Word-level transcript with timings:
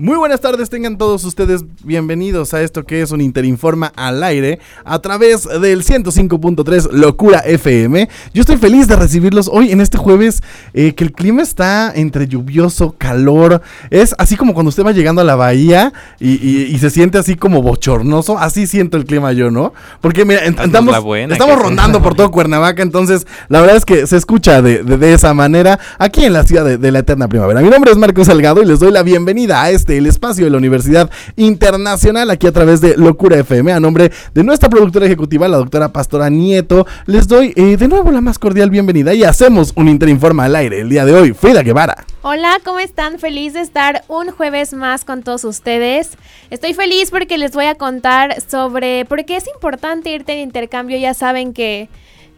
Muy 0.00 0.16
buenas 0.16 0.40
tardes, 0.40 0.70
tengan 0.70 0.96
todos 0.96 1.24
ustedes 1.24 1.64
bienvenidos 1.82 2.54
a 2.54 2.62
esto 2.62 2.84
que 2.84 3.02
es 3.02 3.10
un 3.10 3.20
Interinforma 3.20 3.92
al 3.96 4.22
aire 4.22 4.60
a 4.84 5.00
través 5.00 5.42
del 5.42 5.82
105.3 5.82 6.92
Locura 6.92 7.40
FM. 7.40 8.08
Yo 8.32 8.42
estoy 8.42 8.58
feliz 8.58 8.86
de 8.86 8.94
recibirlos 8.94 9.50
hoy 9.52 9.72
en 9.72 9.80
este 9.80 9.98
jueves 9.98 10.40
eh, 10.72 10.94
que 10.94 11.02
el 11.02 11.10
clima 11.10 11.42
está 11.42 11.92
entre 11.92 12.28
lluvioso, 12.28 12.94
calor. 12.96 13.60
Es 13.90 14.14
así 14.18 14.36
como 14.36 14.54
cuando 14.54 14.68
usted 14.68 14.86
va 14.86 14.92
llegando 14.92 15.20
a 15.20 15.24
la 15.24 15.34
bahía 15.34 15.92
y, 16.20 16.78
se 16.78 16.90
siente 16.90 17.18
así 17.18 17.34
como 17.34 17.60
bochornoso. 17.60 18.38
Así 18.38 18.68
siento 18.68 18.98
el 18.98 19.04
clima 19.04 19.32
yo, 19.32 19.50
¿no? 19.50 19.74
Porque 20.00 20.24
mira, 20.24 20.44
estamos, 20.44 20.94
estamos 21.28 21.58
rondando 21.58 22.00
por 22.00 22.14
todo 22.14 22.30
Cuernavaca, 22.30 22.84
entonces 22.84 23.26
la 23.48 23.60
verdad 23.60 23.74
es 23.74 23.84
que 23.84 24.06
se 24.06 24.16
escucha 24.16 24.62
de, 24.62 25.12
esa 25.12 25.34
manera 25.34 25.80
aquí 25.98 26.24
en 26.24 26.34
la 26.34 26.44
ciudad 26.44 26.64
de, 26.64 26.78
de 26.78 26.92
la 26.92 27.00
eterna 27.00 27.26
primavera. 27.26 27.60
Mi 27.62 27.68
nombre 27.68 27.90
es 27.90 27.96
Marco 27.96 28.24
Salgado 28.24 28.62
y 28.62 28.64
les 28.64 28.78
doy 28.78 28.92
la 28.92 29.02
bienvenida 29.02 29.60
a 29.60 29.70
este 29.70 29.87
el 29.96 30.06
espacio 30.06 30.44
de 30.44 30.50
la 30.50 30.58
Universidad 30.58 31.10
Internacional, 31.36 32.30
aquí 32.30 32.46
a 32.46 32.52
través 32.52 32.80
de 32.80 32.96
Locura 32.96 33.38
FM. 33.38 33.72
A 33.72 33.80
nombre 33.80 34.12
de 34.34 34.44
nuestra 34.44 34.68
productora 34.68 35.06
ejecutiva, 35.06 35.48
la 35.48 35.56
doctora 35.56 35.92
Pastora 35.92 36.28
Nieto, 36.28 36.86
les 37.06 37.26
doy 37.26 37.52
eh, 37.56 37.76
de 37.76 37.88
nuevo 37.88 38.10
la 38.10 38.20
más 38.20 38.38
cordial 38.38 38.70
bienvenida 38.70 39.14
y 39.14 39.24
hacemos 39.24 39.72
un 39.76 39.88
Interinforma 39.88 40.44
al 40.44 40.56
aire 40.56 40.80
el 40.80 40.88
día 40.88 41.04
de 41.04 41.14
hoy. 41.14 41.32
Frida 41.32 41.62
Guevara. 41.62 42.04
Hola, 42.22 42.58
¿cómo 42.64 42.78
están? 42.78 43.18
Feliz 43.18 43.54
de 43.54 43.60
estar 43.60 44.04
un 44.08 44.30
jueves 44.30 44.74
más 44.74 45.04
con 45.04 45.22
todos 45.22 45.44
ustedes. 45.44 46.10
Estoy 46.50 46.74
feliz 46.74 47.10
porque 47.10 47.38
les 47.38 47.52
voy 47.52 47.66
a 47.66 47.74
contar 47.76 48.40
sobre 48.42 49.04
por 49.04 49.24
qué 49.24 49.36
es 49.36 49.46
importante 49.46 50.10
irte 50.10 50.32
de 50.32 50.40
intercambio. 50.40 50.98
Ya 50.98 51.14
saben 51.14 51.52
que, 51.52 51.88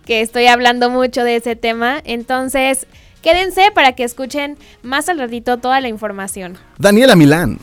que 0.05 0.21
estoy 0.21 0.47
hablando 0.47 0.91
mucho 0.91 1.25
de 1.25 1.37
ese 1.37 1.57
tema. 1.57 2.01
Entonces, 2.05 2.87
Quédense 3.23 3.71
para 3.75 3.93
que 3.93 4.05
escuchen 4.05 4.57
más 4.83 5.09
al 5.09 5.19
ratito 5.19 5.59
toda 5.59 5.81
la 5.81 5.89
información. 5.89 6.57
Daniela 6.79 7.17
Milán. 7.17 7.59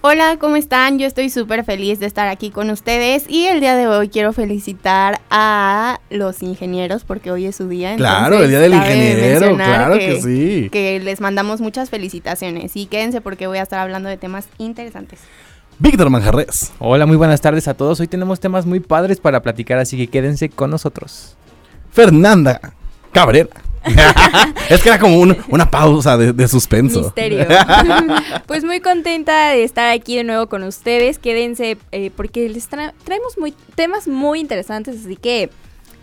Hola, 0.00 0.36
¿cómo 0.40 0.56
están? 0.56 0.98
Yo 0.98 1.06
estoy 1.06 1.30
súper 1.30 1.64
feliz 1.64 2.00
de 2.00 2.06
estar 2.06 2.26
aquí 2.28 2.50
con 2.50 2.70
ustedes 2.70 3.24
y 3.28 3.46
el 3.46 3.60
día 3.60 3.76
de 3.76 3.86
hoy 3.86 4.08
quiero 4.08 4.32
felicitar 4.32 5.20
a 5.30 6.00
los 6.10 6.42
ingenieros 6.42 7.04
porque 7.04 7.30
hoy 7.30 7.46
es 7.46 7.54
su 7.54 7.68
día. 7.68 7.94
Claro, 7.96 8.42
el 8.42 8.50
día 8.50 8.58
del 8.58 8.74
ingeniero, 8.74 9.54
claro 9.54 9.98
que, 9.98 10.20
sí. 10.20 10.68
Que 10.72 10.98
les 10.98 11.20
mandamos 11.20 11.60
muchas 11.60 11.88
felicitaciones 11.88 12.74
y 12.74 12.86
quédense 12.86 13.20
porque 13.20 13.46
voy 13.46 13.58
a 13.58 13.62
estar 13.62 13.78
hablando 13.78 14.08
de 14.08 14.16
temas 14.16 14.48
interesantes. 14.58 15.20
Víctor 15.78 16.10
Manjarres. 16.10 16.72
Hola, 16.78 17.06
muy 17.06 17.16
buenas 17.16 17.40
tardes 17.40 17.68
a 17.68 17.74
todos. 17.74 18.00
Hoy 18.00 18.08
tenemos 18.08 18.40
temas 18.40 18.66
muy 18.66 18.80
padres 18.80 19.20
para 19.20 19.40
platicar, 19.42 19.78
así 19.78 19.96
que 19.96 20.08
quédense 20.08 20.48
con 20.48 20.70
nosotros. 20.70 21.36
Fernanda 21.92 22.72
Cabrera. 23.12 23.50
es 24.68 24.82
que 24.82 24.88
era 24.88 24.98
como 24.98 25.18
una 25.20 25.70
pausa 25.70 26.16
de, 26.16 26.48
suspenso. 26.48 27.02
Misterio. 27.02 27.46
pues 28.46 28.64
muy 28.64 28.80
contenta 28.80 29.50
de 29.50 29.64
estar 29.64 29.88
aquí 29.88 30.16
de 30.16 30.24
nuevo 30.24 30.48
con 30.48 30.62
ustedes. 30.62 31.18
Quédense 31.18 31.78
eh, 31.92 32.10
porque 32.14 32.48
les 32.48 32.68
traemos 32.68 33.38
muy, 33.38 33.54
temas 33.74 34.08
muy 34.08 34.40
interesantes, 34.40 35.04
así 35.04 35.16
que 35.16 35.50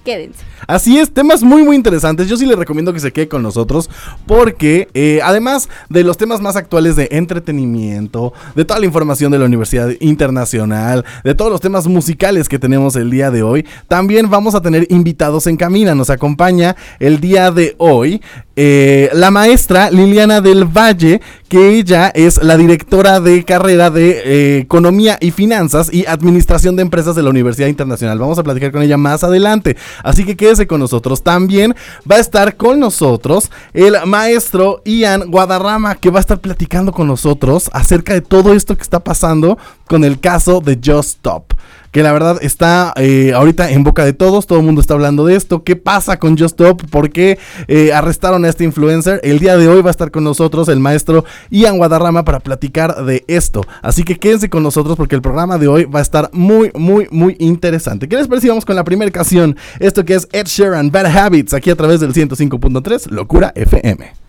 quédense. 0.03 0.43
Así 0.67 0.97
es, 0.97 1.11
temas 1.11 1.43
muy 1.43 1.63
muy 1.63 1.75
interesantes. 1.75 2.27
Yo 2.27 2.37
sí 2.37 2.45
les 2.45 2.57
recomiendo 2.57 2.93
que 2.93 2.99
se 2.99 3.11
quede 3.11 3.27
con 3.27 3.41
nosotros 3.41 3.89
porque 4.25 4.87
eh, 4.93 5.19
además 5.23 5.69
de 5.89 6.03
los 6.03 6.17
temas 6.17 6.41
más 6.41 6.55
actuales 6.55 6.95
de 6.95 7.09
entretenimiento, 7.11 8.33
de 8.55 8.65
toda 8.65 8.79
la 8.79 8.85
información 8.85 9.31
de 9.31 9.39
la 9.39 9.45
Universidad 9.45 9.89
Internacional, 9.99 11.05
de 11.23 11.35
todos 11.35 11.51
los 11.51 11.61
temas 11.61 11.87
musicales 11.87 12.49
que 12.49 12.59
tenemos 12.59 12.95
el 12.95 13.09
día 13.09 13.31
de 13.31 13.43
hoy, 13.43 13.65
también 13.87 14.29
vamos 14.29 14.55
a 14.55 14.61
tener 14.61 14.87
invitados 14.89 15.47
en 15.47 15.57
camina. 15.57 15.95
Nos 15.95 16.09
acompaña 16.09 16.75
el 16.99 17.19
día 17.19 17.51
de 17.51 17.75
hoy 17.77 18.21
eh, 18.61 19.09
la 19.13 19.31
maestra 19.31 19.89
Liliana 19.89 20.41
del 20.41 20.65
Valle, 20.65 21.21
que 21.47 21.77
ella 21.77 22.09
es 22.09 22.43
la 22.43 22.57
directora 22.57 23.21
de 23.21 23.45
carrera 23.45 23.89
de 23.89 24.09
eh, 24.09 24.57
Economía 24.57 25.17
y 25.21 25.31
Finanzas 25.31 25.89
y 25.93 26.05
Administración 26.05 26.75
de 26.75 26.81
Empresas 26.81 27.15
de 27.15 27.23
la 27.23 27.29
Universidad 27.29 27.69
Internacional. 27.69 28.19
Vamos 28.19 28.37
a 28.37 28.43
platicar 28.43 28.73
con 28.73 28.81
ella 28.81 28.97
más 28.97 29.23
adelante. 29.23 29.77
Así 30.03 30.25
que 30.25 30.35
quédese 30.35 30.67
con 30.67 30.81
nosotros. 30.81 31.23
También 31.23 31.73
va 31.99 32.17
a 32.17 32.19
estar 32.19 32.57
con 32.57 32.81
nosotros 32.81 33.49
el 33.73 33.95
maestro 34.05 34.81
Ian 34.83 35.31
Guadarrama, 35.31 35.95
que 35.95 36.09
va 36.09 36.19
a 36.19 36.19
estar 36.19 36.41
platicando 36.41 36.91
con 36.91 37.07
nosotros 37.07 37.69
acerca 37.71 38.13
de 38.13 38.19
todo 38.19 38.51
esto 38.51 38.75
que 38.75 38.83
está 38.83 39.01
pasando 39.01 39.57
con 39.87 40.03
el 40.03 40.19
caso 40.19 40.59
de 40.59 40.77
Just 40.83 41.11
Stop 41.11 41.53
que 41.91 42.03
la 42.03 42.11
verdad 42.11 42.37
está 42.41 42.93
eh, 42.95 43.33
ahorita 43.33 43.71
en 43.71 43.83
boca 43.83 44.05
de 44.05 44.13
todos, 44.13 44.47
todo 44.47 44.59
el 44.59 44.65
mundo 44.65 44.81
está 44.81 44.93
hablando 44.93 45.25
de 45.25 45.35
esto, 45.35 45.63
qué 45.63 45.75
pasa 45.75 46.19
con 46.19 46.37
Just 46.37 46.59
Stop, 46.59 46.89
por 46.89 47.09
qué 47.09 47.37
eh, 47.67 47.93
arrestaron 47.93 48.45
a 48.45 48.49
este 48.49 48.63
influencer, 48.63 49.19
el 49.23 49.39
día 49.39 49.57
de 49.57 49.67
hoy 49.67 49.81
va 49.81 49.89
a 49.89 49.91
estar 49.91 50.11
con 50.11 50.23
nosotros 50.23 50.67
el 50.69 50.79
maestro 50.79 51.25
Ian 51.49 51.77
Guadarrama 51.77 52.23
para 52.23 52.39
platicar 52.39 53.05
de 53.05 53.23
esto, 53.27 53.65
así 53.81 54.03
que 54.03 54.17
quédense 54.17 54.49
con 54.49 54.63
nosotros 54.63 54.97
porque 54.97 55.15
el 55.15 55.21
programa 55.21 55.57
de 55.57 55.67
hoy 55.67 55.85
va 55.85 55.99
a 55.99 56.03
estar 56.03 56.29
muy, 56.33 56.71
muy, 56.75 57.07
muy 57.11 57.35
interesante. 57.39 58.07
¿Qué 58.07 58.15
les 58.15 58.27
parece? 58.27 58.49
Vamos 58.49 58.65
con 58.65 58.75
la 58.75 58.83
primera 58.83 59.11
canción, 59.11 59.55
esto 59.79 60.05
que 60.05 60.15
es 60.15 60.27
Ed 60.31 60.45
Sheeran, 60.45 60.91
Bad 60.91 61.05
Habits, 61.05 61.53
aquí 61.53 61.69
a 61.69 61.75
través 61.75 61.99
del 61.99 62.13
105.3, 62.13 63.09
Locura 63.09 63.51
FM. 63.55 64.28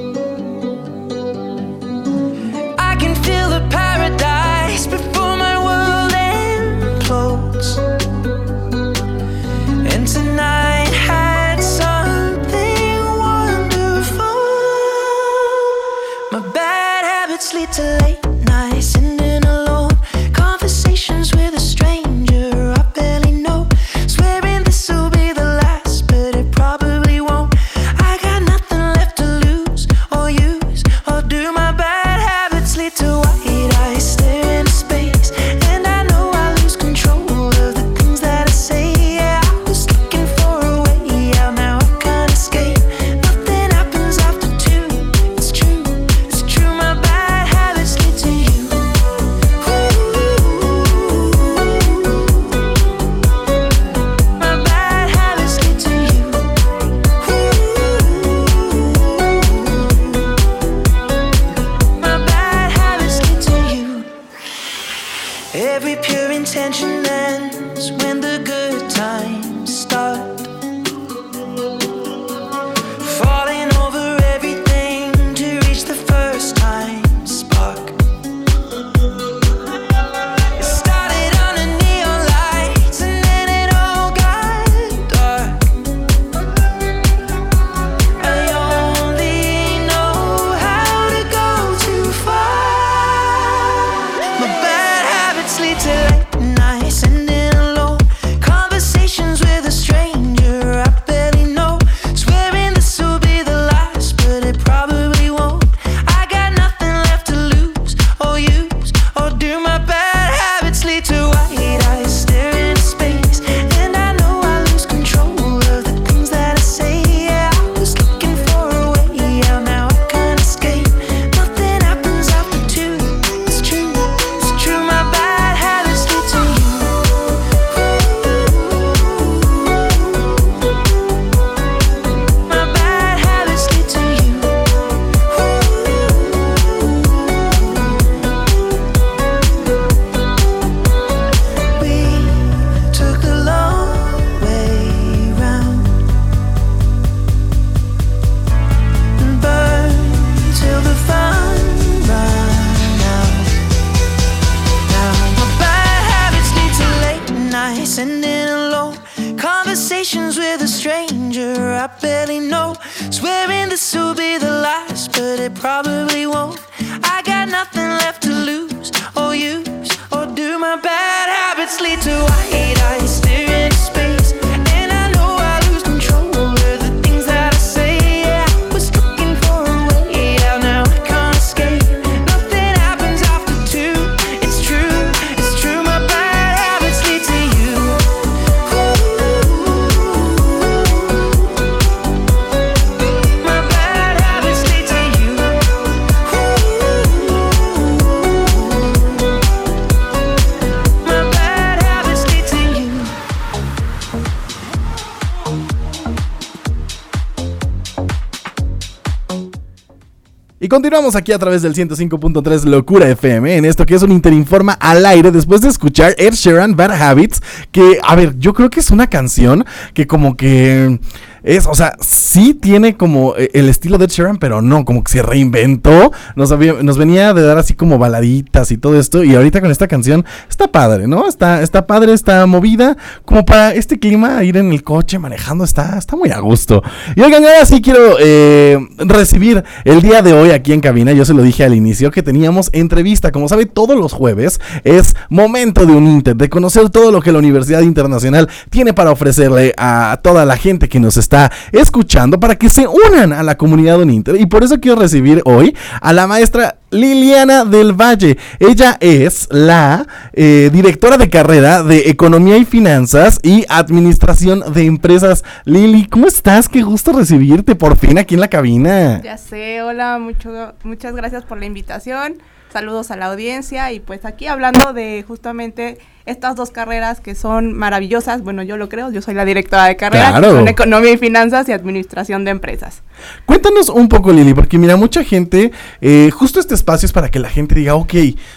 Continuamos 210.71 211.17
aquí 211.17 211.33
a 211.33 211.37
través 211.37 211.63
del 211.63 211.75
105.3 211.75 212.63
Locura 212.63 213.09
FM 213.09 213.57
en 213.57 213.65
esto 213.65 213.85
que 213.85 213.93
es 213.93 214.03
un 214.03 214.11
Interinforma 214.13 214.71
al 214.71 215.05
aire 215.05 215.29
después 215.29 215.59
de 215.59 215.67
escuchar 215.67 216.15
Ed 216.17 216.31
Sheeran 216.31 216.77
Bad 216.77 216.93
Habits, 216.93 217.41
que 217.73 217.99
a 218.01 218.15
ver, 218.15 218.39
yo 218.39 218.53
creo 218.53 218.69
que 218.69 218.79
es 218.79 218.89
una 218.89 219.09
canción 219.09 219.65
que 219.93 220.07
como 220.07 220.37
que 220.37 220.97
es, 221.43 221.65
o 221.67 221.73
sea, 221.73 221.95
sí 221.99 222.53
tiene 222.53 222.95
como 222.97 223.35
eh, 223.35 223.49
el 223.53 223.69
estilo 223.69 223.97
de 223.97 224.07
Sheeran, 224.07 224.37
pero 224.37 224.61
no, 224.61 224.85
como 224.85 225.03
que 225.03 225.11
se 225.11 225.21
reinventó, 225.21 226.11
nos, 226.35 226.51
había- 226.51 226.73
nos 226.83 226.97
venía 226.97 227.33
de 227.33 227.41
dar 227.41 227.57
así 227.57 227.73
como 227.73 227.97
baladitas 227.97 228.71
y 228.71 228.77
todo 228.77 228.99
esto 228.99 229.23
y 229.23 229.35
ahorita 229.35 229.61
con 229.61 229.71
esta 229.71 229.87
canción 229.87 230.25
está 230.49 230.67
padre, 230.67 231.07
¿no? 231.07 231.27
Está, 231.27 231.61
está 231.61 231.87
padre, 231.87 232.13
está 232.13 232.45
movida, 232.45 232.97
como 233.25 233.43
para 233.45 233.73
este 233.73 233.97
clima, 233.99 234.43
ir 234.43 234.57
en 234.57 234.71
el 234.71 234.83
coche 234.83 235.17
manejando, 235.19 235.63
está, 235.63 235.97
está 235.97 236.15
muy 236.15 236.29
a 236.29 236.39
gusto. 236.39 236.83
Y 237.15 237.21
oigan, 237.21 237.43
ahora 237.43 237.65
sí 237.65 237.81
quiero 237.81 238.17
eh, 238.19 238.77
recibir 238.97 239.63
el 239.83 240.01
día 240.01 240.21
de 240.21 240.33
hoy 240.33 240.51
aquí 240.51 240.73
en 240.73 240.81
cabina, 240.81 241.11
yo 241.13 241.25
se 241.25 241.33
lo 241.33 241.41
dije 241.43 241.63
al 241.63 241.73
inicio, 241.73 242.11
que 242.11 242.21
teníamos 242.23 242.69
entrevista, 242.73 243.31
como 243.31 243.47
sabe, 243.49 243.65
todos 243.65 243.97
los 243.97 244.13
jueves 244.13 244.59
es 244.83 245.15
momento 245.29 245.85
de 245.85 245.93
un 245.93 246.07
Inter, 246.07 246.35
de 246.35 246.49
conocer 246.49 246.89
todo 246.89 247.11
lo 247.11 247.21
que 247.21 247.31
la 247.31 247.39
Universidad 247.39 247.81
Internacional 247.81 248.49
tiene 248.69 248.93
para 248.93 249.11
ofrecerle 249.11 249.73
a 249.77 250.19
toda 250.21 250.45
la 250.45 250.57
gente 250.57 250.89
que 250.89 250.99
nos 250.99 251.17
está 251.17 251.30
escuchando 251.71 252.39
para 252.39 252.55
que 252.55 252.69
se 252.69 252.87
unan 252.87 253.33
a 253.33 253.43
la 253.43 253.57
comunidad 253.57 253.97
de 253.97 254.03
un 254.03 254.11
Inter. 254.11 254.39
Y 254.39 254.45
por 254.45 254.63
eso 254.63 254.79
quiero 254.79 254.99
recibir 254.99 255.41
hoy 255.45 255.75
a 256.01 256.13
la 256.13 256.27
maestra 256.27 256.77
Liliana 256.91 257.63
del 257.63 257.93
Valle. 257.93 258.37
Ella 258.59 258.97
es 258.99 259.47
la 259.49 260.05
eh, 260.33 260.69
directora 260.71 261.17
de 261.17 261.29
carrera 261.29 261.83
de 261.83 262.09
Economía 262.09 262.57
y 262.57 262.65
Finanzas 262.65 263.39
y 263.43 263.65
Administración 263.69 264.73
de 264.73 264.85
Empresas. 264.85 265.43
Lili, 265.65 266.07
¿cómo 266.07 266.27
estás? 266.27 266.67
Qué 266.67 266.81
gusto 266.81 267.13
recibirte 267.13 267.75
por 267.75 267.97
fin 267.97 268.17
aquí 268.17 268.35
en 268.35 268.41
la 268.41 268.49
cabina. 268.49 269.21
Ya 269.23 269.37
sé, 269.37 269.81
hola, 269.81 270.19
mucho, 270.19 270.73
muchas 270.83 271.15
gracias 271.15 271.43
por 271.45 271.59
la 271.59 271.65
invitación. 271.65 272.35
Saludos 272.71 273.11
a 273.11 273.17
la 273.17 273.25
audiencia 273.27 273.91
y 273.91 273.99
pues 273.99 274.23
aquí 274.25 274.47
hablando 274.47 274.93
de 274.93 275.25
justamente 275.27 275.97
estas 276.25 276.55
dos 276.55 276.69
carreras 276.71 277.19
que 277.19 277.35
son 277.35 277.73
maravillosas. 277.73 278.43
Bueno, 278.43 278.63
yo 278.63 278.77
lo 278.77 278.87
creo, 278.87 279.11
yo 279.11 279.21
soy 279.21 279.33
la 279.33 279.43
directora 279.43 279.85
de 279.85 279.95
carrera, 279.97 280.29
Claro. 280.29 280.49
que 280.49 280.55
son 280.55 280.67
Economía 280.67 281.11
y 281.11 281.17
Finanzas 281.17 281.67
y 281.67 281.73
Administración 281.73 282.45
de 282.45 282.51
Empresas. 282.51 283.01
Cuéntanos 283.45 283.89
un 283.89 284.07
poco, 284.07 284.31
Lili, 284.31 284.53
porque 284.53 284.77
mira, 284.77 284.95
mucha 284.95 285.23
gente, 285.23 285.71
eh, 285.99 286.29
justo 286.31 286.59
este 286.59 286.73
espacio 286.75 287.05
es 287.07 287.11
para 287.11 287.29
que 287.29 287.39
la 287.39 287.49
gente 287.49 287.75
diga, 287.75 287.95
ok, 287.95 288.13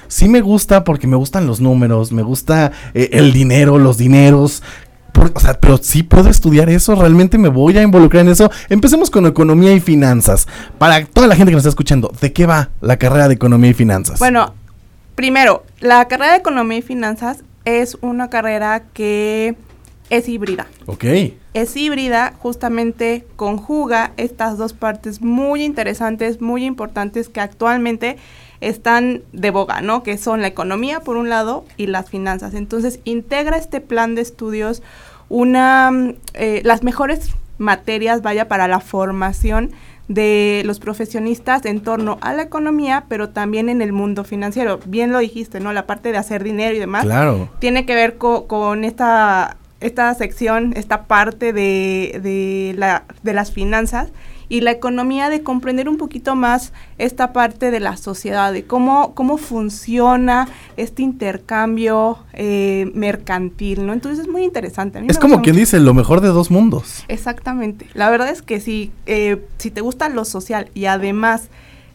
sí 0.09 0.29
me 0.29 0.41
gusta 0.43 0.85
porque 0.85 1.07
me 1.07 1.17
gustan 1.17 1.47
los 1.47 1.61
números, 1.61 2.13
me 2.13 2.23
gusta 2.23 2.71
eh, 2.93 3.09
el 3.13 3.33
dinero, 3.33 3.79
los 3.79 3.97
dineros. 3.99 4.63
Por- 5.15 5.33
o 5.35 5.41
sea, 5.41 5.55
pero 5.59 5.79
sí 5.79 6.03
puedo 6.03 6.29
estudiar 6.29 6.69
eso, 6.69 6.95
realmente 6.95 7.39
me 7.39 7.49
voy 7.49 7.79
a 7.79 7.83
involucrar 7.83 8.25
en 8.27 8.33
eso. 8.33 8.51
Empecemos 8.69 9.09
con 9.11 9.25
economía 9.27 9.73
y 9.73 9.81
finanzas. 9.81 10.47
Para 10.77 11.07
toda 11.07 11.27
la 11.27 11.37
gente 11.37 11.51
que 11.51 11.55
nos 11.55 11.61
está 11.63 11.71
escuchando, 11.71 12.13
¿de 12.21 12.33
qué 12.35 12.45
va 12.45 12.69
la 12.83 12.99
carrera 12.99 13.29
de 13.29 13.35
economía 13.35 13.71
y 13.71 13.75
finanzas? 13.75 14.19
Bueno, 14.19 14.53
primero, 15.15 15.65
la 15.81 16.07
carrera 16.09 16.33
de 16.33 16.39
Economía 16.39 16.79
y 16.79 16.83
Finanzas 16.83 17.45
es 17.65 17.97
una 18.03 18.29
carrera 18.29 18.83
que 18.93 19.57
es 20.11 20.29
híbrida. 20.29 20.67
Ok. 20.87 21.05
es 21.55 21.77
híbrida, 21.77 22.35
justamente 22.41 23.25
conjuga 23.37 24.11
estas 24.17 24.59
dos 24.59 24.73
partes 24.73 25.23
muy 25.23 25.63
interesantes, 25.63 26.41
muy 26.41 26.65
importantes 26.65 27.29
que 27.29 27.41
actualmente 27.41 28.17
están 28.61 29.23
de 29.33 29.51
boga, 29.51 29.81
¿no? 29.81 30.03
Que 30.03 30.17
son 30.19 30.41
la 30.43 30.49
economía 30.49 31.01
por 31.01 31.17
un 31.17 31.29
lado 31.29 31.65
y 31.77 31.87
las 31.87 32.09
finanzas. 32.11 32.55
Entonces, 32.55 33.01
integra 33.05 33.57
este 33.57 33.81
plan 33.81 34.15
de 34.15 34.23
estudios 34.23 34.83
una 35.29 35.91
mm, 35.91 36.15
eh, 36.35 36.61
las 36.65 36.83
mejores 36.83 37.31
materias, 37.59 38.23
vaya, 38.23 38.49
para 38.49 38.69
la 38.69 38.81
formación 38.81 39.71
de 40.09 40.63
los 40.67 40.81
profesionistas 40.81 41.65
en 41.65 41.81
torno 41.81 42.19
a 42.21 42.35
la 42.35 42.43
economía, 42.43 43.05
pero 43.09 43.31
también 43.31 43.71
en 43.71 43.81
el 43.81 43.93
mundo 43.93 44.23
financiero. 44.25 44.79
Bien 44.85 45.13
lo 45.13 45.19
dijiste, 45.19 45.61
¿no? 45.61 45.73
La 45.73 45.87
parte 45.87 46.13
de 46.13 46.19
hacer 46.19 46.45
dinero 46.45 46.75
y 46.75 46.79
demás 46.79 47.05
Claro. 47.05 47.49
tiene 47.59 47.87
que 47.87 47.95
ver 47.95 48.19
co- 48.19 48.47
con 48.47 48.85
esta, 48.85 49.57
esta 49.81 50.13
sección, 50.15 50.75
esta 50.77 51.05
parte 51.05 51.55
de, 51.55 52.21
de, 52.23 52.75
la, 52.77 53.05
de 53.23 53.33
las 53.33 53.51
finanzas 53.51 54.09
y 54.49 54.61
la 54.61 54.71
economía 54.71 55.29
de 55.31 55.43
comprender 55.43 55.89
un 55.89 55.97
poquito 55.97 56.35
más 56.35 56.73
esta 56.99 57.33
parte 57.33 57.71
de 57.71 57.81
la 57.81 57.97
sociedad, 57.97 58.53
de 58.53 58.65
cómo, 58.65 59.15
cómo 59.15 59.39
funciona 59.39 60.49
este 60.77 61.03
intercambio 61.03 62.19
eh, 62.33 62.91
mercantil, 62.95 63.87
¿no? 63.87 63.93
Entonces 63.93 64.27
es 64.27 64.29
muy 64.31 64.45
interesante. 64.45 64.99
A 64.99 65.01
mí 65.01 65.07
Es 65.11 65.19
como 65.19 65.43
quien 65.43 65.55
mucho. 65.55 65.61
dice, 65.61 65.81
lo 65.81 65.95
mejor 65.95 66.21
de 66.21 66.29
dos 66.29 66.51
mundos. 66.51 67.05
Exactamente. 67.09 67.87
La 67.95 68.11
verdad 68.11 68.29
es 68.31 68.43
que 68.43 68.61
si, 68.61 68.91
eh, 69.07 69.43
si 69.59 69.71
te 69.71 69.81
gusta 69.81 70.09
lo 70.09 70.25
social 70.25 70.69
y 70.75 70.87
además 70.87 71.49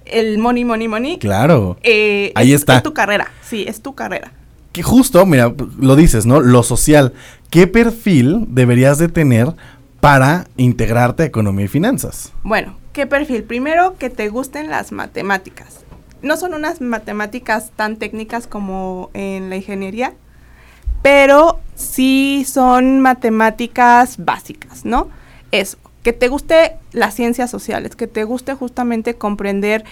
el 0.05 0.37
money, 0.39 0.65
money, 0.65 0.87
money, 0.87 1.17
Claro. 1.19 1.77
eh, 1.83 2.31
Ahí 2.35 2.53
es- 2.53 2.61
está. 2.61 2.77
Es 2.77 2.83
tu 2.83 2.93
carrera, 2.93 3.31
sí, 3.43 3.65
es 3.67 3.81
tu 3.81 3.93
carrera. 3.95 4.31
Que 4.71 4.83
justo, 4.83 5.25
mira, 5.25 5.53
lo 5.79 5.95
dices, 5.95 6.25
¿no? 6.25 6.39
Lo 6.41 6.61
social. 6.63 7.13
¿Qué 7.49 7.65
perfil 7.67 8.45
deberías 8.49 8.97
de 8.99 9.07
tener 9.07 9.53
para 9.99 10.47
integrarte 10.57 11.23
a 11.23 11.25
economía 11.25 11.65
y 11.65 11.67
finanzas? 11.67 12.33
Bueno, 12.43 12.77
¿qué 12.93 13.05
perfil? 13.05 13.43
Primero, 13.43 13.97
que 13.97 14.09
te 14.09 14.29
gusten 14.29 14.69
las 14.69 14.91
matemáticas. 14.91 15.81
No 16.21 16.37
son 16.37 16.53
unas 16.53 16.81
matemáticas 16.81 17.71
tan 17.75 17.97
técnicas 17.97 18.47
como 18.47 19.09
en 19.13 19.49
la 19.49 19.55
ingeniería, 19.55 20.13
pero 21.01 21.59
sí 21.75 22.45
son 22.47 22.99
matemáticas 22.99 24.17
básicas, 24.17 24.83
¿no? 24.83 25.07
Eso, 25.51 25.77
que 26.03 26.13
te 26.13 26.27
guste 26.27 26.75
las 26.91 27.13
ciencias 27.13 27.49
sociales, 27.49 27.95
que 27.95 28.07
te 28.07 28.23
guste 28.23 28.53
justamente 28.53 29.15
comprender 29.15 29.85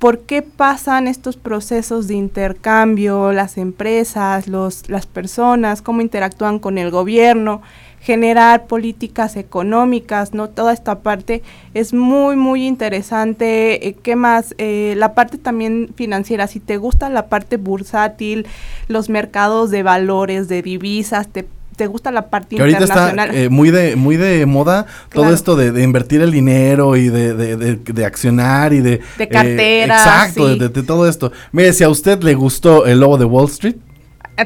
por 0.00 0.20
qué 0.20 0.42
pasan 0.42 1.06
estos 1.06 1.36
procesos 1.36 2.08
de 2.08 2.14
intercambio, 2.14 3.32
las 3.32 3.58
empresas, 3.58 4.48
los, 4.48 4.88
las 4.88 5.06
personas, 5.06 5.82
cómo 5.82 6.00
interactúan 6.00 6.58
con 6.58 6.78
el 6.78 6.90
gobierno, 6.90 7.60
generar 8.00 8.66
políticas 8.66 9.36
económicas, 9.36 10.32
¿no? 10.32 10.48
Toda 10.48 10.72
esta 10.72 11.00
parte 11.00 11.42
es 11.74 11.92
muy, 11.92 12.34
muy 12.36 12.66
interesante. 12.66 13.88
Eh, 13.88 13.96
¿Qué 14.02 14.16
más? 14.16 14.54
Eh, 14.58 14.94
la 14.96 15.14
parte 15.14 15.36
también 15.38 15.90
financiera, 15.96 16.46
si 16.46 16.60
te 16.60 16.78
gusta 16.78 17.08
la 17.10 17.26
parte 17.28 17.56
bursátil, 17.58 18.46
los 18.88 19.08
mercados 19.10 19.70
de 19.70 19.82
valores, 19.82 20.48
de 20.48 20.62
divisas, 20.62 21.28
te, 21.28 21.46
te 21.76 21.86
gusta 21.86 22.10
la 22.10 22.28
parte 22.30 22.56
Que 22.56 22.62
ahorita 22.62 22.84
está 22.84 23.10
internacional. 23.10 23.36
eh, 23.36 23.48
muy 23.50 23.70
de 23.70 23.96
muy 23.96 24.16
de 24.16 24.44
moda 24.46 24.86
todo 25.12 25.32
esto 25.32 25.56
de, 25.56 25.70
de 25.72 25.82
invertir 25.82 26.20
el 26.22 26.30
dinero 26.32 26.96
y 26.96 27.08
de, 27.08 27.34
de, 27.34 27.76
de- 27.76 28.04
accionar 28.06 28.72
y 28.72 28.80
de... 28.80 29.00
De 29.18 29.24
eh, 29.24 29.28
carteras, 29.28 30.00
exacto, 30.02 30.52
sí. 30.54 30.58
de, 30.58 30.68
todo 30.82 31.06
esto. 31.08 31.32
Mire, 31.52 31.72
si 31.74 31.84
a 31.84 31.88
usted 31.90 32.22
le 32.22 32.34
gustó 32.34 32.86
El 32.86 33.00
Lobo 33.00 33.18
de 33.18 33.24
Wall 33.26 33.46
Street, 33.48 33.76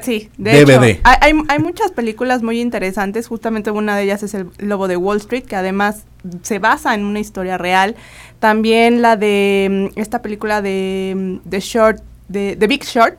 Sí, 0.02 0.30
de 0.38 0.64
DVD. 0.64 0.84
hecho, 0.84 1.00
hay, 1.04 1.32
hay, 1.48 1.58
muchas 1.58 1.92
películas 1.92 2.42
muy 2.42 2.60
interesantes, 2.60 3.28
justamente 3.28 3.70
una 3.70 3.96
de 3.96 4.04
ellas 4.04 4.22
es 4.22 4.34
El 4.34 4.48
Lobo 4.58 4.88
de 4.88 4.96
Wall 4.96 5.18
Street, 5.18 5.44
que 5.44 5.56
además 5.56 6.04
se 6.42 6.58
basa 6.58 6.94
en 6.94 7.04
una 7.04 7.20
historia 7.20 7.58
real. 7.58 7.96
También 8.38 9.02
la 9.02 9.16
de 9.16 9.90
mm, 9.94 9.98
esta 9.98 10.22
película 10.22 10.62
de 10.62 11.40
mm, 11.44 11.48
The 11.48 11.60
Short, 11.60 12.02
de 12.28 12.56
The 12.56 12.66
Big 12.66 12.84
Short, 12.84 13.18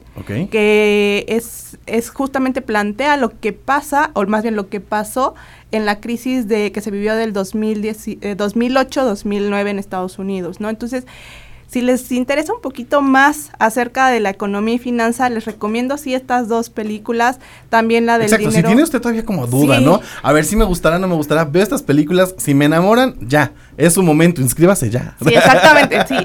que 0.49 1.25
es, 1.27 1.77
es 1.85 2.09
justamente 2.09 2.61
plantea 2.61 3.17
lo 3.17 3.39
que 3.39 3.53
pasa, 3.53 4.11
o 4.13 4.25
más 4.25 4.43
bien 4.43 4.55
lo 4.55 4.69
que 4.69 4.79
pasó 4.79 5.35
en 5.71 5.85
la 5.85 5.99
crisis 5.99 6.47
de 6.47 6.71
que 6.71 6.81
se 6.81 6.89
vivió 6.89 7.15
del 7.15 7.33
2010 7.33 8.07
eh, 8.07 8.17
2008-2009 8.37 9.69
en 9.69 9.79
Estados 9.79 10.17
Unidos, 10.17 10.59
¿no? 10.59 10.69
Entonces, 10.69 11.05
Si 11.75 11.81
les 11.81 12.09
interesa 12.13 12.53
un 12.53 12.61
poquito 12.61 13.01
más 13.01 13.49
acerca 13.59 14.07
de 14.07 14.21
la 14.21 14.29
economía 14.29 14.75
y 14.75 14.79
finanza, 14.79 15.27
les 15.29 15.43
recomiendo 15.43 15.97
sí 15.97 16.13
estas 16.15 16.47
dos 16.47 16.69
películas, 16.69 17.37
también 17.69 18.05
la 18.05 18.13
del 18.17 18.27
Exacto, 18.27 18.47
dinero. 18.47 18.61
si 18.69 18.71
tiene 18.71 18.81
usted 18.83 19.01
todavía 19.01 19.25
como 19.25 19.45
duda, 19.45 19.79
Sí. 19.79 19.83
¿no? 19.83 19.99
A 20.23 20.31
ver 20.31 20.45
si 20.45 20.55
me 20.55 20.63
gustará, 20.63 20.99
no 20.99 21.09
me 21.09 21.15
gustará. 21.15 21.43
Veo 21.43 21.61
estas 21.61 21.83
películas, 21.83 22.33
si 22.37 22.53
me 22.53 22.63
enamoran, 22.63 23.15
ya, 23.19 23.51
es 23.75 23.93
su 23.93 24.03
momento, 24.03 24.39
inscríbase 24.39 24.89
ya. 24.89 25.17
Sí, 25.21 25.33
exactamente, 25.33 25.97
sí. 26.07 26.15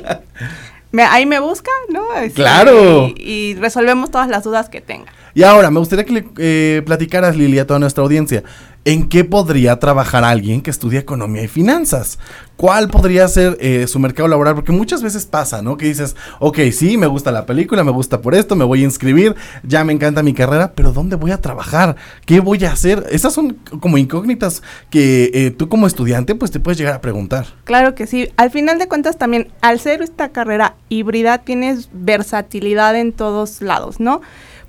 Me- 0.93 1.03
ahí 1.03 1.27
me 1.27 1.41
busca, 1.41 1.71
¿no? 1.89 2.15
Este, 2.15 2.35
¡Claro! 2.35 3.09
Y, 3.09 3.15
y 3.51 3.55
resolvemos 3.57 4.09
todas 4.13 4.29
las 4.29 4.45
dudas 4.45 4.69
que 4.69 4.81
tenga. 4.81 5.07
Y 5.35 5.43
ahora, 5.43 5.71
me 5.73 5.81
gustaría 5.81 6.05
que 6.05 6.13
le 6.13 6.29
eh, 6.39 6.83
platicaras, 6.87 7.35
Lili, 7.37 7.59
a 7.59 7.67
toda 7.67 7.81
nuestra 7.81 8.05
audiencia, 8.05 8.45
¿en 8.85 9.09
qué 9.09 9.25
podría 9.25 9.79
trabajar 9.79 10.25
alguien 10.25 10.63
que 10.63 10.71
estudia 10.71 11.01
economía 11.01 11.43
y 11.43 11.49
finanzas? 11.49 12.19
¿Cuál 12.57 12.89
podría 12.89 13.27
ser 13.29 13.57
eh, 13.61 13.87
su 13.87 13.99
mercado 13.99 14.29
laboral? 14.29 14.55
Porque 14.55 14.73
muchas 14.73 15.03
veces 15.03 15.25
pasa, 15.25 15.63
¿no? 15.63 15.79
Que 15.79 15.87
dices, 15.87 16.15
ok, 16.41 16.59
sí, 16.73 16.99
me 16.99 17.07
gusta 17.07 17.33
la 17.33 17.47
película, 17.47 17.85
me 17.85 17.91
gusta 17.91 18.21
por 18.21 18.35
esto, 18.35 18.55
me 18.55 18.65
voy 18.65 18.83
a 18.83 18.85
inscribir, 18.85 19.35
ya 19.63 19.83
me 19.83 19.95
encanta 19.95 20.23
mi 20.23 20.35
carrera, 20.35 20.73
pero 20.75 20.93
¿dónde 20.93 21.17
voy 21.17 21.31
a 21.31 21.41
trabajar? 21.41 21.97
¿Qué 22.27 22.41
voy 22.41 22.65
a 22.65 22.73
hacer? 22.73 23.07
Esas 23.11 23.33
son 23.33 23.55
como 23.81 23.97
incógnitas 23.97 24.63
que 24.91 25.31
eh, 25.33 25.51
tú 25.51 25.69
como 25.71 25.87
estudiante 25.87 26.35
pues 26.35 26.51
te 26.51 26.61
puedes 26.61 26.77
llegar 26.77 26.95
a 26.95 27.01
preguntar. 27.01 27.47
Claro 27.65 27.95
que 27.95 28.07
sí. 28.07 28.29
Al 28.37 28.51
final 28.51 28.79
de 28.79 28.89
cuentas 28.89 29.17
también, 29.17 29.49
al 29.63 29.81
ser 29.81 30.03
esta 30.03 30.29
carrera 30.29 30.75
híbrida, 30.91 31.39
tienes 31.39 31.89
versatilidad 31.93 32.95
en 32.97 33.13
todos 33.13 33.63
lados, 33.63 34.01
¿no? 34.01 34.21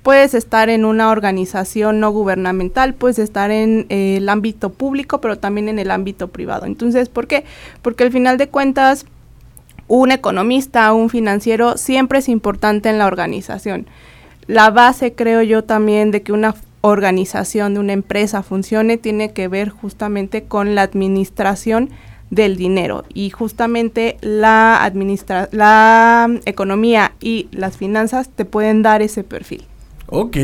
Puedes 0.02 0.34
estar 0.34 0.68
en 0.68 0.84
una 0.84 1.10
organización 1.10 2.00
no 2.00 2.10
gubernamental, 2.10 2.94
puedes 2.94 3.20
estar 3.20 3.50
en 3.52 3.86
eh, 3.88 4.16
el 4.16 4.28
ámbito 4.28 4.70
público, 4.70 5.20
pero 5.20 5.38
también 5.38 5.68
en 5.68 5.78
el 5.78 5.90
ámbito 5.90 6.28
privado. 6.28 6.66
Entonces, 6.66 7.08
¿por 7.08 7.28
qué? 7.28 7.44
Porque 7.82 8.04
al 8.04 8.10
final 8.10 8.36
de 8.36 8.48
cuentas, 8.48 9.06
un 9.86 10.10
economista, 10.10 10.92
un 10.92 11.08
financiero, 11.08 11.76
siempre 11.76 12.18
es 12.18 12.28
importante 12.28 12.88
en 12.88 12.98
la 12.98 13.06
organización. 13.06 13.86
La 14.48 14.70
base, 14.70 15.14
creo 15.14 15.42
yo, 15.42 15.62
también 15.62 16.10
de 16.10 16.22
que 16.22 16.32
una 16.32 16.56
organización, 16.80 17.74
de 17.74 17.80
una 17.80 17.92
empresa 17.92 18.42
funcione, 18.42 18.96
tiene 18.96 19.32
que 19.32 19.46
ver 19.46 19.68
justamente 19.68 20.44
con 20.44 20.74
la 20.74 20.82
administración 20.82 21.90
del 22.30 22.56
dinero 22.56 23.04
y 23.12 23.28
justamente 23.28 24.16
la 24.22 24.82
administra 24.82 25.50
la 25.52 26.28
economía 26.46 27.12
y 27.20 27.46
las 27.52 27.76
finanzas 27.76 28.30
te 28.30 28.46
pueden 28.46 28.82
dar 28.82 29.02
ese 29.02 29.22
perfil. 29.22 29.66
Ok, 30.14 30.36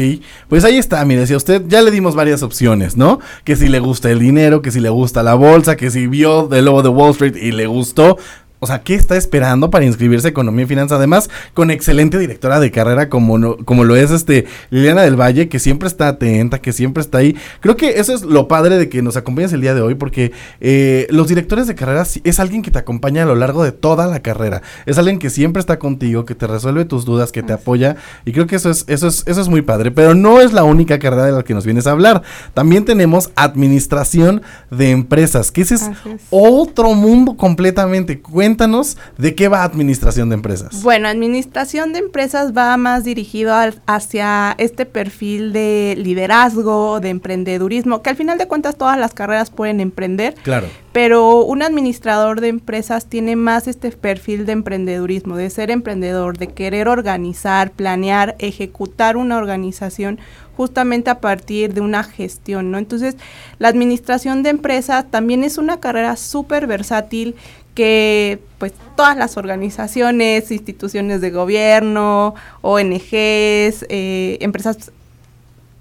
pues 0.49 0.65
ahí 0.65 0.79
está, 0.79 1.05
mire, 1.05 1.27
si 1.27 1.35
a 1.35 1.37
usted 1.37 1.63
ya 1.69 1.83
le 1.83 1.91
dimos 1.91 2.15
varias 2.15 2.43
opciones, 2.43 2.97
¿no? 2.97 3.21
Que 3.45 3.55
si 3.55 3.69
le 3.69 3.81
gusta 3.81 4.11
el 4.11 4.19
dinero, 4.19 4.63
que 4.63 4.71
si 4.71 4.81
le 4.81 4.89
gusta 4.89 5.23
la 5.23 5.35
bolsa, 5.35 5.77
que 5.77 5.91
si 5.91 6.07
vio 6.07 6.51
el 6.55 6.65
lobo 6.65 6.83
de 6.83 6.89
Wall 6.89 7.11
Street 7.11 7.37
y 7.37 7.53
le 7.53 7.67
gustó. 7.67 8.17
O 8.61 8.67
sea, 8.67 8.81
¿qué 8.83 8.95
está 8.95 9.17
esperando 9.17 9.71
para 9.71 9.85
inscribirse 9.85 10.27
a 10.27 10.31
Economía 10.31 10.65
y 10.65 10.69
Finanzas? 10.69 10.99
Además, 10.99 11.31
con 11.55 11.71
excelente 11.71 12.19
directora 12.19 12.59
de 12.59 12.71
carrera 12.71 13.09
como, 13.09 13.39
no- 13.39 13.57
como 13.65 13.85
lo 13.85 13.95
es 13.97 14.11
este 14.11 14.47
Liliana 14.71 15.03
del 15.03 15.15
Valle, 15.21 15.49
que 15.49 15.59
siempre 15.61 15.87
está 15.89 16.09
atenta, 16.09 16.61
que 16.61 16.73
siempre 16.73 17.01
está 17.01 17.19
ahí. 17.19 17.37
Creo 17.61 17.77
que 17.77 18.01
eso 18.01 18.13
es 18.13 18.23
lo 18.23 18.49
padre 18.49 18.77
de 18.79 18.89
que 18.89 19.01
nos 19.03 19.17
acompañes 19.17 19.53
el 19.53 19.61
día 19.61 19.75
de 19.75 19.81
hoy, 19.81 19.95
porque 19.95 20.33
eh, 20.61 21.07
los 21.11 21.29
directores 21.29 21.67
de 21.69 21.75
carrera 21.75 22.05
es 22.25 22.41
alguien 22.41 22.63
que 22.63 22.71
te 22.71 22.79
acompaña 22.79 23.23
a 23.23 23.27
lo 23.27 23.35
largo 23.37 23.63
de 23.63 23.73
toda 23.73 24.07
la 24.07 24.21
carrera. 24.21 24.63
Es 24.87 24.99
alguien 24.99 25.19
que 25.19 25.31
siempre 25.31 25.61
está 25.61 25.79
contigo, 25.79 26.25
que 26.25 26.35
te 26.35 26.47
resuelve 26.47 26.85
tus 26.85 27.05
dudas, 27.05 27.31
que 27.33 27.43
te 27.45 27.53
apoya. 27.53 27.97
Y 28.25 28.33
creo 28.33 28.47
que 28.49 28.57
eso 28.57 28.71
es, 28.71 28.85
eso 28.89 29.07
es, 29.07 29.23
eso 29.27 29.41
es 29.41 29.49
muy 29.49 29.63
padre. 29.63 29.91
Pero 29.93 30.15
no 30.15 30.41
es 30.41 30.53
la 30.53 30.65
única 30.65 30.99
carrera 30.99 31.25
de 31.27 31.33
la 31.33 31.43
que 31.45 31.55
nos 31.55 31.65
vienes 31.65 31.87
a 31.87 31.93
hablar. 31.93 32.23
También 32.55 32.85
tenemos 32.85 33.31
administración 33.37 34.43
de 34.71 34.91
empresas, 34.91 35.53
que 35.53 35.63
ese 35.63 35.77
es 35.77 35.89
otro 36.31 36.95
mundo 36.95 37.37
completamente. 37.37 38.21
Cuéntanos 38.53 38.97
de 39.19 39.35
qué 39.35 39.47
va 39.49 39.63
administración 39.63 40.31
de 40.31 40.35
empresas. 40.37 40.83
Bueno, 40.83 41.07
administración 41.07 41.93
de 41.93 41.99
empresas 41.99 42.55
va 42.57 42.75
más 42.79 43.05
dirigido 43.05 43.55
al- 43.55 43.83
hacia 43.87 44.55
este 44.57 44.87
perfil 44.87 45.53
de 45.53 45.95
liderazgo, 45.99 46.99
de 47.01 47.11
emprendedurismo, 47.11 48.01
que 48.01 48.09
al 48.09 48.17
final 48.17 48.39
de 48.39 48.49
cuentas 48.49 48.77
todas 48.77 48.97
las 48.97 49.13
carreras 49.13 49.51
pueden 49.51 49.81
emprender, 49.81 50.35
Claro. 50.45 50.67
pero 50.93 51.45
un 51.45 51.63
administrador 51.63 52.41
de 52.41 52.49
empresas 52.49 53.05
tiene 53.05 53.37
más 53.37 53.69
este 53.69 53.91
perfil 53.93 54.47
de 54.47 54.53
emprendedurismo, 54.53 55.37
de 55.37 55.51
ser 55.51 55.71
emprendedor, 55.71 56.39
de 56.39 56.47
querer 56.47 56.89
organizar, 56.89 57.71
planear, 57.73 58.35
ejecutar 58.39 59.19
una 59.19 59.37
organización 59.37 60.19
justamente 60.57 61.11
a 61.11 61.21
partir 61.21 61.75
de 61.75 61.83
una 61.83 62.03
gestión, 62.03 62.71
¿no? 62.71 62.79
Entonces, 62.79 63.15
la 63.59 63.69
administración 63.69 64.43
de 64.43 64.49
empresas 64.51 65.05
también 65.11 65.45
es 65.45 65.59
una 65.59 65.79
carrera 65.81 66.17
súper 66.17 66.67
versátil 66.67 67.37
que 67.79 68.41
pues 68.59 68.73
todas 68.97 69.17
las 69.17 69.37
organizaciones, 69.37 70.51
instituciones 70.51 71.21
de 71.21 71.31
gobierno, 71.31 72.35
ONGs, 72.61 73.87
eh, 73.89 74.37
empresas 74.41 74.91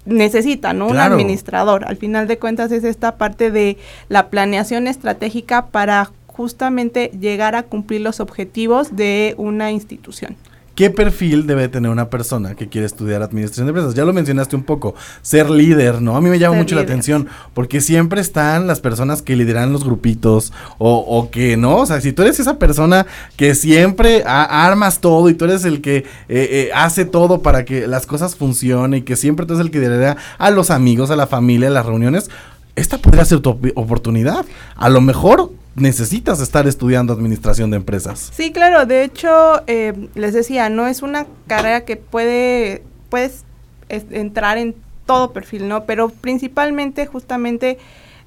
necesitan, 0.04 0.78
¿no? 0.78 0.86
Claro. 0.90 1.16
Un 1.16 1.20
administrador. 1.20 1.84
Al 1.88 1.96
final 1.96 2.28
de 2.28 2.38
cuentas 2.38 2.70
es 2.70 2.84
esta 2.84 3.16
parte 3.16 3.50
de 3.50 3.78
la 4.08 4.28
planeación 4.28 4.86
estratégica 4.86 5.66
para 5.66 6.12
justamente 6.28 7.10
llegar 7.18 7.56
a 7.56 7.64
cumplir 7.64 8.02
los 8.02 8.20
objetivos 8.20 8.94
de 8.94 9.34
una 9.36 9.72
institución. 9.72 10.36
¿Qué 10.78 10.90
perfil 10.90 11.48
debe 11.48 11.66
tener 11.68 11.90
una 11.90 12.08
persona 12.08 12.54
que 12.54 12.68
quiere 12.68 12.86
estudiar 12.86 13.20
administración 13.20 13.66
de 13.66 13.70
empresas? 13.70 13.94
Ya 13.94 14.04
lo 14.04 14.12
mencionaste 14.12 14.54
un 14.54 14.62
poco, 14.62 14.94
ser 15.22 15.50
líder, 15.50 16.00
¿no? 16.00 16.16
A 16.16 16.20
mí 16.20 16.30
me 16.30 16.38
llama 16.38 16.54
Ser 16.54 16.62
mucho 16.62 16.76
la 16.76 16.82
atención 16.82 17.26
porque 17.52 17.80
siempre 17.80 18.20
están 18.20 18.68
las 18.68 18.78
personas 18.78 19.20
que 19.20 19.34
lideran 19.34 19.72
los 19.72 19.82
grupitos 19.82 20.52
o, 20.78 20.98
o 20.98 21.32
que 21.32 21.56
no, 21.56 21.78
o 21.78 21.86
sea, 21.86 22.00
si 22.00 22.12
tú 22.12 22.22
eres 22.22 22.38
esa 22.38 22.60
persona 22.60 23.06
que 23.36 23.56
siempre 23.56 24.22
a- 24.24 24.66
armas 24.68 25.00
todo 25.00 25.28
y 25.28 25.34
tú 25.34 25.46
eres 25.46 25.64
el 25.64 25.80
que 25.80 25.96
eh, 25.96 26.04
eh, 26.28 26.70
hace 26.72 27.04
todo 27.04 27.42
para 27.42 27.64
que 27.64 27.88
las 27.88 28.06
cosas 28.06 28.36
funcionen 28.36 29.00
y 29.00 29.02
que 29.02 29.16
siempre 29.16 29.46
tú 29.46 29.54
eres 29.54 29.66
el 29.66 29.72
que 29.72 29.80
lidera 29.80 30.16
a 30.38 30.52
los 30.52 30.70
amigos, 30.70 31.10
a 31.10 31.16
la 31.16 31.26
familia, 31.26 31.66
a 31.66 31.72
las 31.72 31.86
reuniones, 31.86 32.30
esta 32.76 32.98
podría 32.98 33.24
ser 33.24 33.40
tu 33.40 33.50
op- 33.50 33.72
oportunidad. 33.74 34.46
A 34.76 34.88
lo 34.88 35.00
mejor 35.00 35.50
necesitas 35.80 36.40
estar 36.40 36.66
estudiando 36.66 37.12
administración 37.12 37.70
de 37.70 37.76
empresas. 37.78 38.30
Sí, 38.34 38.52
claro. 38.52 38.86
De 38.86 39.02
hecho, 39.04 39.62
eh, 39.66 40.08
les 40.14 40.34
decía, 40.34 40.68
no 40.70 40.86
es 40.86 41.02
una 41.02 41.26
carrera 41.46 41.84
que 41.84 41.96
puede, 41.96 42.82
puedes 43.08 43.44
es- 43.88 44.06
entrar 44.10 44.58
en 44.58 44.74
todo 45.06 45.32
perfil, 45.32 45.68
¿no? 45.68 45.84
Pero 45.84 46.10
principalmente, 46.10 47.06
justamente, 47.06 47.78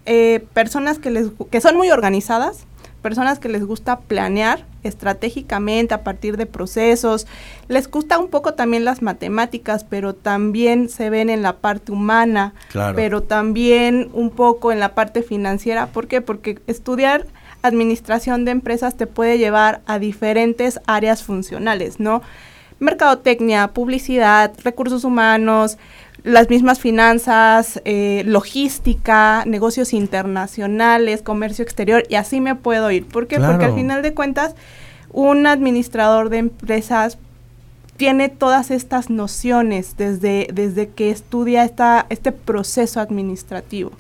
eh, 0.06 0.44
personas 0.54 0.98
que 0.98 1.12
les 1.12 1.28
que 1.52 1.62
son 1.62 1.78
muy 1.78 1.92
organizadas, 1.92 2.66
personas 3.04 3.40
que 3.40 3.50
les 3.50 3.64
gusta 3.66 4.00
planear 4.00 4.66
estratégicamente 4.84 5.94
a 5.94 6.04
partir 6.04 6.38
de 6.38 6.46
procesos, 6.46 7.28
les 7.68 7.90
gusta 7.90 8.18
un 8.20 8.30
poco 8.30 8.54
también 8.54 8.86
las 8.86 9.02
matemáticas, 9.02 9.84
pero 9.84 10.14
también 10.16 10.90
se 10.90 11.10
ven 11.10 11.30
en 11.30 11.42
la 11.44 11.58
parte 11.58 11.92
humana, 11.92 12.54
Claro. 12.72 12.96
pero 12.96 13.22
también 13.24 14.10
un 14.14 14.30
poco 14.32 14.72
en 14.72 14.80
la 14.80 14.96
parte 14.96 15.22
financiera. 15.24 15.88
¿Por 15.88 16.08
qué? 16.08 16.22
Porque 16.22 16.60
estudiar 16.68 17.26
administración 17.62 18.46
de 18.46 18.52
empresas 18.52 18.96
te 18.96 19.08
puede 19.08 19.38
llevar 19.38 19.82
a 19.86 20.00
diferentes 20.00 20.80
áreas 20.88 21.24
funcionales, 21.24 22.00
¿no? 22.00 22.22
Mercadotecnia, 22.80 23.70
publicidad, 23.70 24.54
recursos 24.64 25.04
humanos, 25.04 25.78
las 26.24 26.50
mismas 26.50 26.80
finanzas, 26.80 27.82
eh, 27.86 28.24
logística, 28.26 29.44
negocios 29.46 29.94
internacionales, 29.94 31.22
comercio 31.22 31.64
exterior, 31.64 32.04
y 32.10 32.16
así 32.16 32.42
me 32.42 32.56
puedo 32.56 32.92
ir. 32.92 33.06
¿Por 33.06 33.28
qué? 33.28 33.40
Porque 33.40 33.66
al 33.66 33.76
final 33.76 34.02
de 34.02 34.14
cuentas, 34.14 34.56
un 35.12 35.48
administrador 35.48 36.30
de 36.30 36.38
empresas 36.38 37.18
tiene 37.98 38.30
todas 38.30 38.72
estas 38.72 39.10
nociones 39.10 39.96
desde, 39.98 40.48
desde 40.54 40.90
que 40.90 41.12
estudia 41.12 41.64
esta, 41.64 42.06
este 42.10 42.32
proceso 42.32 43.00
administrativo. 43.00 43.92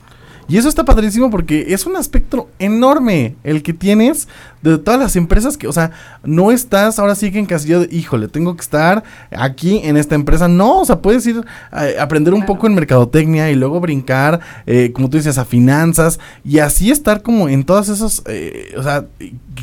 Y 0.51 0.57
eso 0.57 0.67
está 0.67 0.83
padrísimo 0.83 1.29
porque 1.29 1.67
es 1.69 1.85
un 1.85 1.95
aspecto 1.95 2.49
enorme 2.59 3.35
el 3.43 3.63
que 3.63 3.71
tienes 3.73 4.27
de 4.61 4.77
todas 4.77 4.99
las 4.99 5.15
empresas 5.15 5.57
que, 5.57 5.65
o 5.67 5.71
sea, 5.71 5.91
no 6.23 6.51
estás 6.51 6.99
ahora 6.99 7.15
sí 7.15 7.31
que 7.31 7.39
encasillado 7.39 7.85
de, 7.85 7.95
híjole, 7.95 8.27
tengo 8.27 8.53
que 8.55 8.61
estar 8.61 9.01
aquí 9.31 9.79
en 9.83 9.95
esta 9.95 10.13
empresa. 10.15 10.47
No, 10.49 10.79
o 10.81 10.85
sea, 10.85 10.99
puedes 11.01 11.25
ir 11.25 11.41
a, 11.71 11.83
a 11.99 12.03
aprender 12.03 12.33
un 12.33 12.41
Claro. 12.41 12.53
poco 12.53 12.67
en 12.67 12.75
mercadotecnia 12.75 13.49
y 13.49 13.55
luego 13.55 13.79
brincar, 13.79 14.41
eh, 14.65 14.91
como 14.93 15.09
tú 15.09 15.17
dices, 15.17 15.37
a 15.37 15.45
finanzas 15.45 16.19
y 16.43 16.59
así 16.59 16.91
estar 16.91 17.21
como 17.21 17.47
en 17.47 17.63
todas 17.63 17.87
esas, 17.87 18.21
eh, 18.27 18.73
o 18.77 18.83
sea, 18.83 19.05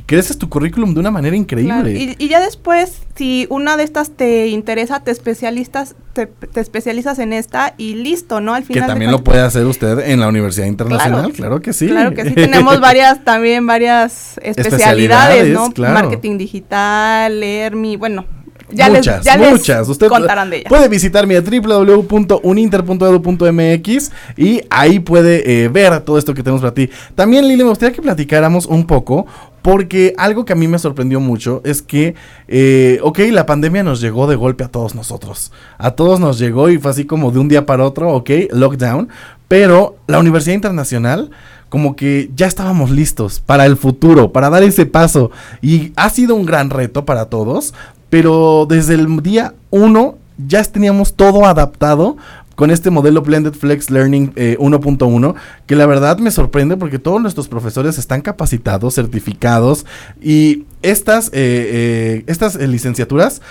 creces 0.07 0.39
tu 0.39 0.49
currículum 0.49 0.95
de 0.95 1.01
una 1.01 1.11
manera 1.11 1.37
increíble. 1.37 1.75
Claro, 1.75 1.91
Y, 1.91 2.17
y 2.19 2.29
ya 2.29 2.41
después, 2.41 3.03
si 3.15 3.47
una 3.51 3.77
de 3.77 3.83
estas 3.85 4.11
te 4.13 4.47
interesa, 4.49 5.01
te 5.01 5.11
especialistas, 5.11 5.95
te, 6.27 6.47
te 6.49 6.61
especializas 6.61 7.19
en 7.21 7.33
esta 7.33 7.75
y 7.77 7.95
listo, 7.95 8.41
¿no? 8.41 8.55
Al 8.55 8.63
que 8.63 8.69
final 8.69 8.83
de 8.83 8.89
también 8.89 9.11
lo 9.13 9.23
puede 9.23 9.41
hacer 9.41 9.67
usted 9.67 10.01
en 10.01 10.19
la 10.19 10.29
Universidad 10.29 10.67
Internacional, 10.67 11.33
claro, 11.33 11.61
que 11.61 11.73
sí. 11.73 11.87
Claro 11.87 12.13
que 12.13 12.25
sí, 12.25 12.35
tenemos 12.35 12.81
varias, 12.81 13.25
también 13.25 13.67
varias 13.67 14.39
especialidades, 14.43 14.67
Especialidades, 14.67 15.55
¿no? 15.55 15.71
claro. 15.71 15.95
Marketing 15.95 16.39
digital, 16.39 17.43
ERMI, 17.43 17.97
bueno, 17.97 18.25
Ya 18.71 18.89
les- 18.89 18.99
muchas, 18.99 19.25
les 19.25 19.39
muchas. 19.51 19.89
Usted 19.89 20.09
contarán 20.09 20.51
de 20.51 20.59
ellas. 20.59 20.69
puede 20.69 20.89
visitarme 20.89 21.37
a 21.37 21.41
www.uninter.edu.mx 21.43 24.11
y 24.37 24.61
ahí 24.71 24.99
puede 25.01 25.65
eh, 25.65 25.69
ver 25.69 26.01
todo 26.01 26.19
esto 26.19 26.35
que 26.35 26.43
tenemos 26.43 26.61
para 26.61 26.75
ti. 26.75 26.91
También, 27.15 27.47
Lili, 27.49 27.63
me 27.63 27.71
gustaría 27.71 27.95
que 27.95 28.03
platicáramos 28.03 28.67
un 28.67 28.85
poco. 28.87 29.27
Porque 29.61 30.15
algo 30.17 30.45
que 30.45 30.53
a 30.55 30.57
mí 30.57 30.67
me 30.69 30.79
sorprendió 30.79 31.19
mucho 31.21 31.61
es 31.65 31.83
que, 31.83 32.15
eh, 32.47 33.01
ok, 33.03 33.19
la 33.33 33.45
pandemia 33.45 33.83
nos 33.83 34.01
llegó 34.01 34.27
de 34.29 34.37
golpe 34.37 34.63
a 34.65 34.69
todos 34.69 34.95
nosotros. 34.95 35.51
A 35.79 35.91
todos 35.91 36.21
nos 36.21 36.39
llegó 36.39 36.71
y 36.71 36.79
fue 36.79 36.91
así 36.93 37.05
como 37.05 37.33
de 37.33 37.39
un 37.41 37.49
día 37.49 37.67
para 37.67 37.85
otro, 37.85 38.09
ok, 38.15 38.31
lockdown. 38.53 39.09
Pero 39.49 39.97
la 40.07 40.21
Universidad 40.21 40.55
Internacional 40.55 41.31
como 41.69 41.97
que 41.97 42.31
ya 42.35 42.47
estábamos 42.47 42.91
listos 42.91 43.41
para 43.45 43.67
el 43.67 43.77
futuro, 43.77 44.33
para 44.33 44.49
dar 44.49 44.63
ese 44.63 44.87
paso. 44.87 45.31
Y 45.61 45.93
ha 45.97 46.09
sido 46.09 46.35
un 46.35 46.47
gran 46.47 46.71
reto 46.71 47.05
para 47.05 47.27
todos, 47.27 47.75
pero 48.11 48.67
desde 48.69 48.95
el 48.95 49.23
día 49.23 49.55
uno 49.71 50.17
ya 50.47 50.63
teníamos 50.63 51.15
todo 51.15 51.47
adaptado 51.47 52.17
con 52.59 52.73
este 52.73 52.91
modelo 52.91 53.23
Blended 53.23 53.53
Flex 53.53 53.89
Learning 53.89 54.33
eh, 54.35 54.57
1.1, 54.59 55.35
que 55.67 55.77
la 55.77 55.87
verdad 55.87 56.19
me 56.19 56.33
sorprende 56.33 56.77
porque 56.77 56.99
todos 56.99 57.23
nuestros 57.23 57.47
profesores 57.47 57.99
están 57.99 58.21
capacitados, 58.21 58.97
certificados, 58.97 59.87
y 60.21 60.65
estas, 60.83 61.29
eh, 61.29 61.31
eh, 61.35 62.25
estas 62.27 62.57
eh, 62.57 62.67
licenciaturas 62.67 63.43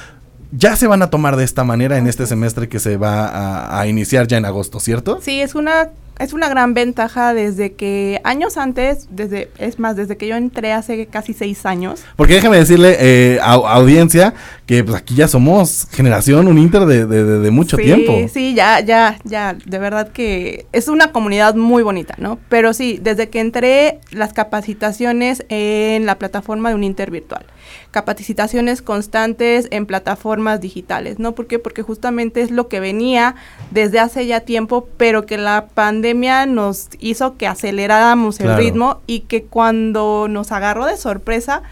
ya 0.51 0.75
se 0.75 0.87
van 0.87 1.01
a 1.01 1.09
tomar 1.09 1.37
de 1.37 1.45
esta 1.45 1.63
manera 1.63 1.97
en 1.97 2.07
este 2.07 2.27
semestre 2.27 2.67
que 2.67 2.79
se 2.79 2.97
va 2.97 3.27
a, 3.27 3.79
a 3.79 3.87
iniciar 3.87 4.27
ya 4.27 4.37
en 4.37 4.45
agosto, 4.45 4.81
¿cierto? 4.81 5.19
Sí, 5.21 5.39
es 5.39 5.55
una 5.55 5.89
es 6.19 6.33
una 6.33 6.49
gran 6.49 6.73
ventaja 6.73 7.33
desde 7.33 7.73
que 7.73 8.21
años 8.23 8.57
antes, 8.57 9.07
desde 9.09 9.49
es 9.57 9.79
más, 9.79 9.95
desde 9.95 10.17
que 10.17 10.27
yo 10.27 10.35
entré 10.35 10.73
hace 10.73 11.05
casi 11.05 11.33
seis 11.33 11.65
años. 11.65 12.03
Porque 12.15 12.35
déjame 12.35 12.57
decirle, 12.57 12.97
eh, 12.99 13.39
a, 13.41 13.53
audiencia, 13.53 14.33
que 14.67 14.83
pues 14.83 14.97
aquí 14.97 15.15
ya 15.15 15.27
somos 15.29 15.87
generación, 15.91 16.47
un 16.47 16.57
inter 16.57 16.85
de, 16.85 17.05
de- 17.07 17.23
de- 17.23 17.39
de 17.39 17.51
mucho 17.51 17.77
sí, 17.77 17.83
tiempo. 17.83 18.13
Sí, 18.31 18.53
ya, 18.53 18.81
ya, 18.81 19.17
ya, 19.23 19.55
de 19.65 19.79
verdad 19.79 20.09
que 20.11 20.65
es 20.73 20.89
una 20.89 21.11
comunidad 21.13 21.55
muy 21.55 21.83
bonita, 21.83 22.15
¿no? 22.17 22.37
Pero 22.49 22.73
sí, 22.73 22.99
desde 23.01 23.29
que 23.29 23.39
entré 23.39 23.99
las 24.11 24.33
capacitaciones 24.33 25.45
en 25.47 26.05
la 26.05 26.19
plataforma 26.19 26.67
de 26.69 26.75
un 26.75 26.83
Inter 26.83 27.11
virtual, 27.11 27.45
capacitaciones 27.91 28.81
constantes 28.81 29.67
en 29.71 29.85
plataformas 29.85 30.59
digitales, 30.61 31.17
¿no? 31.17 31.33
¿Por 31.33 31.47
qué? 31.47 31.59
Porque 31.59 31.81
justamente 31.81 32.41
es 32.41 32.51
lo 32.51 32.67
que 32.67 32.79
venía 32.79 33.35
desde 33.71 33.99
hace 33.99 34.25
ya 34.27 34.41
tiempo, 34.41 34.87
pero 34.97 35.25
que 35.25 35.37
la 35.37 35.67
pandemia 35.73 36.45
nos 36.45 36.89
hizo 36.99 37.37
que 37.37 37.47
aceleráramos 37.47 38.39
el 38.41 38.55
ritmo 38.57 38.99
y 39.07 39.21
que 39.21 39.43
cuando 39.45 40.27
nos 40.29 40.51
agarró 40.51 40.85
de 40.85 40.97
sorpresa, 40.97 41.63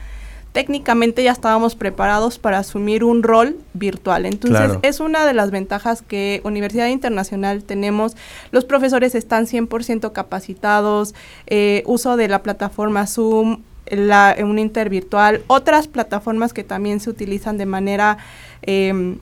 técnicamente 0.55 1.21
ya 1.21 1.33
estábamos 1.33 1.75
preparados 1.75 2.39
para 2.39 2.59
asumir 2.59 3.03
un 3.03 3.23
rol 3.23 3.57
virtual. 3.73 4.25
Entonces, 4.25 4.57
Claro. 4.57 4.79
es 4.83 5.01
una 5.01 5.25
de 5.25 5.33
las 5.33 5.51
ventajas 5.51 6.01
que 6.01 6.39
Universidad 6.45 6.87
Internacional 6.87 7.65
tenemos. 7.65 8.15
Los 8.51 8.63
profesores 8.63 9.15
están 9.15 9.47
100% 9.47 10.13
capacitados, 10.13 11.13
eh, 11.47 11.83
uso 11.87 12.15
de 12.15 12.29
la 12.29 12.41
plataforma 12.41 13.05
Zoom, 13.05 13.63
la, 13.87 14.33
un 14.39 14.57
intervirtual, 14.57 15.43
otras 15.47 15.89
plataformas 15.89 16.53
que 16.53 16.63
también 16.63 17.01
se 17.01 17.09
utilizan 17.09 17.57
de 17.57 17.65
manera... 17.65 18.17
em, 18.61 19.17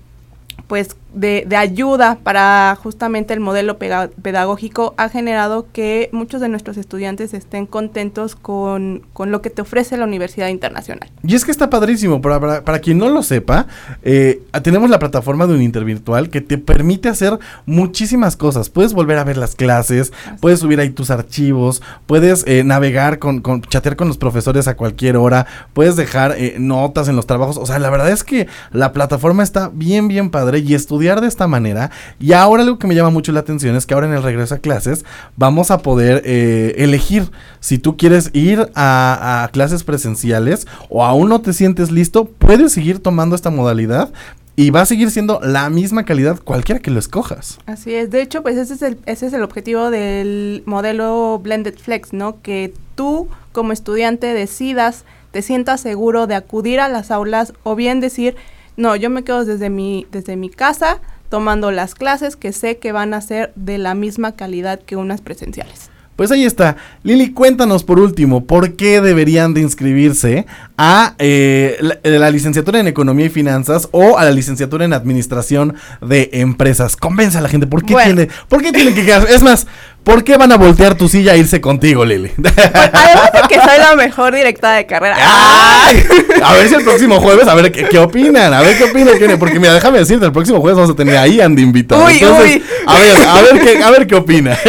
pues 0.68 0.96
de, 1.14 1.46
de 1.48 1.56
ayuda 1.56 2.18
para 2.24 2.78
justamente 2.82 3.34
el 3.34 3.40
modelo 3.40 3.78
pedagógico 3.78 4.94
ha 4.98 5.10
generado 5.10 5.68
que 5.72 6.10
muchos 6.12 6.42
de 6.42 6.50
nuestros 6.50 6.78
estudiantes 6.78 7.34
estén 7.34 7.66
contentos 7.66 8.36
con, 8.36 9.04
con 9.14 9.32
lo 9.32 9.42
que 9.42 9.50
te 9.50 9.62
ofrece 9.62 9.98
la 9.98 10.06
Universidad 10.06 10.48
Internacional. 10.48 11.10
Y 11.26 11.36
es 11.36 11.46
que 11.46 11.52
está 11.52 11.70
padrísimo, 11.70 12.22
para, 12.22 12.40
para, 12.40 12.64
para 12.64 12.80
quien 12.80 12.98
no 12.98 13.10
lo 13.10 13.24
sepa, 13.24 13.68
eh, 14.02 14.42
tenemos 14.64 14.90
la 14.90 15.00
plataforma 15.00 15.48
de 15.48 15.54
un 15.54 15.62
intervirtual 15.62 16.30
que 16.30 16.42
te 16.42 16.58
permite 16.58 17.10
hacer 17.10 17.38
muchísimas 17.66 18.36
cosas. 18.36 18.70
Puedes 18.70 18.94
volver 18.94 19.18
a 19.18 19.24
ver 19.24 19.38
las 19.38 19.56
clases, 19.56 20.12
puedes 20.42 20.60
subir 20.60 20.80
ahí 20.80 20.90
tus 20.90 21.12
archivos, 21.12 21.82
puedes 22.06 22.44
eh, 22.48 22.64
navegar 22.64 23.20
con, 23.20 23.42
con, 23.42 23.62
chatear 23.62 23.96
con 23.96 24.08
los 24.08 24.18
profesores 24.18 24.68
a 24.68 24.76
cualquier 24.76 25.18
hora, 25.18 25.46
puedes 25.74 25.96
dejar 25.96 26.36
eh, 26.38 26.56
notas 26.58 27.08
en 27.08 27.16
los 27.16 27.28
trabajos. 27.28 27.58
O 27.58 27.66
sea, 27.66 27.80
la 27.80 27.90
verdad 27.90 28.10
es 28.10 28.24
que 28.24 28.48
la 28.72 28.94
plataforma 28.94 29.44
está 29.44 29.70
bien, 29.74 30.08
bien 30.08 30.30
padre 30.30 30.60
y 30.60 30.74
estudiar 30.74 31.03
de 31.04 31.28
esta 31.28 31.48
manera. 31.48 31.92
Y 32.20 32.34
ahora 32.34 32.64
algo 32.64 32.80
que 32.80 32.88
me 32.88 32.96
llama 32.96 33.10
mucho 33.10 33.32
la 33.32 33.42
atención 33.42 33.76
es 33.76 33.86
que 33.86 33.94
ahora 33.94 34.08
en 34.08 34.14
el 34.14 34.24
regreso 34.24 34.56
a 34.56 34.60
clases 34.60 35.06
vamos 35.36 35.72
a 35.72 35.80
poder 35.80 36.22
eh, 36.26 36.76
elegir 36.78 37.30
si 37.60 37.78
tú 37.78 37.98
quieres 37.98 38.30
ir 38.34 38.70
a, 38.76 39.44
a 39.44 39.48
clases 39.50 39.84
presenciales 39.84 40.68
o 40.90 41.04
aún 41.06 41.30
no 41.30 41.42
te 41.42 41.54
sientes 41.54 41.92
listo, 41.92 42.26
puedes 42.26 42.72
seguir 42.72 43.00
tomando 43.00 43.36
esta 43.36 43.50
modalidad 43.50 44.12
y 44.56 44.70
va 44.70 44.82
a 44.82 44.86
seguir 44.86 45.10
siendo 45.10 45.40
la 45.42 45.70
misma 45.70 46.06
calidad 46.06 46.40
cualquiera 46.40 46.80
que 46.80 46.92
lo 46.92 47.00
escojas. 47.00 47.60
Así 47.66 47.94
es, 47.94 48.12
de 48.12 48.22
hecho, 48.22 48.44
pues 48.44 48.58
ese 48.58 48.76
es 48.76 48.82
el, 48.82 48.98
ese 49.06 49.28
es 49.28 49.34
el 49.34 49.42
objetivo 49.42 49.90
del 49.90 50.64
modelo 50.66 51.40
Blended 51.40 51.78
Flex, 51.78 52.14
¿no? 52.14 52.42
Que 52.42 52.74
tú 52.96 53.28
como 53.52 53.72
estudiante 53.72 54.28
decidas, 54.34 55.06
te 55.32 55.42
sientas 55.42 55.82
seguro 55.82 56.28
de 56.28 56.36
acudir 56.36 56.80
a 56.80 56.90
las 56.90 57.10
aulas 57.10 57.54
o 57.64 57.76
bien 57.76 58.00
decir, 58.00 58.36
no, 58.78 58.96
yo 58.96 59.10
me 59.10 59.24
quedo 59.24 59.46
desde 59.46 59.70
mi, 59.70 60.08
desde 60.12 60.36
mi 60.36 60.50
casa 60.50 61.00
tomando 61.30 61.72
las 61.72 61.96
clases 61.96 62.36
que 62.36 62.54
sé 62.54 62.78
que 62.78 62.92
van 62.92 63.14
a 63.14 63.22
ser 63.22 63.52
de 63.56 63.78
la 63.78 63.96
misma 63.96 64.34
calidad 64.36 64.80
que 64.80 64.96
unas 64.96 65.22
presenciales. 65.22 65.90
Pues 66.16 66.30
ahí 66.32 66.46
está. 66.46 66.78
Lili, 67.02 67.32
cuéntanos 67.32 67.84
por 67.84 68.00
último, 68.00 68.46
¿por 68.46 68.74
qué 68.76 69.02
deberían 69.02 69.56
de 69.56 69.62
inscribirse 69.62 70.46
a 70.78 71.16
eh, 71.18 71.76
la, 71.82 71.98
la 72.04 72.30
licenciatura 72.30 72.80
en 72.80 72.88
Economía 72.88 73.26
y 73.26 73.30
Finanzas 73.30 73.90
o 73.92 74.20
a 74.20 74.24
la 74.24 74.30
licenciatura 74.30 74.86
en 74.86 74.94
Administración 74.94 75.74
de 76.02 76.30
Empresas? 76.34 76.98
Convence 76.98 77.40
a 77.40 77.42
la 77.42 77.50
gente, 77.50 77.66
¿por 77.66 77.84
qué, 77.84 77.94
Bueno. 77.94 78.14
tiene, 78.14 78.32
¿por 78.48 78.62
qué 78.62 78.72
tienen 78.72 78.94
que 78.94 79.04
quedar? 79.04 79.28
Es 79.28 79.42
más, 79.42 79.66
¿por 80.04 80.24
qué 80.24 80.38
van 80.38 80.52
a 80.52 80.58
voltear 80.58 80.96
tu 80.96 81.08
silla 81.08 81.34
a 81.34 81.36
irse 81.36 81.62
contigo, 81.62 82.06
Lili? 82.06 82.32
Además 82.38 83.32
de 83.34 83.42
que 83.48 83.56
soy 83.56 83.78
la 83.80 83.96
mejor 83.96 84.36
directora 84.36 84.76
de 84.76 84.86
carrera. 84.86 85.18
¡Ay! 85.20 86.04
A 86.44 86.54
ver 86.54 86.70
si 86.70 86.76
el 86.76 86.84
próximo 86.84 87.20
jueves, 87.20 87.48
a 87.48 87.56
ver 87.56 87.72
qué, 87.72 87.88
qué 87.88 88.00
opinan, 88.00 88.54
a 88.54 88.62
ver 88.62 88.78
qué 88.78 88.86
opinan, 88.86 89.18
Kenia, 89.18 89.38
porque 89.38 89.60
mira, 89.60 89.74
déjame 89.74 90.00
decirte, 90.00 90.26
el 90.26 90.32
próximo 90.32 90.60
jueves 90.60 90.78
vamos 90.78 90.92
a 90.92 90.96
tener 90.96 91.18
ahí 91.18 91.42
Andy 91.42 91.62
invitado. 91.62 92.06
Uy, 92.06 92.20
Entonces, 92.20 92.58
uy. 92.58 92.64
A 92.86 93.00
ver, 93.00 93.18
a 93.28 93.42
ver 93.42 93.62
qué, 93.62 93.84
a 93.84 93.92
ver 93.92 94.08
qué 94.08 94.16
opina. 94.16 94.58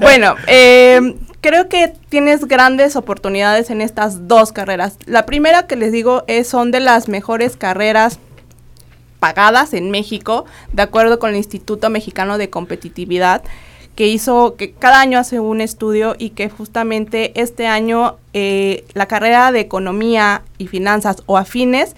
Bueno, 0.00 0.36
eh, 0.46 1.14
creo 1.40 1.68
que 1.68 1.92
tienes 2.08 2.46
grandes 2.46 2.96
oportunidades 2.96 3.70
en 3.70 3.80
estas 3.80 4.28
dos 4.28 4.52
carreras. 4.52 4.96
La 5.06 5.26
primera 5.26 5.66
que 5.66 5.76
les 5.76 5.92
digo 5.92 6.24
es 6.26 6.48
son 6.48 6.70
de 6.70 6.80
las 6.80 7.08
mejores 7.08 7.56
carreras 7.56 8.18
pagadas 9.20 9.74
en 9.74 9.90
México, 9.90 10.44
de 10.72 10.82
acuerdo 10.82 11.18
con 11.18 11.30
el 11.30 11.36
Instituto 11.36 11.90
Mexicano 11.90 12.38
de 12.38 12.50
Competitividad, 12.50 13.42
que 13.94 14.08
hizo, 14.08 14.56
que 14.56 14.72
cada 14.72 15.00
año 15.00 15.18
hace 15.18 15.40
un 15.40 15.60
estudio 15.60 16.16
y 16.18 16.30
que 16.30 16.48
justamente 16.48 17.32
este 17.40 17.66
año 17.66 18.16
eh, 18.32 18.84
la 18.94 19.06
carrera 19.06 19.52
de 19.52 19.60
Economía 19.60 20.42
y 20.58 20.66
Finanzas 20.66 21.22
o 21.26 21.38
afines 21.38 21.94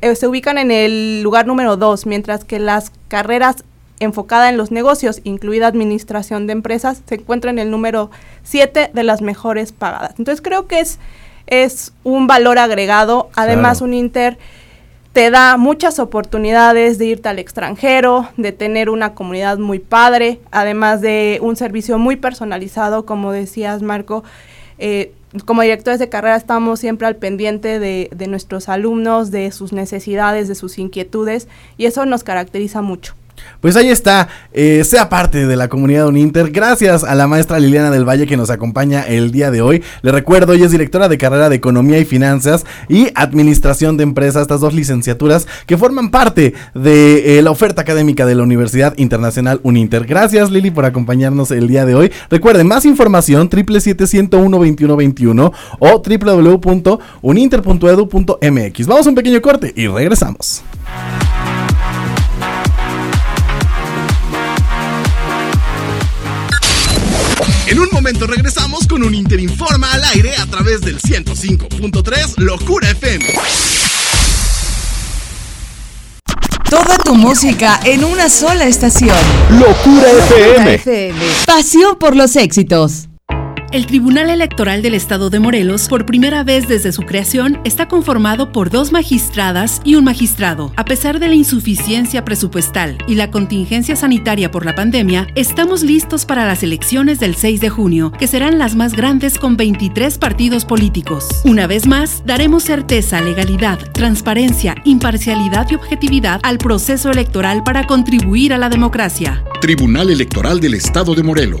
eh, 0.00 0.16
se 0.16 0.26
ubican 0.26 0.58
en 0.58 0.70
el 0.70 1.22
lugar 1.22 1.46
número 1.46 1.76
dos, 1.76 2.06
mientras 2.06 2.44
que 2.44 2.58
las 2.58 2.90
carreras 3.06 3.64
enfocada 4.00 4.48
en 4.48 4.56
los 4.56 4.70
negocios, 4.70 5.20
incluida 5.24 5.66
administración 5.66 6.46
de 6.46 6.52
empresas, 6.52 7.02
se 7.06 7.16
encuentra 7.16 7.50
en 7.50 7.58
el 7.58 7.70
número 7.70 8.10
7 8.44 8.90
de 8.92 9.02
las 9.02 9.22
mejores 9.22 9.72
pagadas. 9.72 10.14
Entonces 10.18 10.40
creo 10.40 10.66
que 10.66 10.80
es, 10.80 10.98
es 11.46 11.92
un 12.04 12.26
valor 12.26 12.58
agregado. 12.58 13.30
Además, 13.34 13.78
Claro. 13.78 13.86
un 13.86 13.94
Inter 13.94 14.38
te 15.18 15.32
da 15.32 15.56
muchas 15.56 15.98
oportunidades 15.98 16.96
de 16.96 17.06
irte 17.06 17.28
al 17.28 17.40
extranjero, 17.40 18.28
de 18.36 18.52
tener 18.52 18.88
una 18.88 19.16
comunidad 19.16 19.58
muy 19.58 19.80
padre, 19.80 20.38
además 20.52 21.00
de 21.00 21.40
un 21.42 21.56
servicio 21.56 21.98
muy 21.98 22.14
personalizado, 22.14 23.04
como 23.04 23.32
decías, 23.32 23.82
Marco. 23.82 24.22
Eh, 24.78 25.10
como 25.44 25.62
directores 25.62 25.98
de 25.98 26.08
carrera 26.08 26.36
estamos 26.36 26.78
siempre 26.78 27.08
al 27.08 27.16
pendiente 27.16 27.80
de, 27.80 28.10
de 28.14 28.28
nuestros 28.28 28.68
alumnos, 28.68 29.32
de 29.32 29.50
sus 29.50 29.72
necesidades, 29.72 30.46
de 30.46 30.54
sus 30.54 30.78
inquietudes, 30.78 31.48
y 31.76 31.86
eso 31.86 32.06
nos 32.06 32.22
caracteriza 32.22 32.80
mucho. 32.80 33.16
Pues 33.60 33.76
ahí 33.76 33.88
está, 33.88 34.28
eh, 34.52 34.84
sea 34.84 35.08
parte 35.08 35.46
de 35.46 35.56
la 35.56 35.68
comunidad 35.68 36.06
Uninter. 36.06 36.50
Gracias 36.50 37.04
a 37.04 37.14
la 37.14 37.26
maestra 37.26 37.58
Liliana 37.58 37.90
del 37.90 38.06
Valle 38.08 38.26
que 38.26 38.36
nos 38.36 38.50
acompaña 38.50 39.02
el 39.02 39.32
día 39.32 39.50
de 39.50 39.62
hoy. 39.62 39.82
Le 40.02 40.12
recuerdo, 40.12 40.52
ella 40.52 40.66
es 40.66 40.72
directora 40.72 41.08
de 41.08 41.16
carrera 41.18 41.48
de 41.48 41.56
Economía 41.56 41.98
y 41.98 42.04
Finanzas 42.04 42.64
y 42.88 43.08
Administración 43.14 43.96
de 43.96 44.04
Empresas, 44.04 44.42
estas 44.42 44.60
dos 44.60 44.74
licenciaturas 44.74 45.48
que 45.66 45.76
forman 45.76 46.10
parte 46.10 46.54
de 46.74 47.38
eh, 47.38 47.42
la 47.42 47.50
oferta 47.50 47.82
académica 47.82 48.24
de 48.26 48.36
la 48.36 48.44
Universidad 48.44 48.94
Internacional 48.96 49.60
Uninter. 49.62 50.06
Gracias 50.06 50.50
Lili 50.50 50.70
por 50.70 50.84
acompañarnos 50.84 51.50
el 51.50 51.66
día 51.68 51.84
de 51.84 51.94
hoy. 51.94 52.12
Recuerden, 52.30 52.66
más 52.66 52.84
información 52.84 53.48
777-101-2121 53.50 55.52
o 55.78 56.02
www.uninter.edu.mx. 56.02 58.86
Vamos 58.86 59.06
a 59.06 59.08
un 59.08 59.14
pequeño 59.14 59.40
corte 59.42 59.72
y 59.74 59.88
regresamos. 59.88 60.62
En 67.68 67.78
un 67.78 67.88
momento 67.92 68.26
regresamos 68.26 68.86
con 68.86 69.02
un 69.02 69.14
Interinforma 69.14 69.92
al 69.92 70.02
aire 70.14 70.34
a 70.36 70.46
través 70.46 70.80
del 70.80 70.98
105.3 70.98 72.38
Locura 72.38 72.90
FM. 72.90 73.26
tu 77.04 77.14
música 77.14 77.78
en 77.84 78.04
una 78.04 78.30
sola 78.30 78.64
estación. 78.66 79.16
Locura 79.50 80.10
FM. 80.10 80.74
FM. 80.76 81.20
Pasión 81.46 81.98
por 81.98 82.16
los 82.16 82.36
éxitos. 82.36 83.08
El 83.70 83.84
Tribunal 83.84 84.30
Electoral 84.30 84.80
del 84.80 84.94
Estado 84.94 85.28
de 85.28 85.40
Morelos, 85.40 85.88
por 85.88 86.06
primera 86.06 86.42
vez 86.42 86.68
desde 86.68 86.90
su 86.90 87.02
creación, 87.02 87.60
está 87.64 87.86
conformado 87.86 88.50
por 88.50 88.70
dos 88.70 88.92
magistradas 88.92 89.82
y 89.84 89.94
un 89.94 90.04
magistrado. 90.04 90.72
A 90.76 90.86
pesar 90.86 91.20
de 91.20 91.28
la 91.28 91.34
insuficiencia 91.34 92.24
presupuestal 92.24 92.96
y 93.06 93.14
la 93.16 93.30
contingencia 93.30 93.94
sanitaria 93.94 94.50
por 94.50 94.64
la 94.64 94.74
pandemia, 94.74 95.26
estamos 95.34 95.82
listos 95.82 96.24
para 96.24 96.46
las 96.46 96.62
elecciones 96.62 97.20
del 97.20 97.34
6 97.34 97.60
de 97.60 97.68
junio, 97.68 98.10
que 98.10 98.26
serán 98.26 98.58
las 98.58 98.74
más 98.74 98.94
grandes 98.94 99.38
con 99.38 99.58
23 99.58 100.16
partidos 100.16 100.64
políticos. 100.64 101.28
Una 101.44 101.66
vez 101.66 101.86
más, 101.86 102.22
daremos 102.24 102.62
certeza, 102.62 103.20
legalidad, 103.20 103.78
transparencia, 103.92 104.76
imparcialidad 104.84 105.66
y 105.70 105.74
objetividad 105.74 106.40
al 106.42 106.56
proceso 106.56 107.10
electoral 107.10 107.62
para 107.64 107.86
contribuir 107.86 108.54
a 108.54 108.58
la 108.58 108.70
democracia. 108.70 109.44
Tribunal 109.60 110.08
Electoral 110.08 110.58
del 110.58 110.72
Estado 110.72 111.14
de 111.14 111.22
Morelos. 111.22 111.60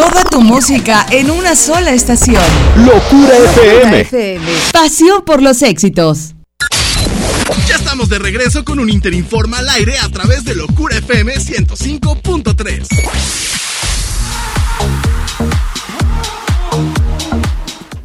Toda 0.00 0.24
tu 0.24 0.40
música 0.40 1.04
en 1.10 1.30
una 1.30 1.54
sola 1.54 1.92
estación. 1.92 2.42
Locura 2.86 3.36
FM. 3.52 4.00
FM. 4.00 4.46
Pasión 4.72 5.22
por 5.26 5.42
los 5.42 5.60
éxitos. 5.60 6.34
Ya 7.68 7.76
estamos 7.76 8.08
de 8.08 8.18
regreso 8.18 8.64
con 8.64 8.78
un 8.78 8.88
Interinforma 8.88 9.58
al 9.58 9.68
aire 9.68 9.98
a 9.98 10.08
través 10.08 10.46
de 10.46 10.54
Locura 10.54 10.96
FM 10.96 11.34
105.3. 11.34 12.88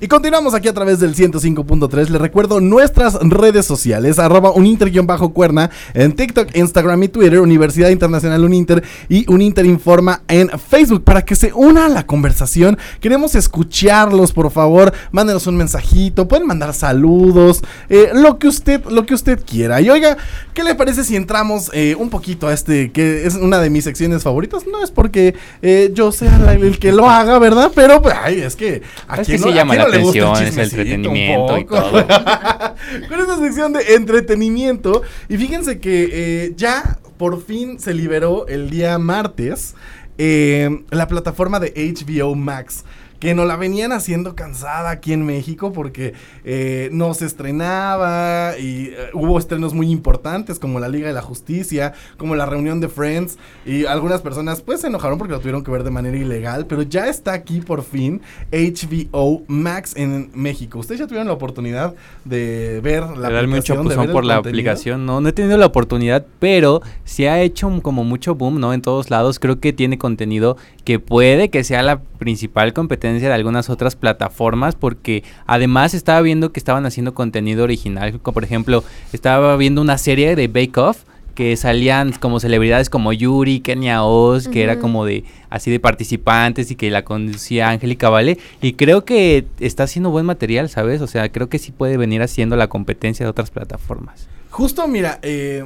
Y 0.01 0.07
continuamos 0.07 0.53
aquí 0.53 0.67
a 0.67 0.73
través 0.73 0.99
del 0.99 1.15
105.3. 1.15 2.09
Les 2.09 2.21
recuerdo 2.21 2.59
nuestras 2.59 3.15
redes 3.21 3.65
sociales, 3.65 4.19
arroba 4.19 4.51
uninter-cuerna 4.51 5.71
en 5.93 6.11
TikTok, 6.11 6.49
Instagram 6.55 7.03
y 7.03 7.07
Twitter, 7.07 7.39
Universidad 7.39 7.89
Internacional 7.89 8.43
Uninter 8.43 8.83
y 9.07 9.25
Uninter 9.31 9.65
Informa 9.65 10.21
en 10.27 10.49
Facebook 10.59 11.03
para 11.05 11.23
que 11.23 11.35
se 11.35 11.53
una 11.53 11.85
a 11.85 11.89
la 11.89 12.05
conversación. 12.05 12.77
Queremos 12.99 13.35
escucharlos, 13.35 14.33
por 14.33 14.51
favor. 14.51 14.93
Mándenos 15.11 15.47
un 15.47 15.55
mensajito, 15.55 16.27
pueden 16.27 16.45
mandar 16.45 16.73
saludos, 16.73 17.61
eh, 17.89 18.09
lo 18.13 18.37
que 18.37 18.49
usted, 18.49 18.83
lo 18.85 19.05
que 19.05 19.13
usted 19.13 19.39
quiera. 19.45 19.79
Y 19.79 19.89
oiga, 19.89 20.17
¿qué 20.53 20.63
le 20.65 20.75
parece 20.75 21.05
si 21.05 21.15
entramos 21.15 21.71
eh, 21.73 21.95
un 21.97 22.09
poquito 22.09 22.47
a 22.49 22.53
este, 22.53 22.91
que 22.91 23.25
es 23.25 23.35
una 23.35 23.59
de 23.59 23.69
mis 23.69 23.85
secciones 23.85 24.23
favoritas? 24.23 24.67
No 24.67 24.83
es 24.83 24.91
porque 24.91 25.35
eh, 25.61 25.91
yo 25.93 26.11
sea 26.11 26.35
el 26.53 26.79
que 26.79 26.91
lo 26.91 27.09
haga, 27.09 27.39
¿verdad? 27.39 27.71
Pero, 27.73 28.01
pues, 28.01 28.13
ay, 28.21 28.41
es 28.41 28.57
que 28.57 28.81
a 29.07 29.21
Es 29.21 29.27
quién 29.27 29.39
que 29.39 29.45
no- 29.47 29.51
sí 29.53 29.53
a 29.53 29.55
llama 29.61 29.73
quién 29.75 29.84
la 29.87 29.97
gusta 29.99 30.41
el 30.41 30.47
es 30.47 30.57
el 30.57 30.63
entretenimiento 30.63 31.57
y 31.57 31.65
todo. 31.65 31.91
Con 33.09 33.19
esta 33.19 33.37
sección 33.39 33.73
de 33.73 33.95
entretenimiento. 33.95 35.01
Y 35.29 35.37
fíjense 35.37 35.79
que 35.79 36.09
eh, 36.11 36.53
ya 36.55 36.99
por 37.17 37.43
fin 37.43 37.79
se 37.79 37.93
liberó 37.93 38.47
el 38.47 38.69
día 38.69 38.97
martes 38.97 39.75
eh, 40.17 40.83
la 40.91 41.07
plataforma 41.07 41.59
de 41.59 41.73
HBO 41.75 42.35
Max. 42.35 42.85
Que 43.19 43.33
nos 43.33 43.47
la 43.47 43.55
venían 43.55 43.91
haciendo 43.91 44.35
cansada 44.35 44.89
aquí 44.89 45.13
en 45.13 45.25
México 45.25 45.71
porque 45.71 46.13
eh, 46.43 46.89
no 46.91 47.13
se 47.13 47.25
estrenaba 47.25 48.57
y 48.59 48.87
eh, 48.87 49.09
hubo 49.13 49.39
estrenos 49.39 49.73
muy 49.73 49.89
importantes 49.91 50.59
como 50.59 50.79
la 50.79 50.89
Liga 50.89 51.07
de 51.07 51.13
la 51.13 51.21
Justicia, 51.21 51.93
como 52.17 52.35
la 52.35 52.45
reunión 52.45 52.81
de 52.81 52.89
Friends 52.89 53.37
y 53.65 53.85
algunas 53.85 54.21
personas 54.21 54.61
pues 54.61 54.81
se 54.81 54.87
enojaron 54.87 55.17
porque 55.17 55.33
lo 55.33 55.39
tuvieron 55.39 55.63
que 55.63 55.71
ver 55.71 55.83
de 55.83 55.91
manera 55.91 56.17
ilegal, 56.17 56.65
pero 56.67 56.81
ya 56.81 57.07
está 57.07 57.33
aquí 57.33 57.61
por 57.61 57.83
fin 57.83 58.21
HBO 58.51 59.43
Max 59.47 59.93
en 59.95 60.29
México. 60.33 60.79
¿Ustedes 60.79 60.99
ya 60.99 61.07
tuvieron 61.07 61.27
la 61.27 61.33
oportunidad 61.33 61.93
de 62.25 62.79
ver 62.83 63.03
la 63.17 63.29
un 63.29 63.35
aplicación, 63.35 63.87
de 63.87 63.95
el 63.95 64.11
por 64.11 64.25
la 64.25 64.35
contenido? 64.35 64.39
aplicación. 64.39 65.05
No, 65.05 65.21
no 65.21 65.29
he 65.29 65.33
tenido 65.33 65.57
la 65.57 65.65
oportunidad, 65.67 66.25
pero 66.39 66.81
se 67.05 67.29
ha 67.29 67.41
hecho 67.41 67.71
como 67.81 68.03
mucho 68.03 68.35
boom, 68.35 68.59
¿no? 68.59 68.73
En 68.73 68.81
todos 68.81 69.09
lados. 69.09 69.39
Creo 69.39 69.59
que 69.59 69.73
tiene 69.73 69.97
contenido 69.97 70.57
que 70.83 70.99
puede 70.99 71.49
que 71.49 71.63
sea 71.63 71.81
la 71.81 72.01
principal 72.01 72.73
competencia 72.73 73.04
de 73.13 73.33
algunas 73.33 73.69
otras 73.69 73.95
plataformas, 73.95 74.75
porque 74.75 75.23
además 75.45 75.93
estaba 75.93 76.21
viendo 76.21 76.51
que 76.51 76.59
estaban 76.59 76.85
haciendo 76.85 77.13
contenido 77.13 77.63
original. 77.63 78.19
Como 78.19 78.33
por 78.33 78.43
ejemplo, 78.43 78.83
estaba 79.13 79.55
viendo 79.57 79.81
una 79.81 79.97
serie 79.97 80.35
de 80.35 80.47
Bake 80.47 80.77
Off 80.77 81.03
que 81.35 81.55
salían 81.57 82.13
como 82.13 82.39
celebridades 82.39 82.89
como 82.89 83.11
Yuri, 83.11 83.59
Kenia 83.59 84.03
Oz, 84.03 84.47
que 84.47 84.63
era 84.63 84.79
como 84.79 85.05
de 85.05 85.25
así 85.49 85.69
de 85.69 85.79
participantes 85.79 86.71
y 86.71 86.75
que 86.75 86.89
la 86.89 87.03
conducía 87.03 87.69
Angélica 87.69 88.09
Vale 88.09 88.39
y 88.61 88.73
creo 88.73 89.03
que 89.03 89.45
está 89.59 89.83
haciendo 89.83 90.09
buen 90.09 90.25
material, 90.25 90.69
¿sabes? 90.69 91.01
O 91.01 91.07
sea, 91.07 91.29
creo 91.29 91.49
que 91.49 91.59
sí 91.59 91.71
puede 91.71 91.97
venir 91.97 92.21
haciendo 92.21 92.55
la 92.55 92.67
competencia 92.67 93.25
de 93.25 93.29
otras 93.29 93.51
plataformas. 93.51 94.27
Justo, 94.49 94.87
mira, 94.87 95.19
eh, 95.21 95.65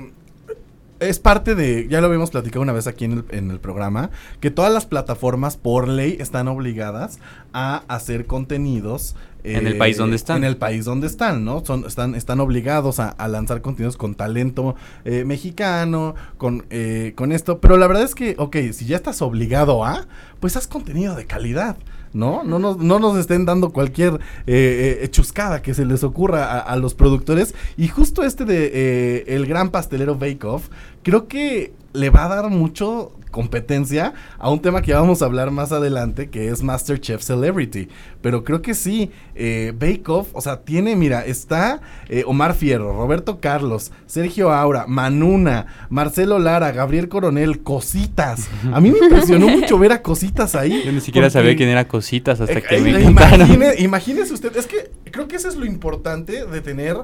es 1.00 1.20
parte 1.20 1.56
de, 1.56 1.88
ya 1.90 2.02
lo 2.02 2.08
habíamos 2.08 2.32
platicado 2.32 2.62
una 2.62 2.74
vez 2.74 2.88
aquí 2.88 3.06
en 3.06 3.12
el, 3.14 3.26
en 3.30 3.52
el 3.52 3.60
programa, 3.60 4.10
que 4.40 4.52
todas 4.52 4.72
las 4.74 4.86
plataformas 4.86 5.58
por 5.58 5.88
ley 5.88 6.18
están 6.20 6.48
obligadas 6.48 7.20
a 7.54 7.84
hacer 7.88 8.26
contenidos. 8.26 9.16
eh, 9.44 9.54
En 9.58 9.68
el 9.68 9.78
país 9.78 9.98
donde 9.98 10.16
están. 10.16 10.38
En 10.38 10.44
el 10.44 10.58
país 10.58 10.86
donde 10.86 11.08
están, 11.08 11.46
¿no? 11.46 11.64
Son, 11.66 11.86
están, 11.86 12.16
están 12.16 12.40
obligados 12.40 13.00
a, 13.00 13.10
a 13.10 13.28
lanzar 13.28 13.62
contenidos 13.62 13.98
con 13.98 14.16
talento 14.16 14.76
eh, 15.06 15.24
mexicano, 15.26 16.16
con, 16.38 16.66
eh, 16.70 17.14
con 17.16 17.32
esto. 17.32 17.60
Pero 17.60 17.78
la 17.78 17.88
verdad 17.88 18.04
es 18.04 18.16
que, 18.16 18.36
ok, 18.38 18.58
si 18.74 18.86
ya 18.86 18.98
estás 18.98 19.22
obligado 19.22 19.86
a, 19.86 20.08
pues 20.40 20.58
haz 20.58 20.68
contenido 20.68 21.16
de 21.16 21.26
calidad. 21.26 21.78
¿No? 22.12 22.43
No 22.43 22.58
nos, 22.58 22.78
no 22.78 22.98
nos 23.00 23.17
estén 23.17 23.45
dando 23.45 23.69
cualquier 23.72 24.19
eh, 24.48 25.00
eh, 25.02 25.08
chuscada 25.10 25.62
que 25.62 25.74
se 25.74 25.86
les 25.86 26.04
ocurra 26.04 26.60
a, 26.60 26.76
los 26.76 26.93
productores. 26.95 27.54
Y 27.78 27.88
justo 27.88 28.24
este 28.24 28.45
de 28.45 28.72
eh, 28.74 29.24
el 29.28 29.45
gran 29.45 29.69
pastelero 29.69 30.15
Bake 30.15 30.43
Off, 30.45 30.69
creo 31.04 31.28
que 31.28 31.72
le 31.93 32.10
va 32.10 32.26
a 32.26 32.36
dar 32.36 32.50
mucho 32.50 33.12
competencia 33.32 34.13
a 34.38 34.50
un 34.50 34.62
tema 34.62 34.82
que 34.82 34.94
vamos 34.94 35.22
a 35.22 35.26
hablar 35.26 35.52
más 35.52 35.72
adelante, 35.72 36.30
que 36.30 36.50
es 36.50 36.62
MasterChef 36.63 37.22
Celebrity. 37.22 37.88
Pero 38.22 38.44
creo 38.44 38.62
que 38.62 38.74
sí, 38.74 39.12
eh, 39.36 39.74
Bake 39.78 40.04
Off, 40.10 40.30
o 40.34 40.42
sea, 40.42 40.62
tiene, 40.62 40.96
mira, 40.96 41.26
está 41.26 41.82
eh, 42.10 42.24
Omar 42.28 42.54
Fierro, 42.54 42.94
Roberto 42.98 43.39
Carlos, 43.39 43.92
Sergio 44.08 44.52
Aura, 44.52 44.86
Manuna, 44.88 45.68
Marcelo 45.89 46.38
Lara, 46.39 46.72
Gabriel 46.72 47.08
Coronel, 47.08 47.62
Cositas. 47.63 48.50
A 48.74 48.82
mí 48.82 48.92
me 48.92 49.00
impresionó 49.00 49.48
mucho 49.58 49.78
ver 49.80 49.92
a 49.94 50.02
Cositas 50.02 50.56
ahí. 50.56 50.84
Yo 50.86 50.92
ni 50.92 51.02
siquiera 51.02 51.28
porque- 51.28 51.34
sabía 51.39 51.56
quién 51.56 51.70
era 51.70 51.88
Cositas 51.88 52.42
hasta 52.42 52.60
eh, 52.60 52.63
que 52.63 52.76
eh, 52.78 52.82
me 52.82 53.02
imagine- 53.02 53.76
imagínese 53.80 54.34
usted, 54.34 54.56
es 54.58 54.68
que 54.68 54.92
creo 55.12 55.28
que 55.28 55.38
eso 55.38 55.48
es 55.48 55.56
lo 55.56 55.65
importante 55.65 56.46
de 56.46 56.62
tener, 56.62 56.98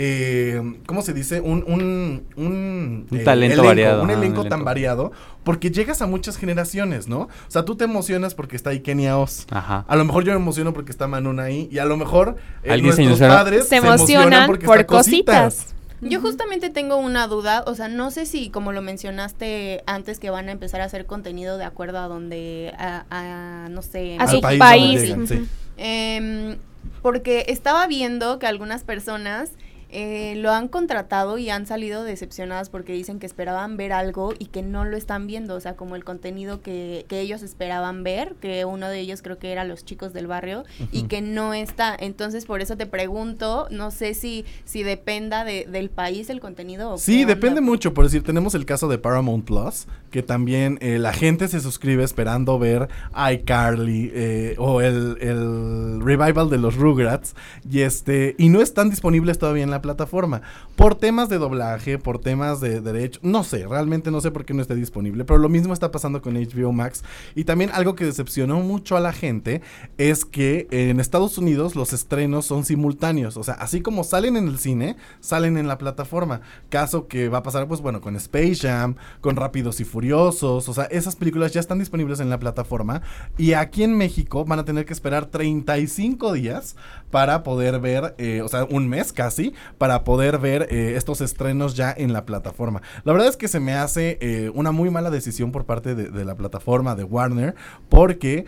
eh, 0.00 0.62
¿cómo 0.86 1.02
se 1.02 1.12
dice? 1.12 1.40
Un, 1.40 1.64
un, 1.66 2.24
un, 2.36 3.06
Un 3.10 3.18
eh, 3.18 3.24
talento 3.24 3.54
elenco, 3.54 3.66
variado, 3.66 4.02
Un 4.04 4.10
un 4.10 4.16
elenco 4.16 4.42
tan 4.44 4.46
elenco. 4.52 4.64
variado, 4.64 5.12
porque 5.42 5.72
llegas 5.72 6.00
a 6.02 6.06
muchas 6.06 6.36
generaciones, 6.36 7.08
¿no? 7.08 7.22
O 7.22 7.28
sea, 7.48 7.64
tú 7.64 7.74
te 7.76 7.82
emocionas 7.82 8.34
porque 8.36 8.54
está 8.54 8.70
ahí 8.70 8.78
Kenia 8.80 9.18
Oz. 9.18 9.46
Ajá. 9.50 9.84
A 9.88 9.96
lo 9.96 10.04
mejor 10.04 10.22
yo 10.22 10.30
me 10.32 10.38
emociono 10.38 10.72
porque 10.72 10.92
está 10.92 11.08
Manuna 11.08 11.42
ahí, 11.44 11.68
y 11.72 11.78
a 11.78 11.84
lo 11.84 11.96
mejor 11.96 12.36
eh, 12.62 12.70
Alguien 12.70 12.92
se 12.92 13.02
nuestros 13.02 13.20
emociona- 13.28 13.34
padres 13.34 13.68
Se 13.68 13.76
emocionan 13.76 14.46
porque 14.46 14.66
por 14.66 14.78
está 14.78 14.86
cositas. 14.96 15.74
Yo 16.00 16.20
justamente 16.20 16.70
tengo 16.70 16.96
una 16.98 17.26
duda, 17.26 17.64
o 17.66 17.74
sea, 17.74 17.88
no 17.88 18.12
sé 18.12 18.24
si 18.24 18.50
como 18.50 18.70
lo 18.70 18.82
mencionaste 18.82 19.82
antes 19.84 20.20
que 20.20 20.30
van 20.30 20.48
a 20.48 20.52
empezar 20.52 20.80
a 20.80 20.84
hacer 20.84 21.06
contenido 21.06 21.58
de 21.58 21.64
acuerdo 21.64 21.98
a 21.98 22.06
donde, 22.06 22.72
a, 22.78 23.04
a, 23.10 23.68
no 23.68 23.82
sé, 23.82 24.16
A 24.20 24.28
su 24.28 24.40
país 24.40 24.60
país. 24.60 24.86
donde 24.94 25.06
llegan, 25.08 25.26
sí. 25.26 25.34
Ujú. 25.34 25.46
Em, 25.76 26.56
porque 27.02 27.46
estaba 27.48 27.86
viendo 27.88 28.38
que 28.38 28.46
algunas 28.46 28.84
personas 28.84 29.50
eh, 29.90 30.34
lo 30.36 30.50
han 30.52 30.68
contratado 30.68 31.38
y 31.38 31.50
han 31.50 31.66
salido 31.66 32.04
decepcionadas 32.04 32.68
porque 32.70 32.92
dicen 32.92 33.18
que 33.18 33.26
esperaban 33.26 33.76
ver 33.76 33.92
algo 33.92 34.34
y 34.38 34.46
que 34.46 34.62
no 34.62 34.84
lo 34.84 34.96
están 34.96 35.26
viendo, 35.26 35.54
o 35.54 35.60
sea, 35.60 35.76
como 35.76 35.96
el 35.96 36.04
contenido 36.04 36.60
que, 36.60 37.06
que 37.08 37.20
ellos 37.20 37.42
esperaban 37.42 38.02
ver, 38.04 38.34
que 38.40 38.64
uno 38.64 38.88
de 38.88 39.00
ellos 39.00 39.22
creo 39.22 39.38
que 39.38 39.50
era 39.52 39.64
los 39.64 39.84
chicos 39.84 40.12
del 40.12 40.26
barrio 40.26 40.64
y 40.92 41.04
que 41.04 41.20
no 41.22 41.54
está. 41.54 41.96
Entonces, 41.98 42.44
por 42.44 42.60
eso 42.60 42.76
te 42.76 42.86
pregunto, 42.86 43.66
no 43.70 43.90
sé 43.90 44.14
si, 44.14 44.44
si 44.64 44.82
dependa 44.82 45.44
de- 45.44 45.66
del 45.70 45.88
país 45.90 46.28
el 46.30 46.40
contenido. 46.40 46.92
o 46.92 46.98
Sí, 46.98 47.24
depende 47.24 47.60
mucho. 47.60 47.94
Por 47.94 48.04
decir, 48.04 48.22
tenemos 48.22 48.54
el 48.54 48.66
caso 48.66 48.88
de 48.88 48.98
Paramount 48.98 49.44
Plus, 49.46 49.86
que 50.10 50.22
también 50.22 50.78
eh, 50.80 50.98
la 50.98 51.12
gente 51.12 51.48
se 51.48 51.60
suscribe 51.60 52.04
esperando 52.04 52.58
ver 52.58 52.88
iCarly 53.32 54.10
eh, 54.14 54.54
o 54.58 54.80
el, 54.80 55.16
el 55.20 56.00
revival 56.02 56.50
de 56.50 56.58
los 56.58 56.76
Rugrats. 56.76 57.34
Y 57.70 57.80
este 57.80 58.34
y 58.38 58.48
no 58.48 58.60
están 58.60 58.90
disponibles 58.90 59.38
todavía 59.38 59.62
en 59.64 59.70
la 59.70 59.77
la 59.78 59.82
plataforma. 59.82 60.42
Por 60.76 60.96
temas 60.96 61.28
de 61.28 61.38
doblaje, 61.38 61.98
por 61.98 62.18
temas 62.18 62.60
de 62.60 62.80
derecho, 62.80 63.20
no 63.22 63.44
sé, 63.44 63.66
realmente 63.66 64.10
no 64.10 64.20
sé 64.20 64.30
por 64.30 64.44
qué 64.44 64.54
no 64.54 64.62
esté 64.62 64.74
disponible, 64.74 65.24
pero 65.24 65.38
lo 65.38 65.48
mismo 65.48 65.72
está 65.72 65.90
pasando 65.90 66.20
con 66.20 66.34
HBO 66.34 66.72
Max. 66.72 67.04
Y 67.34 67.44
también 67.44 67.70
algo 67.72 67.94
que 67.94 68.04
decepcionó 68.04 68.60
mucho 68.60 68.96
a 68.96 69.00
la 69.00 69.12
gente 69.12 69.62
es 69.96 70.24
que 70.24 70.66
en 70.70 71.00
Estados 71.00 71.38
Unidos 71.38 71.76
los 71.76 71.92
estrenos 71.92 72.46
son 72.46 72.64
simultáneos, 72.64 73.36
o 73.36 73.44
sea, 73.44 73.54
así 73.54 73.80
como 73.80 74.04
salen 74.04 74.36
en 74.36 74.48
el 74.48 74.58
cine, 74.58 74.96
salen 75.20 75.56
en 75.56 75.68
la 75.68 75.78
plataforma. 75.78 76.40
Caso 76.68 77.06
que 77.06 77.28
va 77.28 77.38
a 77.38 77.42
pasar, 77.42 77.68
pues 77.68 77.80
bueno, 77.80 78.00
con 78.00 78.16
Space 78.16 78.56
Jam, 78.56 78.96
con 79.20 79.36
Rápidos 79.36 79.80
y 79.80 79.84
Furiosos, 79.84 80.68
o 80.68 80.74
sea, 80.74 80.84
esas 80.84 81.16
películas 81.16 81.52
ya 81.52 81.60
están 81.60 81.78
disponibles 81.78 82.20
en 82.20 82.30
la 82.30 82.38
plataforma 82.38 83.02
y 83.36 83.52
aquí 83.52 83.84
en 83.84 83.96
México 83.96 84.44
van 84.44 84.58
a 84.58 84.64
tener 84.64 84.84
que 84.84 84.92
esperar 84.92 85.26
35 85.26 86.32
días 86.32 86.76
para 87.10 87.42
poder 87.42 87.80
ver, 87.80 88.14
eh, 88.18 88.42
o 88.42 88.48
sea, 88.48 88.64
un 88.64 88.88
mes 88.88 89.12
casi, 89.12 89.54
para 89.78 90.04
poder 90.04 90.38
ver 90.38 90.68
eh, 90.70 90.94
estos 90.96 91.20
estrenos 91.20 91.74
ya 91.74 91.94
en 91.96 92.12
la 92.12 92.24
plataforma. 92.24 92.82
La 93.04 93.12
verdad 93.12 93.28
es 93.28 93.36
que 93.36 93.48
se 93.48 93.60
me 93.60 93.74
hace 93.74 94.18
eh, 94.20 94.50
una 94.54 94.72
muy 94.72 94.90
mala 94.90 95.10
decisión 95.10 95.52
por 95.52 95.64
parte 95.64 95.94
de, 95.94 96.24
la 96.24 96.34
plataforma 96.34 96.94
de 96.94 97.04
Warner, 97.04 97.54
porque, 97.88 98.44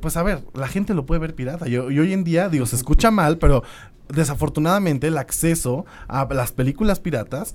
pues 0.00 0.16
a 0.16 0.22
ver, 0.22 0.42
la 0.54 0.68
gente 0.68 0.94
lo 0.94 1.04
puede 1.04 1.20
ver 1.20 1.34
pirata. 1.34 1.68
Y, 1.68 1.72
y 1.72 1.76
hoy 1.76 2.12
en 2.12 2.24
día, 2.24 2.48
digo, 2.48 2.66
se 2.66 2.76
escucha 2.76 3.10
mal, 3.10 3.38
pero 3.38 3.62
desafortunadamente 4.08 5.08
el 5.08 5.18
acceso 5.18 5.84
a 6.08 6.26
las 6.32 6.52
películas 6.52 7.00
piratas 7.00 7.54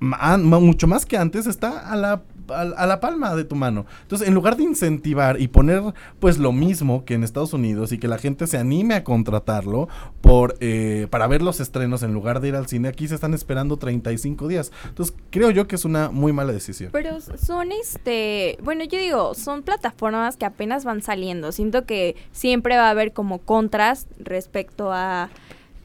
mucho 0.00 0.86
más 0.86 1.06
que 1.06 1.16
antes 1.16 1.46
está 1.46 1.90
a 1.90 1.96
la 1.96 2.22
a, 2.48 2.86
la 2.86 3.00
palma 3.00 3.34
de 3.34 3.44
tu 3.44 3.56
mano. 3.56 3.86
Entonces, 4.02 4.28
en 4.28 4.34
lugar 4.34 4.56
de 4.56 4.64
incentivar 4.64 5.40
y 5.40 5.48
poner 5.48 5.82
pues 6.18 6.38
lo 6.38 6.52
mismo 6.52 7.04
que 7.04 7.14
en 7.14 7.24
Estados 7.24 7.52
Unidos 7.52 7.92
y 7.92 7.98
que 7.98 8.08
la 8.08 8.18
gente 8.18 8.46
se 8.46 8.58
anime 8.58 8.94
a 8.94 9.04
contratarlo 9.04 9.88
por 10.20 10.56
eh, 10.60 11.06
para 11.10 11.26
ver 11.26 11.42
los 11.42 11.60
estrenos 11.60 12.02
en 12.02 12.12
lugar 12.12 12.40
de 12.40 12.48
ir 12.48 12.56
al 12.56 12.66
cine, 12.66 12.88
aquí 12.88 13.08
se 13.08 13.14
están 13.14 13.34
esperando 13.34 13.76
35 13.76 14.48
días. 14.48 14.72
Entonces, 14.88 15.14
creo 15.30 15.50
yo 15.50 15.66
que 15.66 15.76
es 15.76 15.84
una 15.84 16.10
muy 16.10 16.32
mala 16.32 16.52
decisión. 16.52 16.90
Pero 16.92 17.20
son 17.20 17.72
este, 17.72 18.58
bueno, 18.62 18.84
yo 18.84 18.98
digo, 18.98 19.34
son 19.34 19.62
plataformas 19.62 20.36
que 20.36 20.44
apenas 20.44 20.84
van 20.84 21.02
saliendo. 21.02 21.52
Siento 21.52 21.84
que 21.84 22.16
siempre 22.32 22.76
va 22.76 22.88
a 22.88 22.90
haber 22.90 23.12
como 23.12 23.38
contras 23.38 24.06
respecto 24.18 24.92
a 24.92 25.30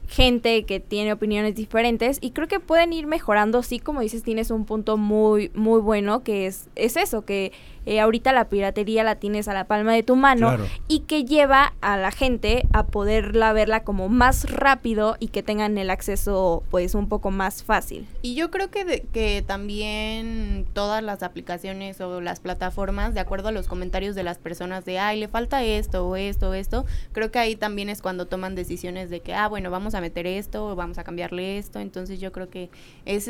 gente 0.08 0.64
que 0.64 0.80
tiene 0.80 1.12
opiniones 1.12 1.54
diferentes 1.54 2.18
y 2.20 2.32
creo 2.32 2.48
que 2.48 2.60
pueden 2.60 2.92
ir 2.92 3.06
mejorando, 3.06 3.62
sí, 3.62 3.78
como 3.78 4.00
dices, 4.00 4.22
tienes 4.22 4.50
un 4.50 4.64
punto 4.64 4.96
muy 4.96 5.50
muy 5.54 5.80
bueno 5.80 6.22
que 6.22 6.46
es 6.46 6.68
es 6.74 6.96
eso 6.96 7.24
que 7.24 7.52
eh, 7.86 8.00
ahorita 8.00 8.32
la 8.32 8.48
piratería 8.48 9.04
la 9.04 9.16
tienes 9.16 9.48
a 9.48 9.54
la 9.54 9.64
palma 9.64 9.92
de 9.92 10.02
tu 10.02 10.16
mano 10.16 10.48
Claro. 10.48 10.66
y 10.88 11.00
que 11.00 11.24
lleva 11.24 11.72
a 11.80 11.96
la 11.96 12.10
gente 12.10 12.66
a 12.72 12.86
poderla 12.86 13.52
verla 13.52 13.84
como 13.84 14.08
más 14.08 14.50
rápido 14.50 15.16
y 15.18 15.28
que 15.28 15.42
tengan 15.42 15.78
el 15.78 15.90
acceso 15.90 16.62
pues 16.70 16.94
un 16.94 17.08
poco 17.08 17.30
más 17.30 17.62
fácil. 17.64 18.06
Y 18.22 18.34
yo 18.34 18.50
creo 18.50 18.70
que, 18.70 18.84
de- 18.84 19.00
que 19.12 19.42
también 19.46 20.66
todas 20.72 21.02
las 21.02 21.22
aplicaciones 21.22 22.00
o 22.00 22.20
las 22.20 22.40
plataformas, 22.40 23.14
de 23.14 23.20
acuerdo 23.20 23.48
a 23.48 23.52
los 23.52 23.66
comentarios 23.68 24.14
de 24.14 24.22
las 24.22 24.38
personas 24.38 24.84
de, 24.84 24.98
ay, 24.98 25.18
le 25.20 25.28
falta 25.28 25.62
esto 25.62 26.06
o 26.06 26.16
esto 26.16 26.50
o 26.50 26.54
esto, 26.54 26.84
creo 27.12 27.30
que 27.30 27.38
ahí 27.38 27.56
también 27.56 27.88
es 27.88 28.00
cuando 28.02 28.26
toman 28.26 28.54
decisiones 28.54 29.10
de 29.10 29.20
que, 29.20 29.34
ah, 29.34 29.48
bueno, 29.48 29.70
vamos 29.70 29.94
a 29.94 30.00
meter 30.00 30.26
esto 30.26 30.66
o 30.68 30.76
vamos 30.76 30.98
a 30.98 31.04
cambiarle 31.04 31.58
esto. 31.58 31.78
Entonces 31.80 32.20
yo 32.20 32.32
creo 32.32 32.48
que 32.48 32.70
es 33.04 33.28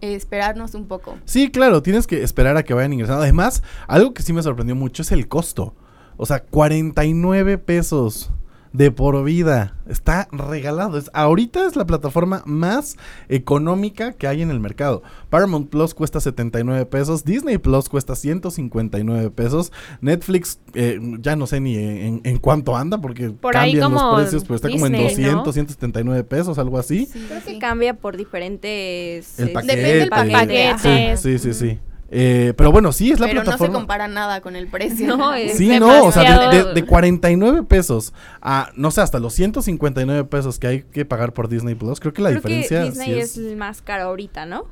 esperarnos 0.00 0.74
un 0.74 0.86
poco. 0.86 1.18
Sí, 1.24 1.50
claro, 1.50 1.82
tienes 1.82 2.06
que 2.06 2.22
esperar 2.22 2.56
a 2.56 2.62
que 2.62 2.74
vayan 2.74 2.92
ingresando. 2.92 3.22
Además, 3.22 3.62
algo 3.94 4.12
que 4.12 4.22
sí 4.22 4.32
me 4.32 4.42
sorprendió 4.42 4.74
mucho 4.74 5.02
es 5.02 5.12
el 5.12 5.28
costo. 5.28 5.74
O 6.16 6.26
sea, 6.26 6.40
49 6.40 7.58
pesos 7.58 8.32
de 8.72 8.90
por 8.90 9.22
vida. 9.22 9.76
Está 9.88 10.26
regalado. 10.32 10.98
Es, 10.98 11.08
ahorita 11.14 11.64
es 11.64 11.76
la 11.76 11.86
plataforma 11.86 12.42
más 12.44 12.96
económica 13.28 14.12
que 14.12 14.26
hay 14.26 14.42
en 14.42 14.50
el 14.50 14.58
mercado. 14.58 15.04
Paramount 15.30 15.70
Plus 15.70 15.94
cuesta 15.94 16.18
79 16.18 16.86
pesos. 16.86 17.24
Disney 17.24 17.58
Plus 17.58 17.88
cuesta 17.88 18.16
159 18.16 19.30
pesos. 19.30 19.72
Netflix, 20.00 20.58
eh, 20.74 20.98
ya 21.20 21.36
no 21.36 21.46
sé 21.46 21.60
ni 21.60 21.76
en, 21.76 22.20
en 22.24 22.38
cuánto 22.38 22.74
anda 22.76 23.00
porque 23.00 23.30
Por 23.30 23.52
cambian 23.52 23.92
los 23.92 24.16
precios, 24.16 24.42
pero 24.42 24.56
está 24.56 24.70
como 24.70 24.86
en 24.86 24.92
Disney, 24.92 25.26
200, 25.26 25.46
¿no? 25.46 25.52
179 25.52 26.24
pesos, 26.24 26.58
algo 26.58 26.78
así. 26.78 27.08
Creo 27.28 27.44
que 27.44 27.58
cambia 27.60 27.94
por 27.94 28.16
diferentes 28.16 29.38
El 29.38 29.44
este, 29.44 29.54
paquete. 29.54 29.76
Depende 29.76 29.98
del 30.00 30.08
paquete. 30.08 30.72
Paquete. 30.72 31.16
Sí, 31.16 31.38
sí, 31.38 31.54
sí. 31.54 31.54
sí. 31.54 31.93
Eh, 32.10 32.52
pero 32.56 32.70
bueno, 32.70 32.92
sí, 32.92 33.10
es 33.10 33.18
la 33.18 33.26
Pero 33.26 33.40
no 33.40 33.40
se 33.40 33.44
plataforma. 33.46 33.74
compara 33.74 34.06
nada 34.08 34.40
con 34.40 34.54
el 34.56 34.68
precio. 34.68 35.16
No, 35.16 35.34
es 35.34 35.56
Sí, 35.56 35.78
no, 35.80 36.04
o 36.04 36.12
sea, 36.12 36.22
de, 36.22 36.28
demasiado. 36.30 36.68
de- 36.68 36.74
de 36.80 36.86
49 36.86 37.62
pesos 37.64 38.12
a, 38.40 38.70
no 38.76 38.90
sé, 38.90 39.00
hasta 39.00 39.18
los 39.18 39.32
159 39.34 40.24
pesos 40.24 40.58
que 40.58 40.66
hay 40.66 40.82
que 40.82 41.04
pagar 41.04 41.32
por 41.32 41.48
Disney 41.48 41.74
Plus, 41.74 41.98
creo 42.00 42.12
que 42.12 42.22
la 42.22 42.28
Creo 42.28 42.40
diferencia 42.40 42.80
que 42.82 42.90
Disney 42.90 43.06
sí 43.14 43.18
es 43.18 43.30
es... 43.30 43.38
el 43.38 43.56
más 43.56 43.82
caro 43.82 44.04
ahorita, 44.04 44.46
¿no? 44.46 44.66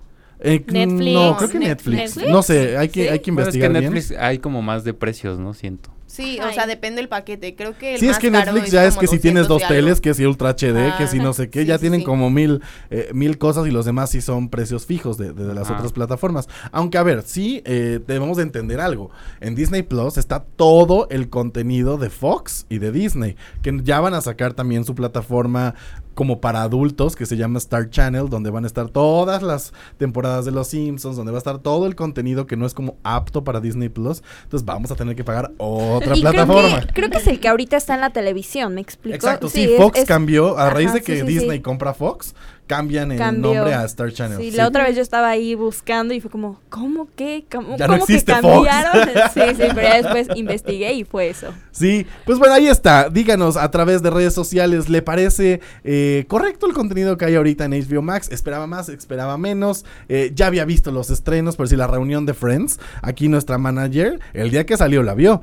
eh, 0.45 0.65
Netflix. 0.67 1.15
No, 1.15 1.37
creo 1.37 1.51
que 1.51 1.59
Netflix. 1.59 1.99
Netflix. 2.17 2.29
No 2.31 2.43
sé, 2.43 2.77
hay 2.77 2.89
que, 2.89 3.03
¿Sí? 3.05 3.09
hay 3.09 3.19
que 3.21 3.31
Bueno, 3.31 3.49
es 3.49 3.53
que 3.53 3.59
investigar 3.59 3.71
en 3.71 3.81
bien. 3.81 3.95
Netflix 3.95 4.19
hay 4.21 4.39
como 4.39 4.61
más 4.63 4.85
de 4.85 4.93
precios, 4.95 5.39
¿no? 5.39 5.55
Siento. 5.55 5.91
Sí, 6.13 6.39
o 6.47 6.53
sea, 6.53 6.67
depende 6.67 7.01
del 7.01 7.09
paquete. 7.09 7.55
Creo 7.55 7.77
que 7.79 7.95
el 7.95 7.99
Sí, 8.01 8.05
es 8.05 8.11
más 8.13 8.19
que 8.19 8.31
caro 8.31 8.53
Netflix 8.53 8.71
ya 8.71 8.85
es 8.85 8.99
que 8.99 9.07
si 9.07 9.19
tienes 9.19 9.49
200 9.49 9.49
dos 9.49 9.69
teles, 9.69 10.01
que 10.03 10.13
si 10.13 10.27
Ultra 10.27 10.51
HD, 10.51 10.95
que 10.99 11.07
si 11.07 11.19
no 11.21 11.33
sé 11.33 11.49
qué, 11.49 11.61
sí, 11.63 11.67
ya 11.69 11.77
sí, 11.79 11.81
tienen 11.81 12.01
sí. 12.01 12.05
como 12.05 12.29
mil, 12.29 12.61
eh, 12.91 13.09
mil 13.15 13.39
cosas 13.39 13.67
y 13.67 13.71
los 13.71 13.87
demás 13.87 14.11
sí 14.11 14.21
son 14.21 14.51
precios 14.51 14.85
fijos 14.85 15.17
de, 15.17 15.33
de- 15.33 15.47
de 15.47 15.55
las 15.55 15.71
Ah. 15.71 15.75
otras 15.77 15.93
plataformas. 15.93 16.51
Aunque, 16.71 16.99
a 16.99 17.03
ver, 17.03 17.23
sí 17.25 17.63
eh, 17.65 17.99
debemos 18.07 18.37
de 18.37 18.43
entender 18.43 18.79
algo. 18.81 19.11
En 19.41 19.55
Disney 19.55 19.83
Plus 19.85 20.19
está 20.19 20.41
todo 20.45 21.07
el 21.09 21.31
contenido 21.31 21.97
de 21.97 22.11
Fox 22.11 22.67
y 22.69 22.77
de 22.79 22.93
Disney, 22.93 23.37
que 23.63 23.81
ya 23.83 23.99
van 24.01 24.13
a 24.13 24.21
sacar 24.21 24.53
también 24.53 24.85
su 24.85 24.95
plataforma 24.95 25.75
como 26.15 26.41
para 26.41 26.63
adultos, 26.63 27.17
que 27.17 27.27
se 27.27 27.37
llama 27.37 27.59
Star 27.59 27.89
Channel, 27.91 28.29
donde 28.29 28.51
van 28.51 28.65
a 28.65 28.67
estar 28.67 28.89
todas 28.89 29.43
las 29.43 29.73
temporadas 29.99 30.45
de 30.45 30.51
Los 30.51 30.69
Simpsons, 30.69 31.17
donde 31.17 31.33
va 31.33 31.39
a 31.39 31.41
estar 31.41 31.59
todo 31.59 31.87
el 31.87 31.95
contenido 31.95 32.47
que 32.47 32.57
no 32.57 32.67
es 32.67 32.75
como 32.75 32.97
apto 33.03 33.45
para 33.45 33.61
Disney 33.61 33.89
Plus. 33.89 34.23
Entonces 34.45 34.65
vamos 34.67 34.91
a 34.91 34.95
tener 34.97 35.17
que 35.17 35.25
pagar 35.25 35.53
otra 35.59 36.17
y 36.17 36.21
creo 36.21 36.33
plataforma. 36.33 36.81
que, 36.81 36.87
creo 36.93 37.11
que 37.11 37.19
es 37.19 37.27
el 37.27 37.41
que 37.41 37.49
ahorita 37.49 37.77
está 37.77 37.95
en 37.95 38.01
la 38.03 38.11
televisión, 38.11 38.75
¿me 38.75 38.81
explico? 38.81 39.15
Exacto, 39.17 39.49
sí, 39.49 39.75
Fox 39.77 40.01
es- 40.01 40.05
cambió, 40.09 40.59
a 40.59 40.63
Ajá, 40.67 40.75
raíz 40.75 40.93
de 40.93 41.03
que 41.03 41.21
sí, 41.21 41.27
Disney 41.27 41.61
compra 41.61 41.95
Fox, 41.95 42.35
cambian 42.73 43.13
el 43.13 43.19
Cambió. 43.19 43.53
nombre 43.55 43.75
a 43.75 43.85
Star 43.85 44.11
Channel. 44.13 44.39
Sí, 44.39 44.51
sí. 44.51 44.57
la 44.57 44.67
otra 44.67 44.85
vez 44.85 44.97
yo 44.97 45.03
estaba 45.03 45.29
ahí 45.29 45.55
buscando 45.55 46.15
y 46.15 46.21
fue 46.21 46.31
como, 46.31 46.59
¿cómo 46.71 47.07
que? 47.15 47.45
¿Cómo, 47.53 47.77
Ya 47.77 47.87
no 47.87 47.97
que 47.97 48.01
existe 48.01 48.35
Fox. 48.37 48.67
cambiaron? 48.67 49.09
sí, 49.35 49.41
sí, 49.57 49.69
pero 49.75 49.83
ya 49.83 50.03
después 50.03 50.29
investigué 50.35 50.95
y 50.95 51.05
fue 51.05 51.29
eso. 51.29 51.49
Sí, 51.71 52.07
pues 52.25 52.39
bueno, 52.39 52.55
ahí 52.55 52.69
está. 52.69 53.11
Díganos 53.11 53.59
a 53.59 53.71
través 53.71 54.03
de 54.03 54.09
redes 54.09 54.33
sociales, 54.33 54.89
¿le 54.89 55.03
parece 55.03 55.61
eh, 55.85 56.25
correcto 56.29 56.67
el 56.67 56.73
contenido 56.73 57.19
que 57.19 57.27
hay 57.27 57.35
ahorita 57.35 57.67
en 57.67 57.73
HBO 57.73 58.01
Max? 58.01 58.31
¿Esperaba 58.33 58.67
más? 58.67 58.89
¿Esperaba 58.89 59.37
menos? 59.37 59.85
Eh, 60.09 60.33
ya 60.35 60.47
había 60.47 60.65
visto 60.65 60.91
los 60.93 61.11
estrenos, 61.11 61.57
por 61.57 61.69
si 61.69 61.77
la 61.77 61.87
reunión 61.87 62.25
de 62.25 62.33
Friends, 62.33 62.81
aquí 63.03 63.29
nuestra 63.29 63.59
manager, 63.59 64.19
el 64.33 64.51
día 64.51 64.65
que 64.65 64.79
salió 64.79 65.03
la 65.03 65.15
vio. 65.15 65.43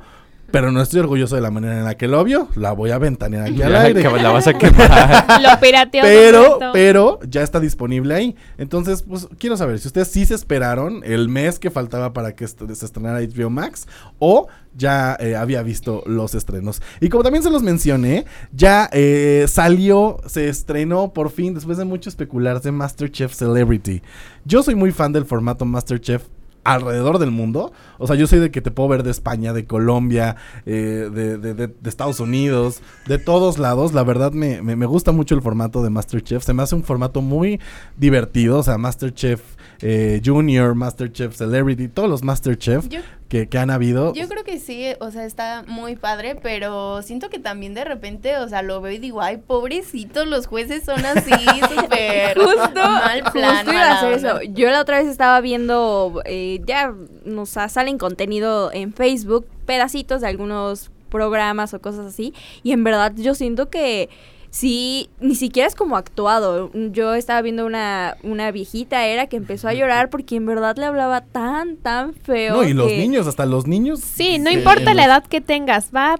Pero 0.50 0.72
no 0.72 0.80
estoy 0.82 1.00
orgulloso 1.00 1.36
de 1.36 1.40
la 1.42 1.50
manera 1.50 1.78
en 1.78 1.84
la 1.84 1.96
que 1.96 2.08
lo 2.08 2.22
vio. 2.24 2.48
La 2.56 2.72
voy 2.72 2.90
a 2.90 2.98
ventanear 2.98 3.44
aquí 3.44 3.62
al 3.62 3.72
Ya, 3.72 3.82
aire. 3.82 4.02
la 4.02 4.30
vas 4.30 4.46
a 4.46 4.54
quemar. 4.54 5.40
Lo 5.42 5.60
pirateó. 5.60 6.02
Pero, 6.02 6.58
pero 6.72 7.18
ya 7.28 7.42
está 7.42 7.60
disponible 7.60 8.14
ahí. 8.14 8.36
Entonces, 8.58 9.02
pues 9.02 9.28
quiero 9.38 9.56
saber 9.56 9.78
si 9.78 9.86
ustedes 9.88 10.08
sí 10.08 10.26
se 10.26 10.34
esperaron 10.34 11.02
el 11.04 11.28
mes 11.28 11.58
que 11.58 11.70
faltaba 11.70 12.12
para 12.12 12.34
que 12.34 12.44
est- 12.44 12.60
se 12.72 12.84
estrenara 12.84 13.20
HBO 13.20 13.50
Max 13.50 13.86
o 14.18 14.48
ya 14.76 15.16
eh, 15.20 15.34
había 15.36 15.62
visto 15.62 16.02
los 16.06 16.34
estrenos. 16.34 16.80
Y 17.00 17.08
como 17.08 17.22
también 17.24 17.42
se 17.42 17.50
los 17.50 17.62
mencioné, 17.62 18.24
ya 18.52 18.88
eh, 18.92 19.46
salió, 19.48 20.18
se 20.26 20.48
estrenó 20.48 21.12
por 21.12 21.30
fin, 21.30 21.54
después 21.54 21.76
de 21.78 21.84
mucho 21.84 22.08
especularse, 22.08 22.70
Masterchef 22.72 23.32
Celebrity. 23.34 24.02
Yo 24.44 24.62
soy 24.62 24.74
muy 24.74 24.92
fan 24.92 25.12
del 25.12 25.24
formato 25.24 25.64
Masterchef 25.64 26.22
alrededor 26.64 27.18
del 27.18 27.30
mundo. 27.30 27.72
O 27.98 28.06
sea, 28.06 28.16
yo 28.16 28.26
soy 28.26 28.38
de 28.38 28.50
que 28.50 28.60
te 28.60 28.70
puedo 28.70 28.88
ver 28.88 29.02
de 29.02 29.10
España, 29.10 29.52
de 29.52 29.64
Colombia, 29.66 30.36
eh, 30.66 31.08
de, 31.12 31.38
de- 31.38 31.54
de- 31.54 31.66
de 31.68 31.88
Estados 31.90 32.20
Unidos, 32.20 32.82
de 33.06 33.18
todos 33.18 33.58
lados. 33.58 33.92
La 33.92 34.02
verdad 34.04 34.32
me, 34.32 34.62
me- 34.62 34.76
me 34.76 34.86
gusta 34.86 35.12
mucho 35.12 35.34
el 35.34 35.42
formato 35.42 35.82
de 35.82 35.90
Masterchef. 35.90 36.42
Se 36.44 36.52
me 36.52 36.62
hace 36.62 36.74
un 36.74 36.84
formato 36.84 37.22
muy 37.22 37.60
divertido. 37.96 38.58
O 38.58 38.62
sea, 38.62 38.78
Masterchef 38.78 39.40
eh, 39.82 40.20
Junior, 40.24 40.74
Masterchef 40.74 41.34
Celebrity, 41.36 41.88
todos 41.88 42.08
los 42.08 42.22
Masterchef 42.22 42.86
Yo- 42.88 43.00
que, 43.28 43.48
que 43.48 43.58
han 43.58 43.70
habido. 43.70 44.12
Yo 44.14 44.28
creo 44.28 44.42
que 44.44 44.58
sí, 44.58 44.86
o 45.00 45.10
sea, 45.10 45.24
está 45.24 45.64
muy 45.66 45.94
padre, 45.96 46.34
pero 46.34 47.00
siento 47.02 47.30
que 47.30 47.38
también 47.38 47.74
de 47.74 47.84
repente, 47.84 48.36
o 48.38 48.48
sea, 48.48 48.62
lo 48.62 48.80
veo 48.80 48.92
y 48.92 48.98
digo, 48.98 49.22
ay, 49.22 49.36
pobrecitos, 49.38 50.26
los 50.26 50.46
jueces 50.46 50.84
son 50.84 51.04
así, 51.06 51.30
súper 51.74 52.36
Justo, 52.36 52.74
mal 52.74 53.22
plan. 53.32 53.56
justo 53.56 53.72
iba 53.72 53.82
a 53.82 53.94
hacer 53.98 54.12
eso. 54.14 54.42
Yo 54.52 54.68
la 54.70 54.80
otra 54.80 54.98
vez 54.98 55.08
estaba 55.08 55.40
viendo, 55.40 56.20
eh, 56.24 56.60
ya 56.66 56.92
nos 57.24 57.50
salen 57.50 57.98
contenido 57.98 58.70
en 58.72 58.92
Facebook, 58.92 59.46
pedacitos 59.64 60.20
de 60.22 60.26
algunos 60.26 60.90
programas 61.08 61.72
o 61.74 61.80
cosas 61.80 62.06
así, 62.06 62.34
y 62.62 62.72
en 62.72 62.82
verdad 62.84 63.12
yo 63.16 63.34
siento 63.34 63.70
que 63.70 64.08
sí, 64.50 65.08
ni 65.20 65.34
siquiera 65.34 65.66
es 65.68 65.74
como 65.74 65.96
actuado. 65.96 66.70
Yo 66.74 67.14
estaba 67.14 67.40
viendo 67.42 67.64
una, 67.66 68.16
una 68.22 68.50
viejita 68.50 69.06
era 69.06 69.26
que 69.26 69.36
empezó 69.36 69.68
a 69.68 69.74
llorar 69.74 70.10
porque 70.10 70.36
en 70.36 70.46
verdad 70.46 70.76
le 70.76 70.84
hablaba 70.86 71.20
tan, 71.22 71.76
tan 71.76 72.14
feo. 72.14 72.56
no, 72.56 72.64
y 72.64 72.72
los 72.74 72.86
niños, 72.90 73.26
hasta 73.26 73.46
los 73.46 73.66
niños. 73.66 74.00
Sí, 74.00 74.38
no 74.38 74.50
eh, 74.50 74.54
importa 74.54 74.92
la 74.94 74.94
los- 74.94 75.04
edad 75.06 75.24
que 75.26 75.40
tengas, 75.40 75.90
va 75.94 76.18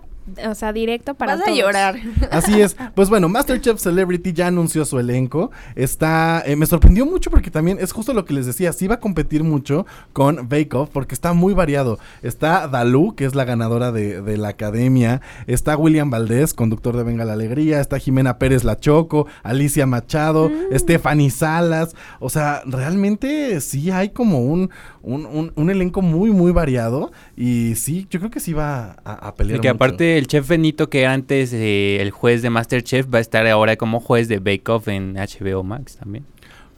o 0.48 0.54
sea, 0.54 0.72
directo 0.72 1.14
para 1.14 1.34
Vas 1.34 1.42
a 1.42 1.44
todos. 1.46 1.58
llorar. 1.58 1.96
Así 2.30 2.60
es. 2.60 2.76
Pues 2.94 3.08
bueno, 3.08 3.28
Masterchef 3.28 3.80
Celebrity 3.80 4.32
ya 4.32 4.46
anunció 4.48 4.84
su 4.84 4.98
elenco. 4.98 5.50
Está, 5.74 6.42
eh, 6.46 6.56
me 6.56 6.66
sorprendió 6.66 7.06
mucho 7.06 7.30
porque 7.30 7.50
también 7.50 7.78
es 7.80 7.92
justo 7.92 8.12
lo 8.12 8.24
que 8.24 8.34
les 8.34 8.46
decía. 8.46 8.72
Sí 8.72 8.86
va 8.86 8.96
a 8.96 9.00
competir 9.00 9.44
mucho 9.44 9.86
con 10.12 10.48
Bake 10.48 10.74
Off 10.74 10.90
porque 10.92 11.14
está 11.14 11.32
muy 11.32 11.54
variado. 11.54 11.98
Está 12.22 12.68
Dalu, 12.68 13.14
que 13.14 13.24
es 13.24 13.34
la 13.34 13.44
ganadora 13.44 13.92
de, 13.92 14.22
de 14.22 14.36
la 14.36 14.48
academia. 14.48 15.20
Está 15.46 15.76
William 15.76 16.10
Valdés, 16.10 16.54
conductor 16.54 16.96
de 16.96 17.02
Venga 17.02 17.24
la 17.24 17.32
Alegría. 17.34 17.80
Está 17.80 17.98
Jimena 17.98 18.38
Pérez 18.38 18.64
La 18.64 18.78
Choco, 18.78 19.26
Alicia 19.42 19.86
Machado, 19.86 20.50
Stephanie 20.74 21.30
Salas. 21.30 21.94
O 22.18 22.30
sea, 22.30 22.62
realmente 22.66 23.60
sí 23.60 23.90
hay 23.90 24.10
como 24.10 24.40
un, 24.40 24.70
un, 25.02 25.26
un- 25.26 25.52
un 25.54 25.70
elenco 25.70 26.02
muy, 26.02 26.30
muy 26.30 26.52
variado. 26.52 27.12
Y 27.36 27.74
sí, 27.76 28.06
yo 28.10 28.18
creo 28.20 28.30
que 28.30 28.40
sí 28.40 28.52
va 28.52 28.96
a, 29.04 29.12
a 29.28 29.34
pelear. 29.34 29.56
Porque 29.58 29.68
mucho. 29.68 29.76
aparte 29.76 30.18
el 30.18 30.26
chef 30.26 30.48
Benito, 30.48 30.88
que 30.90 31.06
antes 31.06 31.52
eh, 31.52 31.98
el 32.00 32.10
juez 32.10 32.42
de 32.42 32.50
Masterchef, 32.50 33.06
va 33.12 33.18
a 33.18 33.20
estar 33.20 33.46
ahora 33.46 33.76
como 33.76 34.00
juez 34.00 34.28
de 34.28 34.38
Bake 34.38 34.68
Off 34.68 34.88
en 34.88 35.14
HBO 35.14 35.62
Max 35.62 35.96
también. 35.96 36.24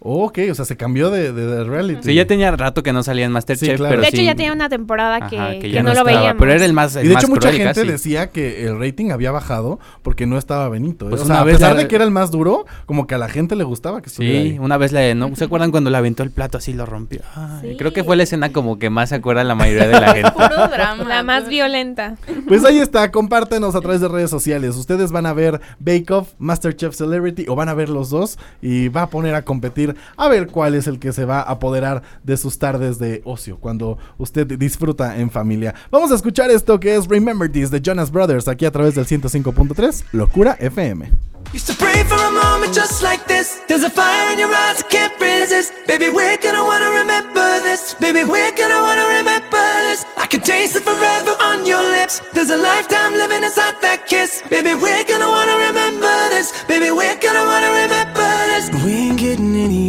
Ok, 0.05 0.39
o 0.51 0.55
sea, 0.57 0.65
se 0.65 0.77
cambió 0.77 1.11
de, 1.11 1.33
de, 1.33 1.47
de 1.47 1.63
reality. 1.65 2.01
Sí, 2.03 2.15
ya 2.15 2.27
tenía 2.27 2.51
rato 2.51 2.83
que 2.83 2.93
no 2.93 3.03
salía 3.05 3.25
en 3.25 3.31
Masterchef, 3.33 3.77
claro. 3.77 3.91
pero 3.91 4.03
De 4.03 4.09
hecho, 4.09 4.17
sí- 4.17 4.25
ya 4.25 4.35
tenía 4.35 4.53
una 4.53 4.69
temporada 4.69 5.29
que, 5.29 5.39
Ajá, 5.39 5.59
que 5.61 5.71
ya 5.71 5.83
no, 5.85 5.95
lo 5.95 6.05
veíamos. 6.05 6.37
Pero 6.41 6.53
era 6.53 6.65
el 6.65 6.73
más 6.73 6.97
el 6.97 7.05
Y 7.07 7.09
de 7.09 7.15
más 7.15 7.23
hecho 7.23 7.31
mucha 7.31 7.49
cruel 7.51 7.63
gente 7.63 7.81
casi. 7.81 7.87
decía 7.93 8.31
que 8.31 8.65
el 8.67 8.81
rating 8.81 9.11
había 9.13 9.31
bajado 9.31 9.79
porque 10.03 10.27
no 10.27 10.39
estaba 10.39 10.69
Benito. 10.69 11.07
¿eh? 11.07 11.11
Pues 11.11 11.23
o 11.23 11.25
sea, 11.27 11.43
a 11.43 11.45
pesar 11.45 11.75
la- 11.77 11.83
de 11.83 11.89
que 11.89 11.95
era 11.95 12.05
el 12.05 12.11
más 12.11 12.31
duro, 12.33 12.67
como 12.87 13.07
que 13.07 13.15
a 13.15 13.19
la 13.19 13.29
gente 13.29 13.55
le 13.55 13.63
gustaba 13.65 14.03
que 14.03 14.09
estuviera 14.09 14.43
Sí, 14.43 14.49
ahí. 14.53 14.59
una 14.59 14.77
vez 14.77 14.91
le, 14.93 15.15
¿no? 15.15 15.37
¿Se 15.37 15.45
acuerdan 15.45 15.71
cuando 15.71 15.89
le 15.91 15.97
aventó 15.97 16.25
el 16.25 16.33
plato 16.33 16.59
así 16.59 16.73
lo 16.73 16.85
rompió? 16.85 17.21
Ay, 17.37 17.71
Sí. 17.73 17.77
Creo 17.79 17.93
que 17.93 18.03
fue 18.03 18.17
la 18.17 18.25
escena 18.25 18.53
como 18.53 18.81
que 18.81 18.91
más 18.91 19.11
se 19.11 19.15
acuerda 19.15 19.45
la 19.45 19.55
mayoría 19.55 19.87
de 19.87 20.01
la 20.01 20.13
gente. 20.15 20.33
Puro 20.33 20.69
drama. 20.69 21.05
La 21.05 21.23
más 21.23 21.49
violenta. 21.49 22.17
Pues 22.49 22.65
ahí 22.65 22.79
está, 22.79 23.11
compártenos 23.13 23.77
a 23.77 23.81
través 23.81 24.01
de 24.01 24.09
redes 24.09 24.31
sociales. 24.31 24.75
Ustedes 24.77 25.13
van 25.13 25.27
a 25.27 25.33
ver 25.33 25.61
Bake 25.79 26.11
Off, 26.11 26.31
Masterchef 26.39 26.95
Celebrity 26.97 27.45
o 27.49 27.55
van 27.55 27.69
a 27.69 27.75
ver 27.75 27.89
los 27.89 28.11
dos 28.11 28.37
y 28.61 28.89
va 28.89 29.03
a 29.03 29.07
poner 29.11 29.35
a 29.37 29.43
competir 29.43 29.92
a 30.17 30.29
ver 30.29 30.49
cuál 30.49 30.75
es 30.75 30.87
el 30.87 30.99
que 30.99 31.13
se 31.13 31.25
va 31.25 31.41
a 31.41 31.51
apoderar 31.51 32.03
de 32.23 32.37
sus 32.37 32.59
tardes 32.59 32.99
de 32.99 33.23
ocio 33.25 33.59
cuando 33.59 33.99
usted 34.19 34.47
disfruta 34.47 35.19
en 35.19 35.31
familia. 35.31 35.75
Vamos 35.91 36.13
a 36.13 36.15
escuchar 36.15 36.51
esto 36.51 36.79
que 36.81 36.95
es 36.97 37.09
Remember 37.09 37.51
This 37.51 37.71
de 37.71 37.81
Jonas 37.81 38.11
Brothers 38.11 38.49
aquí 38.49 38.65
a 38.65 38.71
través 38.71 38.95
del 38.95 39.07
105.3 39.07 40.05
Locura 40.13 40.57
FM. 40.61 41.11
Used 41.53 41.67
to 41.67 41.75
pray 41.75 42.03
for 42.05 42.17
a 42.17 42.31
moment 42.31 42.73
just 42.73 43.03
like 43.03 43.27
this. 43.27 43.61
There's 43.69 43.83
a 43.83 43.91
fire 43.91 44.33
in 44.33 44.39
your 44.39 44.49
eyes 44.49 44.83
I 44.83 44.89
can't 44.89 45.21
resist. 45.21 45.73
Baby, 45.87 46.09
we're 46.09 46.39
gonna 46.39 46.65
wanna 46.65 46.89
remember 47.03 47.61
this. 47.61 47.93
Baby, 48.01 48.25
we're 48.25 48.57
gonna 48.57 48.81
wanna 48.81 49.07
remember 49.19 49.61
this. 49.91 50.07
I 50.17 50.27
can 50.27 50.41
taste 50.41 50.77
it 50.77 50.83
forever 50.83 51.37
on 51.43 51.67
your 51.67 51.83
lips. 51.83 52.23
There's 52.33 52.49
a 52.49 52.57
lifetime 52.57 53.13
living 53.13 53.45
inside 53.45 53.75
that 53.83 54.07
kiss. 54.07 54.43
Baby, 54.49 54.73
we're 54.75 55.05
gonna 55.05 55.29
wanna 55.29 55.57
remember 55.69 56.15
this. 56.31 56.65
Baby, 56.65 56.91
we're 56.91 57.21
gonna 57.21 57.45
wanna 57.45 57.71
remember 57.85 58.29
this. 58.53 58.71
We 58.83 58.93
ain't 59.11 59.19
getting 59.19 59.55
any. 59.57 59.82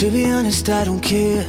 To 0.00 0.10
be 0.10 0.24
honest, 0.30 0.66
I 0.70 0.84
don't 0.84 1.00
care. 1.00 1.44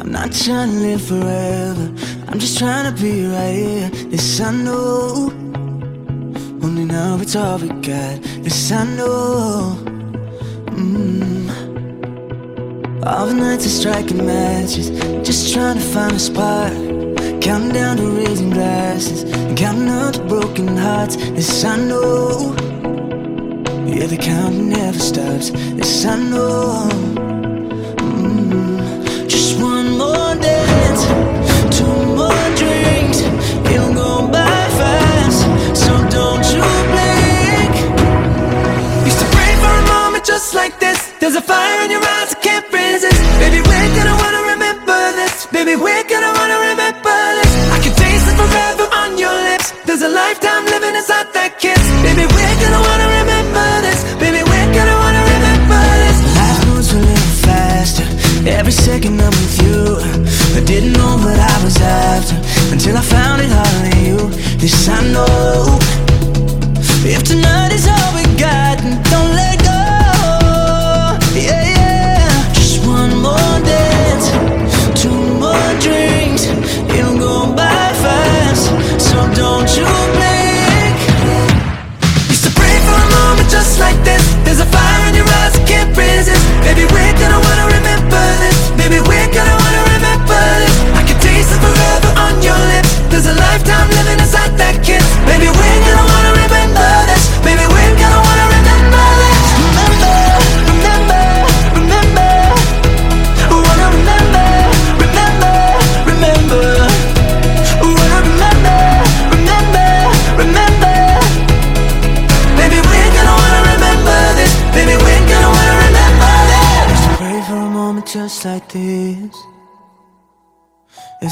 I'm 0.00 0.10
not 0.10 0.32
trying 0.32 0.70
to 0.70 0.76
live 0.76 1.02
forever. 1.02 1.92
I'm 2.28 2.38
just 2.38 2.56
trying 2.58 2.86
to 2.90 3.02
be 3.02 3.26
right 3.26 3.52
here. 3.52 3.90
This 4.08 4.40
I 4.40 4.52
know. 4.52 5.30
Only 6.62 6.86
now 6.86 7.18
it's 7.20 7.36
all 7.36 7.58
we 7.58 7.68
got. 7.68 8.22
This 8.42 8.72
I 8.72 8.84
know. 8.96 9.76
Mm. 10.68 11.50
All 13.04 13.26
the 13.26 13.34
nights 13.34 13.66
are 13.66 13.68
striking 13.68 14.24
matches, 14.24 14.88
just 15.22 15.52
trying 15.52 15.76
to 15.76 15.84
find 15.84 16.14
a 16.14 16.18
spot. 16.18 16.72
Counting 17.42 17.74
down 17.74 17.98
to 17.98 18.10
raising 18.12 18.48
glasses, 18.48 19.24
counting 19.60 19.90
up 19.90 20.14
to 20.14 20.24
broken 20.24 20.74
hearts. 20.74 21.16
This 21.16 21.64
I 21.66 21.76
know. 21.76 22.54
Yeah, 23.86 24.06
the 24.06 24.16
counting 24.16 24.70
never 24.70 24.98
stops. 24.98 25.50
This 25.50 26.06
I 26.06 26.16
know. 26.16 27.19
Like 40.54 40.80
this. 40.80 41.12
There's 41.20 41.36
a 41.36 41.40
fire 41.40 41.84
in 41.84 41.90
your 41.90 42.02
eyes 42.02 42.34
I 42.34 42.38
can't 42.40 42.66
resist. 42.72 43.20
Baby, 43.38 43.60
we're 43.60 43.90
gonna 43.94 44.16
wanna 44.22 44.42
remember 44.52 44.98
this. 45.18 45.46
Baby, 45.46 45.76
we're 45.76 46.06
gonna 46.08 46.32
wanna 46.38 46.58
remember 46.70 47.18
this. 47.38 47.52
I 47.70 47.78
can 47.82 47.94
taste 47.94 48.26
it 48.30 48.36
forever 48.40 48.86
on 49.02 49.18
your 49.18 49.36
lips. 49.50 49.72
There's 49.86 50.02
a 50.02 50.08
lifetime 50.08 50.64
living 50.66 50.94
inside 50.96 51.28
that 51.34 51.58
kiss. 51.58 51.82
Baby, 52.02 52.24
we're 52.26 52.56
gonna 52.62 52.82
wanna 52.82 53.08
remember 53.20 53.66
this. 53.86 54.00
Baby, 54.18 54.42
we're 54.42 54.70
gonna 54.74 54.96
wanna 55.02 55.22
remember 55.34 55.82
this. 56.02 56.18
Life 56.40 56.60
moves 56.66 56.90
a 56.94 56.98
little 56.98 57.34
faster. 57.46 58.06
Every 58.48 58.72
second 58.72 59.20
I'm 59.20 59.30
with 59.30 59.56
you. 59.62 59.80
I 60.58 60.60
didn't 60.64 60.94
know 60.98 61.14
what 61.24 61.38
I 61.38 61.56
was 61.62 61.76
after 61.78 62.36
until 62.72 62.96
I 62.96 63.02
found 63.02 63.42
it 63.42 63.52
all 63.52 63.80
in 63.92 63.98
you. 64.08 64.18
This 64.58 64.88
I 64.88 64.98
know. 65.14 65.78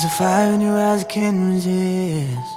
There's 0.00 0.12
a 0.12 0.16
fire 0.16 0.52
in 0.52 0.60
your 0.60 0.78
eyes 0.78 1.02
I 1.02 1.08
can't 1.08 1.54
resist. 1.54 2.50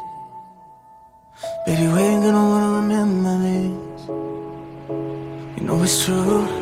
Baby, 1.65 1.87
we 1.87 1.99
ain't 1.99 2.21
gonna 2.21 2.37
wanna 2.37 2.71
remember 2.81 3.35
this. 3.41 4.07
You 5.57 5.63
know 5.65 5.81
it's 5.81 6.05
true. 6.05 6.61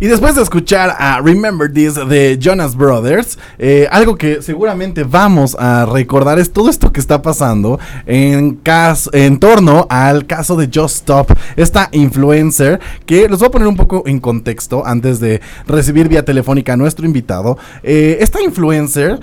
Y 0.00 0.06
después 0.06 0.36
de 0.36 0.42
escuchar 0.42 0.94
a 0.96 1.20
Remember 1.20 1.72
This 1.72 1.94
de 1.94 2.38
Jonas 2.40 2.76
Brothers, 2.76 3.36
eh, 3.58 3.88
algo 3.90 4.14
que 4.14 4.42
seguramente 4.42 5.02
vamos 5.02 5.56
a 5.58 5.86
recordar 5.86 6.38
es 6.38 6.52
todo 6.52 6.70
esto 6.70 6.92
que 6.92 7.00
está 7.00 7.20
pasando 7.20 7.80
en, 8.06 8.54
caso, 8.54 9.10
en 9.12 9.40
torno 9.40 9.88
al 9.90 10.24
caso 10.26 10.54
de 10.54 10.70
Just 10.72 10.98
Stop, 10.98 11.32
esta 11.56 11.88
influencer 11.90 12.78
que 13.06 13.28
los 13.28 13.40
voy 13.40 13.48
a 13.48 13.50
poner 13.50 13.66
un 13.66 13.76
poco 13.76 14.04
en 14.06 14.20
contexto 14.20 14.86
antes 14.86 15.18
de 15.18 15.40
recibir 15.66 16.08
vía 16.08 16.24
telefónica 16.24 16.74
a 16.74 16.76
nuestro 16.76 17.04
invitado. 17.04 17.58
Eh, 17.82 18.18
esta 18.20 18.40
influencer 18.40 19.18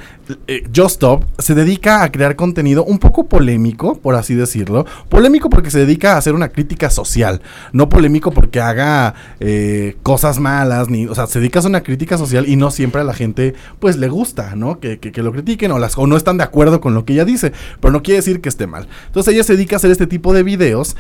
eh, 0.48 0.64
Just 0.76 0.96
Stop 0.96 1.24
se 1.40 1.54
dedica 1.56 2.04
a 2.04 2.12
crear 2.12 2.36
contenido 2.36 2.84
un 2.84 3.00
poco 3.00 3.26
polémico, 3.28 3.96
por 4.00 4.16
así 4.16 4.34
decirlo. 4.36 4.86
Polémico 5.10 5.50
porque 5.50 5.72
se 5.72 5.80
dedica 5.80 6.14
a 6.14 6.18
hacer 6.18 6.34
una 6.34 6.50
crítica 6.50 6.90
social, 6.90 7.42
no 7.74 7.90
polémico 7.90 8.32
porque 8.32 8.60
haga 8.62 9.14
eh, 9.40 9.98
cosas 10.04 10.40
malas, 10.40 10.90
ni, 10.90 11.06
o 11.08 11.16
sea, 11.16 11.28
se 11.28 11.40
dedica 11.40 11.58
a 11.58 11.62
hacer 11.62 11.70
una 11.70 11.84
crítica 11.84 12.18
social 12.18 12.48
y 12.48 12.56
no 12.56 12.72
siempre 12.72 13.02
a 13.02 13.04
la 13.04 13.14
gente, 13.14 13.54
pues, 13.80 13.98
le 13.98 14.08
gusta, 14.10 14.56
¿no? 14.56 14.80
Que, 14.80 15.00
que- 15.00 15.16
lo 15.26 15.32
critiquen 15.32 15.72
o, 15.72 15.80
las, 15.80 15.98
o 15.98 16.06
no 16.08 16.18
están 16.18 16.38
de 16.38 16.44
acuerdo 16.44 16.80
con 16.82 16.94
lo 16.94 17.04
que 17.06 17.14
ella 17.14 17.26
dice, 17.26 17.52
pero 17.80 17.92
no 17.92 18.04
quiere 18.04 18.18
decir 18.18 18.42
que 18.42 18.50
esté 18.50 18.68
mal. 18.68 18.88
Entonces 19.08 19.34
ella 19.34 19.44
se 19.44 19.54
dedica 19.54 19.76
a 19.76 19.78
hacer 19.78 19.90
este 19.92 20.06
tipo 20.08 20.34
de 20.34 20.44
videos 20.44 20.96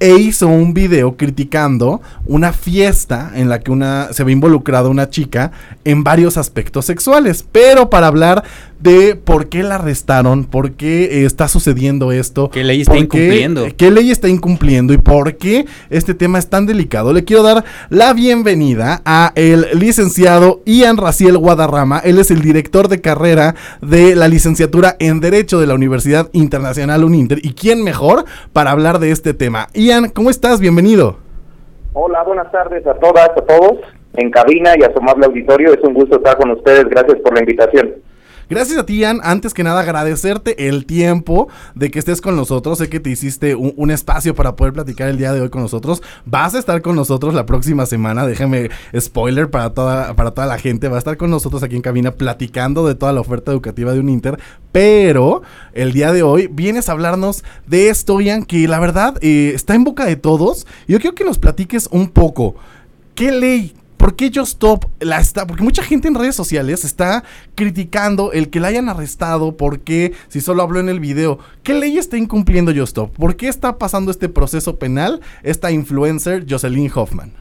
e 0.00 0.14
hizo 0.16 0.48
un 0.48 0.72
video 0.72 1.16
criticando 1.18 2.00
una 2.24 2.52
fiesta 2.54 3.32
en 3.34 3.48
la 3.50 3.60
que 3.60 3.70
una 3.70 4.08
se 4.12 4.24
ve 4.24 4.32
involucrada 4.32 4.88
una 4.88 5.10
chica 5.10 5.52
en 5.84 6.04
varios 6.04 6.38
aspectos 6.38 6.86
sexuales, 6.86 7.44
pero 7.52 7.90
para 7.90 8.06
hablar 8.06 8.42
de 8.80 9.14
por 9.14 9.48
qué 9.48 9.62
la 9.62 9.74
arrestaron, 9.74 10.44
por 10.46 10.72
qué 10.72 11.04
eh, 11.04 11.24
está 11.26 11.48
sucediendo 11.48 12.12
esto, 12.12 12.48
¿Qué 12.50 12.64
ley 12.64 12.80
está 12.80 12.94
qué- 12.94 13.00
incumpliendo? 13.00 13.66
qué 13.76 13.90
ley 13.90 14.10
está 14.10 14.28
incumpliendo 14.28 14.92
y 14.94 14.98
por 14.98 15.36
qué 15.36 15.66
este 15.90 16.14
tema 16.14 16.38
es 16.38 16.48
tan 16.48 16.64
delicado. 16.64 17.12
Le 17.12 17.24
quiero 17.24 17.42
dar 17.42 17.64
la 17.90 18.14
bienvenida 18.14 19.02
a 19.04 19.32
el 19.34 19.66
licenciado 19.74 20.62
Ian 20.64 20.96
Raciel 20.96 21.36
Guadarrama. 21.36 21.98
Él 21.98 22.18
es 22.18 22.30
el 22.30 22.40
director 22.40 22.88
de 22.88 23.00
carrera 23.02 23.54
de 23.82 24.16
la 24.16 24.28
licenciatura 24.28 24.96
en 24.98 25.20
Derecho 25.20 25.60
de 25.60 25.66
la 25.66 25.74
Universidad 25.74 26.30
Internacional 26.32 27.04
Uninter. 27.04 27.38
¿Y 27.42 27.52
quién 27.52 27.84
mejor 27.84 28.24
para 28.54 28.70
hablar 28.70 28.98
de 28.98 29.10
este 29.10 29.34
tema? 29.34 29.68
Ian, 29.74 30.08
¿cómo 30.08 30.30
estás? 30.30 30.58
Bienvenido. 30.58 31.18
Hola, 31.92 32.22
buenas 32.22 32.50
tardes 32.50 32.86
a 32.86 32.94
todas, 32.94 33.28
a 33.30 33.42
todos, 33.42 33.78
en 34.14 34.30
cabina 34.30 34.70
y 34.78 34.82
a 34.84 34.92
su 34.92 34.98
amable 35.00 35.26
auditorio. 35.26 35.74
Es 35.74 35.80
un 35.82 35.92
gusto 35.92 36.16
estar 36.16 36.38
con 36.38 36.50
ustedes. 36.52 36.84
Gracias 36.88 37.18
por 37.22 37.34
la 37.34 37.40
invitación. 37.40 37.90
Gracias 38.50 38.80
a 38.80 38.84
ti, 38.84 38.98
Ian. 38.98 39.20
Antes 39.22 39.54
que 39.54 39.62
nada, 39.62 39.80
agradecerte 39.82 40.66
el 40.66 40.84
tiempo 40.84 41.46
de 41.76 41.92
que 41.92 42.00
estés 42.00 42.20
con 42.20 42.34
nosotros. 42.34 42.78
Sé 42.78 42.88
que 42.88 42.98
te 42.98 43.08
hiciste 43.08 43.54
un, 43.54 43.72
un 43.76 43.92
espacio 43.92 44.34
para 44.34 44.56
poder 44.56 44.72
platicar 44.72 45.08
el 45.08 45.18
día 45.18 45.32
de 45.32 45.40
hoy 45.40 45.50
con 45.50 45.62
nosotros. 45.62 46.02
Vas 46.26 46.56
a 46.56 46.58
estar 46.58 46.82
con 46.82 46.96
nosotros 46.96 47.32
la 47.32 47.46
próxima 47.46 47.86
semana. 47.86 48.26
Déjame 48.26 48.70
spoiler 48.98 49.50
para 49.50 49.70
toda, 49.70 50.14
para 50.16 50.32
toda 50.32 50.48
la 50.48 50.58
gente. 50.58 50.88
Va 50.88 50.96
a 50.96 50.98
estar 50.98 51.16
con 51.16 51.30
nosotros 51.30 51.62
aquí 51.62 51.76
en 51.76 51.82
cabina 51.82 52.10
platicando 52.10 52.84
de 52.88 52.96
toda 52.96 53.12
la 53.12 53.20
oferta 53.20 53.52
educativa 53.52 53.92
de 53.92 54.00
Uninter. 54.00 54.40
Pero 54.72 55.42
el 55.72 55.92
día 55.92 56.12
de 56.12 56.24
hoy 56.24 56.48
vienes 56.48 56.88
a 56.88 56.92
hablarnos 56.92 57.44
de 57.68 57.88
esto, 57.88 58.20
Ian, 58.20 58.44
que 58.44 58.66
la 58.66 58.80
verdad 58.80 59.16
eh, 59.20 59.52
está 59.54 59.76
en 59.76 59.84
boca 59.84 60.06
de 60.06 60.16
todos. 60.16 60.66
Yo 60.88 60.98
quiero 60.98 61.14
que 61.14 61.24
nos 61.24 61.38
platiques 61.38 61.88
un 61.92 62.08
poco. 62.08 62.56
¿Qué 63.14 63.30
ley? 63.30 63.74
¿Por 64.00 64.16
qué 64.16 64.30
Just 64.34 64.52
Stop 64.52 64.86
la 64.98 65.20
está? 65.20 65.46
Porque 65.46 65.62
mucha 65.62 65.82
gente 65.82 66.08
en 66.08 66.14
redes 66.14 66.34
sociales 66.34 66.86
está 66.86 67.22
criticando 67.54 68.32
el 68.32 68.48
que 68.48 68.58
la 68.58 68.68
hayan 68.68 68.88
arrestado. 68.88 69.58
porque 69.58 70.12
Si 70.28 70.40
solo 70.40 70.62
habló 70.62 70.80
en 70.80 70.88
el 70.88 71.00
video. 71.00 71.38
¿Qué 71.62 71.74
ley 71.74 71.98
está 71.98 72.16
incumpliendo 72.16 72.72
Just 72.72 72.96
Stop? 72.96 73.10
¿Por 73.14 73.36
qué 73.36 73.48
está 73.48 73.76
pasando 73.76 74.10
este 74.10 74.30
proceso 74.30 74.78
penal 74.78 75.20
esta 75.42 75.70
influencer 75.70 76.46
Jocelyn 76.48 76.90
Hoffman? 76.94 77.32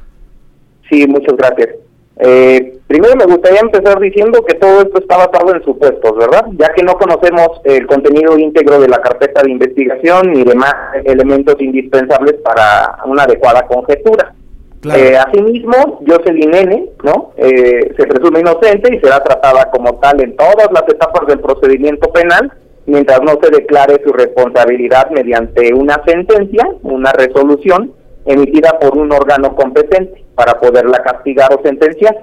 Sí, 0.90 1.08
muchas 1.08 1.38
gracias. 1.38 1.70
Eh, 2.18 2.78
primero 2.88 3.16
me 3.16 3.24
gustaría 3.24 3.62
empezar 3.62 3.98
diciendo 3.98 4.44
que 4.46 4.56
todo 4.56 4.82
esto 4.82 5.00
está 5.00 5.16
basado 5.16 5.56
en 5.56 5.64
supuestos, 5.64 6.18
¿verdad? 6.18 6.46
Ya 6.58 6.74
que 6.76 6.84
no 6.84 6.96
conocemos 6.96 7.62
el 7.64 7.88
contenido 7.88 8.38
íntegro 8.38 8.82
de 8.82 8.90
la 8.90 9.00
carpeta 9.00 9.44
de 9.44 9.52
investigación 9.52 10.34
ni 10.34 10.44
demás 10.44 10.76
elementos 11.06 11.56
indispensables 11.62 12.34
para 12.44 12.98
una 13.06 13.24
adecuada 13.24 13.66
conjetura. 13.66 14.36
Eh, 14.84 15.18
asimismo, 15.18 16.02
Jocelyn 16.08 16.56
N., 16.56 16.90
¿no? 17.04 17.34
Eh, 17.36 17.94
se 17.98 18.08
presume 18.08 18.40
inocente 18.40 18.96
y 18.96 19.00
será 19.00 19.22
tratada 19.22 19.70
como 19.72 20.00
tal 20.00 20.22
en 20.22 20.38
todas 20.38 20.70
las 20.72 20.84
etapas 20.88 21.28
del 21.28 21.40
procedimiento 21.40 22.10
penal, 22.14 22.54
mientras 22.86 23.22
no 23.22 23.38
se 23.42 23.52
declare 23.52 24.02
su 24.06 24.14
responsabilidad 24.14 25.10
mediante 25.12 25.74
una 25.74 26.02
sentencia, 26.06 26.66
una 26.84 27.12
resolución 27.12 27.94
emitida 28.26 28.80
por 28.80 28.98
un 28.98 29.12
órgano 29.12 29.54
competente 29.56 30.24
para 30.36 30.58
poderla 30.60 31.04
castigar 31.04 31.54
o 31.54 31.62
sentenciar. 31.62 32.16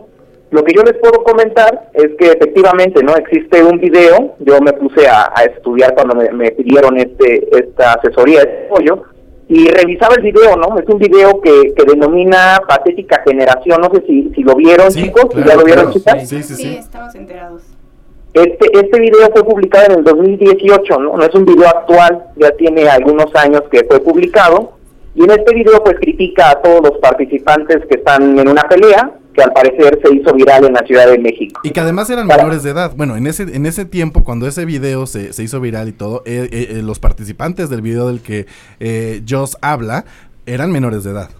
Lo 0.50 0.64
que 0.64 0.74
yo 0.74 0.82
les 0.82 0.94
puedo 0.94 1.24
comentar 1.24 1.90
es 1.92 2.08
que 2.18 2.28
efectivamente 2.28 3.02
no 3.02 3.16
existe 3.16 3.62
un 3.62 3.78
video. 3.78 4.36
Yo 4.38 4.60
me 4.60 4.72
puse 4.72 5.06
a, 5.08 5.30
estudiar 5.44 5.94
cuando 5.94 6.14
me, 6.14 6.30
me 6.30 6.52
pidieron 6.52 6.96
este 6.96 7.48
esta 7.58 7.94
asesoría, 7.94 8.40
este 8.40 8.66
apoyo, 8.66 9.02
y 9.48 9.68
revisaba 9.68 10.16
el 10.16 10.22
video, 10.22 10.56
¿no? 10.56 10.78
Es 10.78 10.88
un 10.88 10.98
video 10.98 11.40
que, 11.40 11.72
que 11.74 11.84
denomina 11.84 12.60
Patética 12.66 13.22
Generación. 13.24 13.80
No 13.80 13.90
sé 13.94 14.02
si, 14.06 14.30
si 14.34 14.42
lo 14.42 14.56
vieron, 14.56 14.88
chicos, 14.88 15.26
si 15.32 15.44
ya 15.44 15.54
lo 15.54 15.64
vieron, 15.64 15.92
chicas. 15.92 16.28
Sí, 16.28 16.42
sí, 16.42 16.54
sí. 16.54 16.76
estamos 16.76 17.14
enterados. 17.14 17.62
Este, 18.34 18.66
este 18.72 19.00
video 19.00 19.30
fue 19.32 19.44
publicado 19.44 19.86
en 19.86 19.98
el 19.98 20.04
2018, 20.04 20.98
¿no? 20.98 21.16
No 21.16 21.24
es 21.24 21.34
un 21.34 21.44
video 21.44 21.68
actual, 21.68 22.26
ya 22.36 22.50
tiene 22.50 22.88
algunos 22.88 23.34
años 23.36 23.62
que 23.70 23.84
fue 23.84 24.00
publicado. 24.00 24.72
Y 25.14 25.24
en 25.24 25.30
este 25.30 25.54
video 25.54 25.82
pues 25.82 25.96
critica 25.96 26.50
a 26.50 26.60
todos 26.60 26.82
los 26.82 26.98
participantes 26.98 27.86
que 27.88 27.98
están 27.98 28.38
en 28.38 28.48
una 28.48 28.62
pelea, 28.62 29.12
que 29.36 29.42
al 29.42 29.52
parecer 29.52 30.00
se 30.02 30.14
hizo 30.14 30.32
viral 30.34 30.64
en 30.64 30.72
la 30.72 30.80
Ciudad 30.86 31.08
de 31.10 31.18
México. 31.18 31.60
Y 31.62 31.70
que 31.70 31.80
además 31.80 32.08
eran 32.10 32.26
menores 32.26 32.62
de 32.62 32.70
edad. 32.70 32.92
Bueno, 32.96 33.16
en 33.16 33.26
ese, 33.26 33.42
en 33.42 33.66
ese 33.66 33.84
tiempo, 33.84 34.24
cuando 34.24 34.46
ese 34.48 34.64
video 34.64 35.06
se, 35.06 35.32
se 35.32 35.42
hizo 35.42 35.60
viral 35.60 35.88
y 35.88 35.92
todo, 35.92 36.22
eh, 36.24 36.48
eh, 36.50 36.68
eh, 36.70 36.82
los 36.82 36.98
participantes 36.98 37.68
del 37.68 37.82
video 37.82 38.08
del 38.08 38.20
que 38.20 38.46
eh, 38.80 39.22
Joss 39.28 39.58
habla 39.60 40.06
eran 40.46 40.72
menores 40.72 41.04
de 41.04 41.10
edad. 41.10 41.30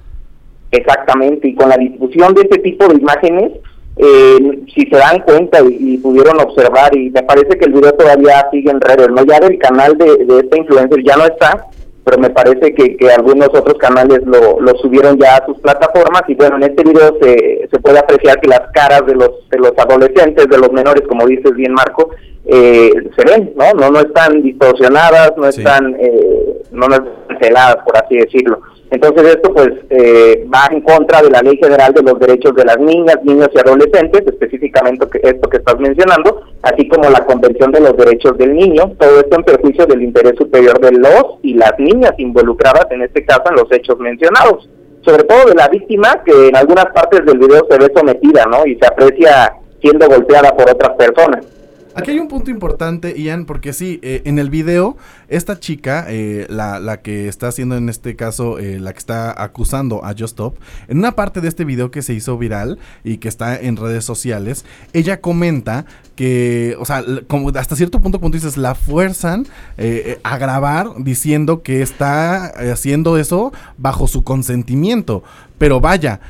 Exactamente, 0.71 1.49
y 1.49 1.55
con 1.55 1.69
la 1.69 1.77
difusión 1.77 2.35
de 2.35 2.43
este 2.43 2.59
tipo 2.59 2.87
de 2.89 2.97
imágenes, 2.97 3.53
eh, 3.97 4.63
si 4.75 4.83
se 4.83 4.97
dan 4.97 5.21
cuenta 5.21 5.61
y, 5.63 5.95
y 5.95 5.99
pudieron 5.99 6.39
observar, 6.41 6.95
y 6.95 7.11
me 7.11 7.23
parece 7.23 7.57
que 7.57 7.65
el 7.65 7.73
video 7.73 7.93
todavía 7.93 8.47
sigue 8.51 8.71
en 8.71 8.81
redes, 8.81 9.09
¿no? 9.09 9.25
Ya 9.25 9.41
del 9.41 9.59
canal 9.59 9.97
de, 9.97 10.25
de 10.25 10.41
este 10.41 10.59
influencer 10.59 11.03
ya 11.03 11.17
no 11.17 11.25
está, 11.25 11.67
pero 12.07 12.19
me 12.21 12.31
parece 12.31 12.73
que, 12.73 12.97
que 12.97 13.11
algunos 13.11 13.49
otros 13.49 13.79
canales 13.79 14.21
lo, 14.25 14.61
lo 14.61 14.79
subieron 14.79 15.19
ya 15.19 15.39
a 15.39 15.45
sus 15.45 15.59
plataformas 15.59 16.23
y 16.29 16.37
bueno, 16.37 16.55
en 16.55 16.63
este 16.63 16.85
video 16.85 17.19
se, 17.21 17.69
se 17.69 17.81
puede 17.81 17.99
apreciar 17.99 18.41
que 18.41 18.47
las 18.47 18.63
caras 18.73 19.05
de 19.07 19.17
los, 19.17 19.49
de 19.51 19.59
los 19.59 19.73
adolescentes, 19.77 20.47
de 20.47 20.57
los 20.57 20.71
menores, 20.71 21.03
como 21.09 21.27
dices 21.27 21.53
bien 21.57 21.73
Marco, 21.73 22.11
eh, 22.45 22.93
se 23.17 23.25
ven, 23.25 23.53
¿no? 23.57 23.73
No, 23.73 23.91
no 23.91 23.99
están 23.99 24.41
distorsionadas, 24.41 25.33
no 25.37 25.49
están, 25.49 25.97
eh, 25.99 26.63
no, 26.71 26.87
no 26.87 26.95
están 26.95 27.13
canceladas, 27.29 27.79
por 27.85 27.97
así 27.97 28.17
decirlo. 28.19 28.61
Entonces 28.91 29.35
esto 29.35 29.53
pues 29.53 29.71
eh, 29.91 30.47
va 30.53 30.69
en 30.71 30.81
contra 30.81 31.21
de 31.21 31.31
la 31.31 31.43
Ley 31.43 31.59
General 31.61 31.93
de 31.93 32.03
los 32.03 32.19
Derechos 32.21 32.55
de 32.55 32.65
las 32.65 32.79
Niñas, 32.79 33.19
Niños 33.25 33.49
y 33.53 33.59
Adolescentes, 33.59 34.23
específicamente 34.27 35.07
esto 35.23 35.49
que 35.49 35.57
estás 35.57 35.79
mencionando, 35.81 36.43
así 36.63 36.87
como 36.89 37.11
la 37.11 37.25
Convención 37.27 37.73
de 37.73 37.81
los 37.81 37.97
Derechos 37.97 38.39
del 38.39 38.55
Niño, 38.55 38.93
todo 38.99 39.21
esto 39.21 39.37
en 39.37 39.45
perjuicio 39.45 39.87
del 39.87 40.03
interés 40.03 40.35
superior 40.39 40.81
de 40.81 40.93
los 40.93 41.39
y 41.43 41.55
las 41.55 41.73
niñas 41.79 42.13
involucradas, 42.19 42.87
en 42.91 43.03
este 43.03 43.25
caso 43.25 43.43
en 43.51 43.57
los 43.57 43.73
hechos 43.73 43.99
mencionados. 43.99 44.69
Sobre 45.05 45.25
todo 45.25 45.49
de 45.49 45.55
la 45.55 45.69
víctima, 45.69 46.23
que 46.25 46.49
en 46.49 46.57
algunas 46.57 46.87
partes 46.87 47.25
del 47.25 47.39
video 47.39 47.67
se 47.69 47.79
ve 47.79 47.93
sometida, 47.95 48.45
¿no? 48.47 48.67
Y 48.67 48.77
se 48.77 48.87
aprecia 48.87 49.53
siendo 49.81 50.09
golpeada 50.09 50.57
por 50.57 50.69
otras 50.71 50.97
personas. 50.97 51.56
Aquí 51.97 52.11
hay 52.11 52.19
un 52.19 52.29
punto 52.29 52.51
importante, 52.51 53.19
Ian, 53.19 53.47
porque 53.47 53.73
sí, 53.73 53.99
eh, 54.03 54.21
en 54.27 54.39
el 54.39 54.51
video, 54.51 54.99
esta 55.29 55.59
chica, 55.59 56.05
eh, 56.09 56.47
la, 56.51 56.79
la 56.79 57.01
que 57.01 57.27
está 57.27 57.49
haciendo 57.49 57.75
en 57.75 57.89
este 57.89 58.17
caso, 58.17 58.59
eh, 58.59 58.79
la 58.79 58.93
que 58.93 58.99
está 58.99 59.43
acusando 59.43 60.05
a 60.05 60.11
Just 60.11 60.37
Stop, 60.37 60.59
en 60.89 60.99
una 60.99 61.13
parte 61.13 61.41
de 61.41 61.49
este 61.49 61.65
video 61.65 61.91
que 61.91 62.03
se 62.03 62.13
hizo 62.13 62.37
viral 62.37 62.79
y 63.03 63.17
que 63.17 63.29
está 63.29 63.59
en 63.59 63.79
redes 63.79 64.05
sociales, 64.05 64.67
ella 64.93 65.23
comenta 65.23 65.87
que, 66.17 66.77
o 66.79 66.85
sea, 66.85 67.03
como 67.29 67.49
hasta 67.51 67.77
cierto 67.77 68.01
punto, 68.01 68.21
como 68.21 68.31
dices, 68.31 68.59
la 68.59 68.75
fuerzan 68.75 69.47
eh, 69.79 70.03
eh, 70.07 70.21
a 70.23 70.37
grabar 70.37 70.91
diciendo 70.99 71.63
que 71.63 71.81
está 71.81 72.47
haciendo 72.73 73.17
eso 73.17 73.55
bajo 73.79 74.07
su 74.07 74.23
consentimiento. 74.23 75.23
Pero 75.57 75.81
vaya, 75.81 76.21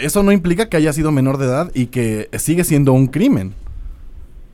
eso 0.00 0.24
no 0.24 0.32
implica 0.32 0.68
que 0.68 0.76
haya 0.76 0.92
sido 0.92 1.12
menor 1.12 1.38
de 1.38 1.44
edad 1.46 1.70
y 1.72 1.86
que 1.86 2.28
sigue 2.36 2.64
siendo 2.64 2.92
un 2.92 3.06
crimen. 3.06 3.54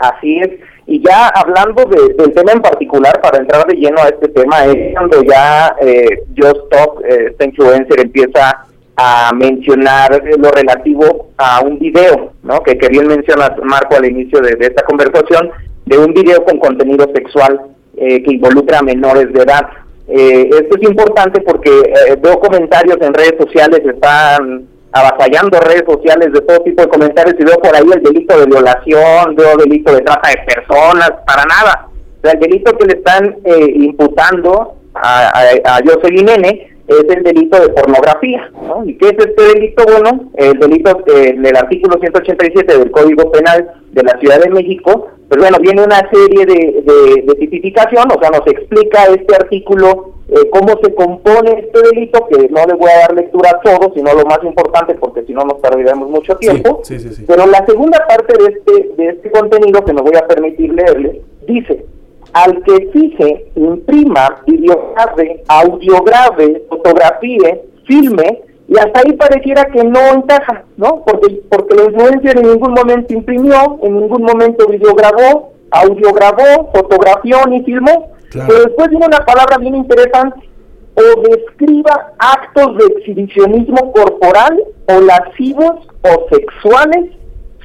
Así 0.01 0.39
es. 0.41 0.51
Y 0.87 1.01
ya 1.07 1.29
hablando 1.29 1.85
de- 1.85 2.15
del 2.15 2.33
tema 2.35 2.53
en 2.53 2.63
particular, 2.63 3.21
para 3.21 3.39
entrar 3.39 3.65
de 3.67 3.77
lleno 3.77 3.99
a 4.03 4.09
este 4.09 4.29
tema, 4.29 4.65
es 4.65 4.93
cuando 4.95 5.23
ya 5.23 5.77
eh, 5.81 6.23
Just 6.37 6.69
Talk, 6.71 7.01
eh, 7.05 7.27
esta 7.31 7.45
influencer, 7.45 8.01
empieza 8.01 8.67
a 8.97 9.31
mencionar 9.35 10.21
lo 10.39 10.51
relativo 10.51 11.29
a 11.39 11.61
un 11.61 11.79
video, 11.79 12.33
¿no? 12.43 12.61
Que, 12.63 12.77
que 12.77 12.89
bien 12.89 13.07
mencionas, 13.07 13.53
Marco, 13.63 13.95
al 13.97 14.05
inicio 14.07 14.41
de, 14.41 14.57
de 14.57 14.67
esta 14.67 14.83
conversación, 14.85 15.51
de 15.87 15.97
un 15.99 16.13
video 16.13 16.45
con 16.45 16.59
contenido 16.59 17.07
sexual 17.15 17.61
eh, 17.97 18.23
que 18.23 18.33
involucra 18.35 18.79
a 18.79 18.83
menores 18.83 19.33
de 19.33 19.43
edad. 19.43 19.67
Eh, 20.09 20.51
esto 20.51 20.77
es 20.77 20.89
importante 20.89 21.41
porque 21.43 21.71
eh, 21.71 22.17
veo 22.21 22.41
comentarios 22.41 22.97
en 23.01 23.15
redes 23.15 23.35
sociales, 23.39 23.81
están 23.87 24.67
avasallando 24.93 25.61
redes 25.61 25.85
sociales 25.87 26.33
de 26.33 26.41
todo 26.41 26.61
tipo 26.61 26.83
de 26.83 26.89
comentarios 26.89 27.37
y 27.39 27.45
veo 27.45 27.57
por 27.59 27.75
ahí 27.75 27.87
el 27.95 28.03
delito 28.03 28.39
de 28.39 28.47
violación, 28.47 29.37
veo 29.37 29.57
delito 29.57 29.95
de 29.95 30.03
trata 30.03 30.31
de 30.31 30.55
personas, 30.55 31.13
para 31.27 31.45
nada. 31.45 31.89
O 32.19 32.21
sea, 32.23 32.33
el 32.33 32.41
delito 32.41 32.77
que 32.77 32.87
le 32.87 32.95
están 32.95 33.37
eh, 33.45 33.73
imputando 33.77 34.75
a, 34.95 35.29
a, 35.29 35.77
a 35.77 35.81
Jocelyn 35.85 36.29
N 36.29 36.71
es 36.91 37.17
el 37.17 37.23
delito 37.23 37.61
de 37.61 37.69
pornografía, 37.69 38.51
¿no? 38.53 38.85
¿Y 38.85 38.99
qué 38.99 39.11
es 39.11 39.15
este 39.19 39.43
delito? 39.55 39.85
Bueno, 39.85 40.29
el 40.35 40.59
delito 40.59 41.03
eh, 41.07 41.35
del 41.39 41.57
artículo 41.57 41.99
187 42.01 42.79
del 42.79 42.91
Código 42.91 43.31
Penal 43.31 43.71
de 43.93 44.03
la 44.03 44.19
Ciudad 44.19 44.41
de 44.41 44.51
México 44.51 45.09
Pues 45.29 45.41
bueno, 45.41 45.59
viene 45.61 45.85
una 45.85 46.01
serie 46.11 46.45
de, 46.47 46.83
de, 46.83 47.23
de 47.23 47.35
tipificación, 47.39 48.09
o 48.11 48.21
sea, 48.21 48.31
nos 48.31 48.47
explica 48.47 49.05
este 49.05 49.37
artículo 49.37 50.20
eh, 50.31 50.49
cómo 50.51 50.79
se 50.83 50.95
compone 50.95 51.51
este 51.59 51.81
delito, 51.93 52.27
que 52.29 52.49
no 52.49 52.65
le 52.65 52.75
voy 52.75 52.89
a 52.89 53.01
dar 53.01 53.15
lectura 53.15 53.51
a 53.51 53.61
todo, 53.61 53.93
sino 53.95 54.13
lo 54.15 54.25
más 54.25 54.39
importante, 54.45 54.95
porque 54.95 55.25
si 55.25 55.33
no 55.33 55.43
nos 55.43 55.59
perderemos 55.59 56.09
mucho 56.09 56.37
tiempo. 56.37 56.81
Sí, 56.85 57.01
sí, 57.01 57.11
sí. 57.11 57.25
Pero 57.27 57.47
la 57.47 57.65
segunda 57.67 58.07
parte 58.07 58.35
de 58.39 58.55
este, 58.55 58.95
de 58.97 59.09
este 59.09 59.31
contenido 59.33 59.85
que 59.85 59.93
me 59.93 60.03
voy 60.03 60.15
a 60.17 60.27
permitir 60.27 60.73
leerle, 60.73 61.23
dice, 61.47 61.85
al 62.33 62.63
que 62.63 62.91
fije, 62.93 63.51
imprima, 63.57 64.43
videograbe, 64.47 65.43
audiograve, 65.49 66.63
fotografíe, 66.69 67.63
filme, 67.87 68.43
y 68.69 68.79
hasta 68.79 69.01
ahí 69.01 69.13
pareciera 69.15 69.65
que 69.65 69.83
no 69.83 69.99
encaja, 70.15 70.65
¿no? 70.77 71.03
Porque, 71.05 71.43
porque 71.51 71.75
la 71.75 71.85
influencer 71.87 72.39
en 72.39 72.53
ningún 72.53 72.73
momento 72.73 73.13
imprimió, 73.13 73.81
en 73.83 73.99
ningún 73.99 74.23
momento 74.23 74.69
videograbó, 74.69 75.55
audiograbó, 75.73 76.71
fotografió 76.73 77.39
ni 77.49 77.65
filmó. 77.65 78.13
Pero 78.33 78.65
después 78.65 78.89
viene 78.91 79.07
una 79.07 79.25
palabra 79.25 79.59
bien 79.59 79.75
interesante, 79.75 80.49
o 80.95 81.21
describa 81.23 82.13
actos 82.19 82.77
de 82.79 82.87
exhibicionismo 82.87 83.93
corporal 83.93 84.63
o 84.87 85.01
lascivos 85.01 85.89
o 86.03 86.27
sexuales, 86.31 87.13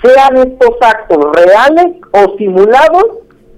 sean 0.04 0.38
estos 0.38 0.76
actos 0.82 1.18
reales 1.34 1.98
o 2.12 2.38
simulados, 2.38 3.06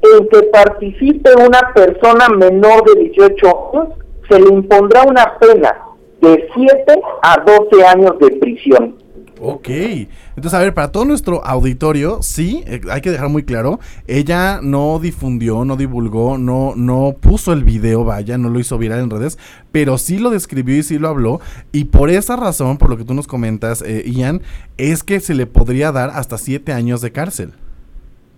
en 0.02 0.28
que 0.30 0.44
participe 0.44 1.32
una 1.36 1.74
persona 1.74 2.30
menor 2.30 2.84
de 2.86 3.04
18 3.06 3.72
años, 3.74 3.90
se 4.30 4.40
le 4.40 4.54
impondrá 4.54 5.04
una 5.04 5.38
pena 5.40 5.76
de 6.22 6.48
7 6.54 7.02
a 7.22 7.38
12 7.46 7.86
años 7.86 8.20
de 8.20 8.32
prisión. 8.38 8.96
Ok, 9.40 9.70
entonces 9.70 10.54
a 10.54 10.60
ver, 10.60 10.74
para 10.74 10.92
todo 10.92 11.06
nuestro 11.06 11.46
auditorio, 11.46 12.20
sí, 12.22 12.64
eh, 12.66 12.82
hay 12.90 13.02
que 13.02 13.12
dejar 13.12 13.30
muy 13.30 13.44
claro, 13.44 13.80
ella 14.08 14.60
no 14.64 14.98
difundió, 15.00 15.64
no 15.64 15.76
divulgó, 15.76 16.38
no, 16.38 16.74
no 16.76 17.16
puso 17.20 17.54
el 17.54 17.64
video, 17.64 18.04
vaya, 18.04 18.38
no 18.38 18.50
lo 18.50 18.60
hizo 18.60 18.78
viral 18.78 19.02
en 19.02 19.10
redes, 19.10 19.38
pero 19.72 19.98
sí 19.98 20.18
lo 20.18 20.32
describió 20.32 20.76
y 20.78 20.84
sí 20.84 20.98
lo 20.98 21.08
habló, 21.08 21.40
y 21.72 21.86
por 21.86 22.10
esa 22.10 22.36
razón, 22.36 22.78
por 22.78 22.90
lo 22.90 22.98
que 22.98 23.04
tú 23.04 23.14
nos 23.14 23.28
comentas, 23.28 23.84
eh, 23.84 24.04
Ian, 24.08 24.42
es 24.78 25.04
que 25.04 25.20
se 25.20 25.36
le 25.36 25.46
podría 25.46 25.92
dar 25.92 26.10
hasta 26.12 26.38
siete 26.38 26.74
años 26.74 27.02
de 27.02 27.12
cárcel. 27.12 27.54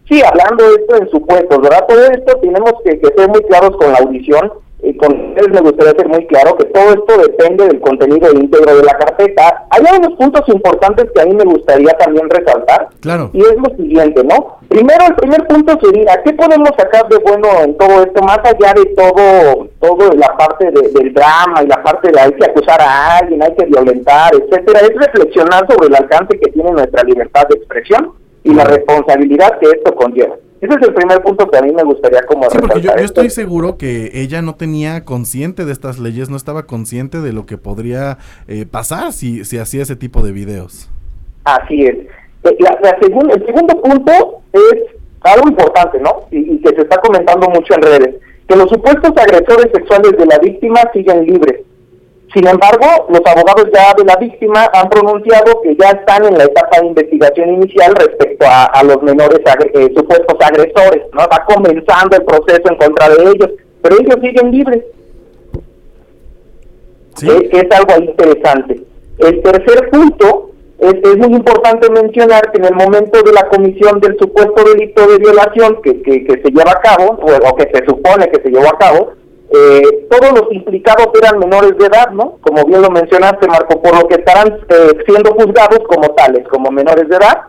Sí, 0.10 0.22
hablando 0.24 0.68
de 0.68 0.76
esto 0.76 0.96
en 0.98 1.10
supuestos, 1.12 1.62
¿verdad? 1.62 1.86
Todo 1.88 2.04
esto 2.08 2.40
tenemos 2.42 2.74
que, 2.84 3.00
que 3.00 3.08
ser 3.16 3.30
muy 3.30 3.44
claros 3.44 3.78
con 3.78 3.92
la 3.92 4.00
audición. 4.00 4.52
Y 4.82 4.96
con 4.96 5.12
ustedes 5.12 5.50
me 5.50 5.60
gustaría 5.60 5.92
ser 5.92 6.08
muy 6.08 6.26
claro 6.28 6.56
que 6.56 6.64
todo 6.66 6.90
esto 6.90 7.18
depende 7.22 7.68
del 7.68 7.82
contenido 7.82 8.32
íntegro 8.32 8.78
de 8.78 8.84
la 8.84 8.94
carpeta. 8.98 9.66
Hay 9.72 9.84
unos 9.98 10.18
puntos 10.18 10.42
importantes 10.48 11.06
que 11.14 11.22
a 11.22 11.26
mí 11.26 11.34
me 11.36 11.44
gustaría 11.44 11.92
también 12.00 12.30
resaltar. 12.30 12.88
Claro. 13.02 13.30
Y 13.34 13.42
es 13.42 13.56
lo 13.58 13.76
siguiente, 13.76 14.24
¿no? 14.24 14.58
Primero, 14.70 15.06
el 15.08 15.16
primer 15.16 15.46
punto 15.48 15.78
sería, 15.84 16.22
¿qué 16.24 16.32
podemos 16.34 16.70
sacar 16.78 17.10
de 17.10 17.18
bueno 17.18 17.48
en 17.64 17.78
todo 17.78 18.04
esto? 18.04 18.22
Más 18.24 18.40
allá 18.46 18.74
de 18.74 18.86
todo, 18.96 19.68
todo 19.82 20.12
la 20.16 20.38
parte 20.38 20.72
de- 20.72 20.90
del 20.90 21.14
drama 21.14 21.62
y 21.64 21.68
la 21.68 21.84
parte 21.84 22.12
de 22.12 22.20
hay 22.20 22.32
que 22.32 22.46
acusar 22.46 22.80
a 22.82 23.18
alguien, 23.18 23.44
hay 23.44 23.54
que 23.56 23.66
violentar, 23.66 24.32
etcétera, 24.34 24.80
es 24.80 24.96
reflexionar 24.96 25.66
sobre 25.70 25.88
el 25.88 25.96
alcance 25.96 26.40
que 26.40 26.52
tiene 26.52 26.72
nuestra 26.72 27.04
libertad 27.04 27.48
de 27.50 27.56
expresión 27.58 28.12
y 28.44 28.54
la 28.54 28.64
responsabilidad 28.64 29.60
que 29.60 29.70
esto 29.72 29.94
conlleva. 29.94 30.36
Ese 30.62 30.74
es 30.74 30.88
el 30.88 30.94
primer 30.94 31.22
punto 31.22 31.50
que 31.50 31.58
a 31.58 31.62
mí 31.62 31.72
me 31.74 31.84
gustaría 31.84 32.22
como 32.24 32.50
Sí, 32.50 32.58
porque 32.60 32.82
yo, 32.82 32.92
estoy 32.94 33.30
seguro 33.30 33.78
que 33.78 34.12
ella 34.14 34.42
no 34.42 34.56
tenía 34.56 35.06
consciente 35.06 35.64
de 35.66 35.72
estas 35.72 36.00
leyes, 36.00 36.30
no 36.30 36.36
estaba 36.38 36.64
consciente 36.64 37.22
de 37.22 37.32
lo 37.32 37.46
que 37.46 37.58
podría 37.58 38.18
eh, 38.48 38.66
pasar 38.70 39.14
si, 39.14 39.46
si 39.46 39.58
hacía 39.58 39.84
ese 39.84 39.96
tipo 39.96 40.22
de 40.22 40.32
videos. 40.34 40.90
Así 41.46 41.86
es. 41.86 41.96
Eh, 42.44 42.58
La, 42.60 42.78
la 42.82 43.00
segun- 43.00 43.32
el 43.32 43.46
segundo 43.46 43.82
punto 43.82 44.12
es 44.54 44.76
algo 45.22 45.48
importante, 45.50 46.00
¿no? 46.00 46.28
Y, 46.32 46.38
y 46.56 46.60
que 46.62 46.70
se 46.76 46.82
está 46.82 46.98
comentando 47.02 47.48
mucho 47.50 47.74
en 47.76 47.82
redes, 47.82 48.16
que 48.48 48.56
los 48.56 48.70
supuestos 48.70 49.12
agresores 49.16 49.68
sexuales 49.74 50.12
de 50.18 50.26
la 50.26 50.38
víctima 50.40 50.80
siguen 50.94 51.26
libres. 51.26 51.62
Sin 52.34 52.48
embargo, 52.48 53.08
los 53.10 53.22
abogados 53.26 53.68
ya 53.74 53.94
de 53.98 54.04
la 54.06 54.16
víctima 54.18 54.70
han 54.74 54.88
pronunciado 54.90 55.62
que 55.64 55.76
ya 55.76 55.90
están 55.90 56.26
en 56.26 56.38
la 56.38 56.44
etapa 56.44 56.80
de 56.80 56.88
investigación 56.88 57.50
inicial 57.56 57.96
respecto 57.96 58.46
a, 58.46 58.66
a 58.66 58.84
los 58.84 59.02
menores 59.02 59.40
agre- 59.46 59.72
eh, 59.74 59.92
supuestos 59.96 60.38
agresores, 60.40 61.04
¿no? 61.14 61.20
Va 61.22 61.44
comenzando 61.48 62.18
el 62.18 62.24
proceso 62.26 62.62
en 62.70 62.76
contra 62.78 63.10
de 63.10 63.24
ellos, 63.32 63.50
pero 63.82 63.96
ellos 64.00 64.16
siguen 64.22 64.52
libres. 64.52 64.84
que, 67.20 67.50
que 67.50 67.58
es 67.58 67.68
algo 67.76 68.04
interesante. 68.04 68.82
El 69.18 69.42
tercer 69.42 69.90
punto 69.90 70.52
es, 70.78 70.94
es 71.04 71.18
muy 71.18 71.34
importante 71.36 71.90
mencionar 71.90 72.52
que 72.52 72.60
en 72.60 72.66
el 72.66 72.76
momento 72.76 73.22
de 73.24 73.34
la 73.34 73.50
comisión 73.50 74.00
del 74.00 74.18
supuesto 74.18 74.64
delito 74.64 75.06
de 75.08 75.18
violación 75.18 75.82
que, 75.82 76.02
que, 76.02 76.24
que 76.26 76.42
se 76.42 76.50
lleva 76.52 76.72
a 76.72 76.80
cabo, 76.82 77.20
o, 77.22 77.50
o 77.50 77.56
que 77.56 77.70
se 77.74 77.86
supone 77.86 78.30
que 78.30 78.42
se 78.42 78.50
llevó 78.50 78.68
a 78.70 78.78
cabo, 78.78 79.14
eh, 79.52 80.08
todos 80.10 80.32
los 80.32 80.54
implicados 80.54 81.08
eran 81.22 81.40
menores 81.40 81.76
de 81.78 81.86
edad, 81.88 82.12
¿no? 82.12 82.38
Como 82.42 82.66
bien 82.66 82.82
lo 82.84 82.90
mencionaste, 82.92 83.48
Marco, 83.48 83.82
por 83.82 84.00
lo 84.00 84.08
que 84.08 84.16
estarán 84.16 84.60
eh, 84.70 84.92
siendo 85.08 85.32
juzgados 85.32 85.80
como 85.88 86.10
tales, 86.10 86.48
como 86.50 86.70
menores 86.70 87.10
de 87.10 87.16
edad. 87.16 87.42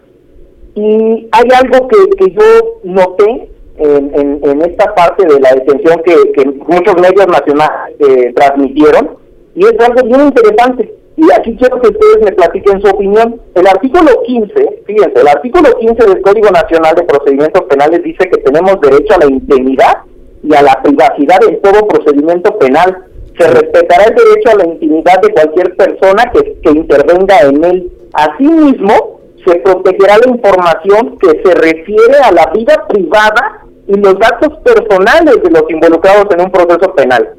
Y 0.75 1.29
hay 1.33 1.49
algo 1.55 1.89
que, 1.89 1.97
que 2.17 2.33
yo 2.33 2.79
noté 2.85 3.51
en, 3.77 4.41
en, 4.43 4.63
esta 4.63 4.95
parte 4.95 5.27
de 5.27 5.41
la 5.41 5.53
detención 5.53 6.03
que, 6.05 6.33
que 6.33 6.45
muchos 6.47 6.95
medios 7.01 7.27
nacionales 7.27 7.97
eh, 7.99 8.33
transmitieron, 8.35 9.17
y 9.55 9.65
es 9.65 9.75
algo 9.81 10.07
bien 10.07 10.21
interesante. 10.23 10.95
Y 11.17 11.25
aquí 11.33 11.55
quiero 11.57 11.81
que 11.81 11.89
ustedes 11.89 12.25
me 12.25 12.33
platiquen 12.33 12.81
su 12.81 12.89
opinión. 12.89 13.41
El 13.55 13.67
artículo 13.67 14.23
15, 14.25 14.83
fíjense, 14.87 15.21
el 15.21 15.29
artículo 15.29 15.71
15 15.79 16.07
del 16.07 16.23
Código 16.23 16.51
Nacional 16.51 16.95
de 16.95 17.03
Procedimientos 17.03 17.63
Penales 17.65 18.03
dice 18.03 18.31
que 18.31 18.39
tenemos 18.39 18.81
derecho 18.81 19.15
a 19.15 19.19
la 19.19 19.27
intimidad 19.27 19.99
y 20.43 20.55
a 20.55 20.63
la 20.63 20.81
privacidad 20.83 21.39
en 21.49 21.61
todo 21.61 21.87
procedimiento 21.87 22.59
penal. 22.59 23.05
Se 23.39 23.47
respetará 23.49 24.05
el 24.05 24.15
derecho 24.17 24.51
a 24.51 24.55
la 24.57 24.67
intimidad 24.67 25.21
de 25.23 25.33
cualquier 25.33 25.77
persona 25.77 26.31
que, 26.33 26.61
que 26.63 26.71
intervenga 26.71 27.41
en 27.41 27.65
él. 27.65 27.93
Asimismo, 28.13 29.21
se 29.47 29.57
protegerá 29.61 30.19
la 30.19 30.31
información 30.31 31.19
que 31.19 31.29
se 31.43 31.55
refiere 31.55 32.17
a 32.23 32.33
la 32.33 32.47
vida 32.53 32.87
privada 32.89 33.65
y 33.87 33.95
los 33.97 34.19
datos 34.19 34.59
personales 34.63 35.43
de 35.43 35.51
los 35.51 35.63
involucrados 35.71 36.27
en 36.33 36.43
un 36.43 36.51
proceso 36.51 36.95
penal. 36.95 37.31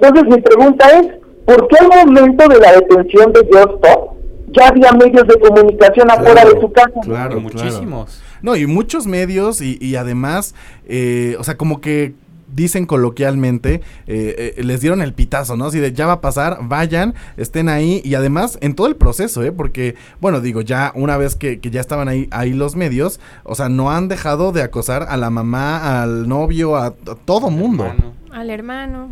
Entonces 0.00 0.24
mi 0.36 0.40
pregunta 0.42 0.86
es, 0.98 1.08
¿por 1.44 1.68
qué 1.68 1.76
al 1.80 2.06
momento 2.06 2.48
de 2.48 2.58
la 2.58 2.72
detención 2.72 3.32
de 3.32 3.40
Stop 3.40 4.12
ya 4.48 4.68
había 4.68 4.92
medios 4.92 5.26
de 5.28 5.38
comunicación 5.38 6.10
afuera 6.10 6.44
de 6.44 6.60
su 6.60 6.72
casa? 6.72 7.00
Claro, 7.02 7.40
Muchísimos. 7.40 8.10
claro. 8.16 8.32
No, 8.42 8.56
y 8.56 8.66
muchos 8.66 9.06
medios 9.06 9.60
y, 9.60 9.78
y 9.80 9.94
además, 9.94 10.54
eh, 10.88 11.36
o 11.38 11.44
sea, 11.44 11.56
como 11.56 11.80
que 11.80 12.14
dicen 12.52 12.86
coloquialmente, 12.86 13.82
eh, 14.06 14.54
eh, 14.56 14.62
les 14.62 14.80
dieron 14.80 15.02
el 15.02 15.14
pitazo, 15.14 15.56
¿no? 15.56 15.66
Así 15.66 15.78
de 15.78 15.92
ya 15.92 16.06
va 16.06 16.14
a 16.14 16.20
pasar, 16.20 16.58
vayan, 16.62 17.14
estén 17.36 17.68
ahí 17.68 18.00
y 18.04 18.14
además 18.14 18.58
en 18.60 18.74
todo 18.74 18.86
el 18.86 18.96
proceso, 18.96 19.42
¿eh? 19.42 19.52
Porque, 19.52 19.96
bueno, 20.20 20.40
digo, 20.40 20.60
ya 20.60 20.92
una 20.94 21.16
vez 21.16 21.34
que, 21.34 21.60
que 21.60 21.70
ya 21.70 21.80
estaban 21.80 22.08
ahí, 22.08 22.28
ahí 22.30 22.52
los 22.52 22.76
medios, 22.76 23.20
o 23.44 23.54
sea, 23.54 23.68
no 23.68 23.90
han 23.90 24.08
dejado 24.08 24.52
de 24.52 24.62
acosar 24.62 25.06
a 25.08 25.16
la 25.16 25.30
mamá, 25.30 26.02
al 26.02 26.28
novio, 26.28 26.76
a, 26.76 26.86
a 26.86 26.94
todo 27.24 27.50
mundo. 27.50 27.92
Al 28.30 28.50
hermano. 28.50 29.08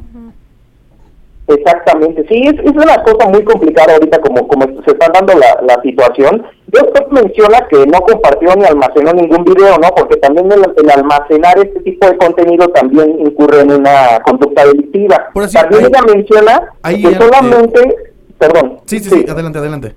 Exactamente, 1.55 2.25
sí, 2.29 2.43
es, 2.47 2.55
es 2.55 2.73
una 2.73 3.03
cosa 3.03 3.29
muy 3.29 3.43
complicada 3.45 3.95
ahorita 3.95 4.21
como, 4.21 4.47
como 4.47 4.65
se 4.85 4.91
está 4.93 5.09
dando 5.13 5.35
la, 5.35 5.61
la 5.67 5.83
situación. 5.83 6.47
Yo 6.69 6.87
usted 6.87 7.07
menciona 7.11 7.67
que 7.69 7.85
no 7.87 8.01
compartió 8.03 8.55
ni 8.57 8.65
almacenó 8.65 9.13
ningún 9.13 9.45
video, 9.45 9.77
¿no? 9.79 9.89
Porque 9.97 10.17
también 10.19 10.51
el, 10.53 10.61
el 10.77 10.91
almacenar 10.91 11.59
este 11.59 11.81
tipo 11.81 12.07
de 12.07 12.17
contenido 12.19 12.69
también 12.69 13.19
incurre 13.21 13.61
en 13.61 13.73
una 13.73 14.21
conducta 14.25 14.65
delictiva. 14.65 15.29
también 15.53 15.87
ella 15.87 16.03
menciona 16.15 16.73
ahí 16.83 17.03
que 17.03 17.15
solamente, 17.15 17.97
perdón, 18.39 18.79
Sí, 18.87 19.01
sí, 19.01 19.11
sí, 19.11 19.27
adelante, 19.29 19.59
adelante. 19.59 19.95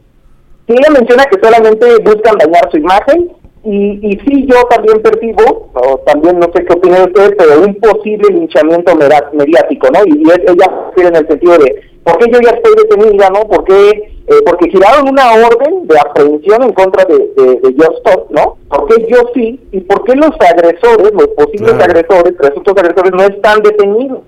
Sí, 0.68 0.74
ella 0.74 0.90
menciona 0.98 1.26
que 1.26 1.40
solamente 1.40 1.86
buscan 2.04 2.38
dañar 2.38 2.72
su 2.72 2.78
imagen 2.78 3.32
y, 3.64 4.00
y 4.08 4.20
sí, 4.26 4.46
yo 4.48 4.56
también 4.70 5.02
percibo, 5.02 5.70
o 5.74 5.98
también 6.06 6.40
no 6.40 6.48
sé 6.54 6.66
qué 6.66 6.74
opinan 6.74 7.04
ustedes, 7.10 7.32
pero 7.38 7.62
un 7.62 7.76
posible 7.76 8.28
linchamiento 8.34 8.94
mediático, 9.34 9.88
¿no? 9.94 10.00
Y, 10.06 10.20
y 10.20 10.24
ella 10.52 10.82
en 10.98 11.16
el 11.16 11.28
sentido 11.28 11.58
de, 11.58 11.82
¿por 12.04 12.18
qué 12.18 12.32
yo 12.32 12.40
ya 12.42 12.52
estoy 12.52 12.74
detenida, 12.76 13.30
no? 13.30 13.42
¿Por 13.48 13.64
qué? 13.66 14.10
Eh, 14.26 14.36
porque 14.46 14.70
giraron 14.70 15.10
una 15.10 15.34
orden 15.34 15.86
de 15.86 16.00
aprehensión 16.00 16.64
en 16.64 16.72
contra 16.74 17.04
de, 17.06 17.18
de, 17.36 17.56
de 17.72 17.86
Stop, 17.98 18.32
¿no? 18.32 18.56
¿Por 18.70 18.88
qué 18.88 19.06
yo 19.10 19.18
sí? 19.34 19.60
¿Y 19.74 19.82
por 19.82 20.04
qué 20.06 20.16
los 20.16 20.32
agresores, 20.40 21.12
los 21.14 21.28
posibles 21.36 21.74
Claro. 21.74 21.84
agresores, 21.92 22.34
presuntos 22.40 22.74
agresores, 22.78 23.12
no 23.12 23.24
están 23.24 23.62
detenidos? 23.62 24.20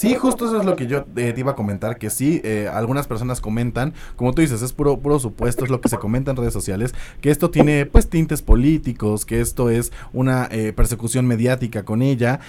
Sí, 0.00 0.14
justo 0.14 0.46
eso 0.46 0.58
es 0.58 0.64
lo 0.64 0.76
que 0.76 0.86
yo 0.86 1.04
eh, 1.16 1.34
te 1.34 1.40
iba 1.40 1.52
a 1.52 1.54
comentar, 1.54 1.98
que 1.98 2.08
sí, 2.08 2.40
eh, 2.42 2.70
algunas 2.72 3.06
personas 3.06 3.42
comentan, 3.42 3.92
como 4.16 4.32
tú 4.32 4.40
dices, 4.40 4.62
es 4.62 4.72
puro, 4.72 4.98
puro 4.98 5.18
supuesto, 5.18 5.62
es 5.62 5.70
lo 5.70 5.82
que 5.82 5.90
se 5.90 5.98
comenta 5.98 6.30
en 6.30 6.38
redes 6.38 6.54
sociales, 6.54 6.94
que 7.20 7.30
esto 7.30 7.50
tiene 7.50 7.84
pues 7.84 8.08
tintes 8.08 8.40
políticos, 8.40 9.26
que 9.26 9.42
esto 9.42 9.68
es 9.68 9.92
una 10.14 10.48
eh, 10.50 10.72
persecución 10.72 11.26
mediática 11.26 11.84
con 11.84 12.00
ella. 12.00 12.40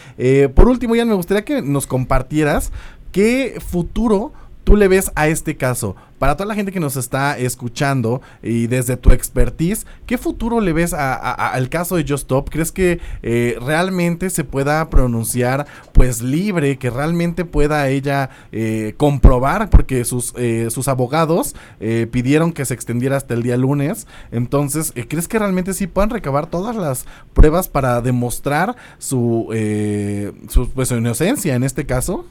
Por 0.56 0.70
último, 0.70 0.96
ya 0.96 1.04
me 1.04 1.14
gustaría 1.14 1.44
que 1.44 1.62
nos 1.62 1.88
compartieras 1.88 2.72
qué 3.12 3.60
futuro 3.60 4.32
tú 4.64 4.76
le 4.76 4.88
ves 4.88 5.12
a 5.16 5.28
este 5.28 5.58
caso? 5.58 5.96
Para 6.20 6.36
toda 6.38 6.46
la 6.48 6.54
gente 6.54 6.72
que 6.72 6.80
nos 6.80 6.98
está 6.98 7.36
escuchando 7.40 8.22
y 8.44 8.68
desde 8.68 8.96
tu 8.96 9.10
expertise, 9.12 9.88
¿qué 10.06 10.20
futuro 10.20 10.62
le 10.62 10.72
ves 10.72 10.94
a- 10.94 11.16
al 11.16 11.68
caso 11.70 11.96
de 11.96 12.04
Just 12.04 12.26
Stop? 12.26 12.50
¿Crees 12.52 12.72
que 12.72 13.00
eh, 13.24 13.58
realmente 13.60 14.30
se 14.30 14.44
pueda 14.44 14.88
pronunciar 14.92 15.66
pues 15.94 16.22
libre, 16.22 16.78
que 16.78 16.92
realmente 16.92 17.44
pueda 17.44 17.90
ella 17.90 18.30
eh, 18.52 18.94
comprobar, 18.98 19.72
porque 19.72 20.06
sus, 20.06 20.34
eh, 20.38 20.68
sus 20.70 20.88
abogados 20.88 21.56
eh, 21.80 22.08
pidieron 22.12 22.54
que 22.54 22.66
se 22.66 22.76
extendiera 22.76 23.18
hasta 23.18 23.34
el 23.34 23.42
día 23.42 23.58
lunes? 23.58 24.06
Entonces, 24.32 24.92
eh, 24.94 25.08
¿crees 25.08 25.28
que 25.28 25.40
realmente 25.40 25.74
sí 25.74 25.88
puedan 25.88 26.12
recabar 26.12 26.46
todas 26.46 26.76
las 26.76 27.06
pruebas 27.34 27.68
para 27.68 28.00
demostrar 28.02 28.76
su, 29.00 29.50
eh, 29.54 30.32
su, 30.50 30.70
pues, 30.70 30.90
su 30.90 30.98
inocencia 30.98 31.56
en 31.56 31.64
este 31.64 31.88
caso? 31.88 32.26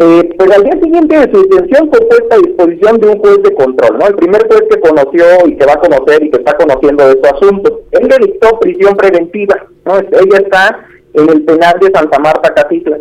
Eh, 0.00 0.30
pues 0.38 0.50
al 0.52 0.62
día 0.62 0.78
siguiente 0.80 1.18
de 1.18 1.32
su 1.32 1.42
detención 1.42 1.90
fue 1.90 2.06
puesta 2.06 2.36
a 2.36 2.38
disposición 2.38 2.98
de 2.98 3.08
un 3.08 3.18
juez 3.18 3.42
de 3.42 3.52
control, 3.54 3.98
¿no? 3.98 4.06
El 4.06 4.14
primer 4.14 4.46
juez 4.46 4.62
que 4.70 4.80
conoció 4.80 5.24
y 5.46 5.56
que 5.56 5.66
va 5.66 5.72
a 5.72 5.80
conocer 5.80 6.22
y 6.22 6.30
que 6.30 6.38
está 6.38 6.56
conociendo 6.56 7.08
de 7.08 7.20
su 7.20 7.34
asunto. 7.34 7.80
Él 7.90 8.08
le 8.08 8.26
dictó 8.26 8.60
prisión 8.60 8.96
preventiva, 8.96 9.66
¿no? 9.84 9.98
Ella 9.98 10.38
está 10.38 10.86
en 11.14 11.28
el 11.28 11.44
penal 11.44 11.74
de 11.80 11.90
Santa 11.92 12.18
Marta, 12.20 12.54
Catitla. 12.54 12.98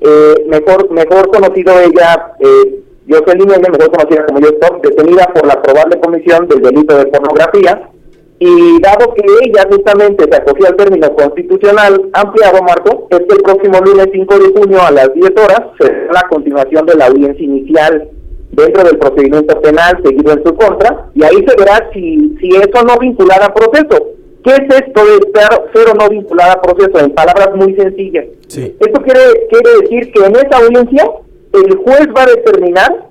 Eh, 0.00 0.44
mejor, 0.46 0.90
mejor 0.90 1.28
conocido 1.28 1.74
ella, 1.80 2.32
eh, 2.40 2.80
Jocelyn 3.10 3.48
mejor 3.48 3.90
conocida 3.90 4.24
como 4.24 4.40
Yo 4.40 4.48
Stop, 4.48 4.82
detenida 4.82 5.26
por 5.34 5.46
la 5.46 5.60
probable 5.60 6.00
comisión 6.00 6.48
del 6.48 6.62
delito 6.62 6.96
de 6.96 7.06
pornografía, 7.06 7.90
y 8.40 8.80
dado 8.80 9.14
que 9.14 9.24
ella 9.42 9.66
justamente 9.68 10.24
se 10.30 10.36
acogió 10.36 10.68
al 10.68 10.76
término 10.76 11.12
constitucional 11.14 12.08
ampliado, 12.12 12.62
Marco, 12.62 13.08
es 13.10 13.18
que 13.18 13.34
el 13.34 13.42
próximo 13.42 13.80
lunes 13.80 14.08
5 14.12 14.38
de 14.38 14.60
junio 14.60 14.80
a 14.80 14.92
las 14.92 15.12
10 15.12 15.30
horas 15.30 15.62
será 15.78 16.12
la 16.12 16.22
continuación 16.28 16.86
de 16.86 16.94
la 16.94 17.06
audiencia 17.06 17.44
inicial 17.44 18.08
dentro 18.52 18.84
del 18.84 18.98
procedimiento 18.98 19.60
penal 19.60 20.00
seguido 20.04 20.32
en 20.32 20.44
su 20.44 20.54
contra, 20.54 21.10
y 21.14 21.24
ahí 21.24 21.44
se 21.46 21.56
verá 21.56 21.90
si, 21.92 22.36
si 22.40 22.48
es 22.56 22.68
o 22.80 22.84
no 22.84 22.96
vinculada 22.98 23.46
a 23.46 23.54
proceso. 23.54 24.06
¿Qué 24.44 24.52
es 24.52 24.82
esto 24.82 25.04
de 25.04 25.18
ser, 25.34 25.70
ser 25.74 25.88
o 25.90 25.94
no 25.94 26.08
vinculada 26.08 26.52
a 26.52 26.62
proceso? 26.62 26.98
En 26.98 27.10
palabras 27.10 27.54
muy 27.54 27.74
sencillas. 27.74 28.26
Esto 28.46 29.02
quiere, 29.02 29.20
quiere 29.50 29.80
decir 29.82 30.12
que 30.12 30.24
en 30.24 30.36
esa 30.36 30.58
audiencia 30.58 31.10
el 31.52 31.76
juez 31.76 32.08
va 32.16 32.22
a 32.22 32.26
determinar 32.26 33.08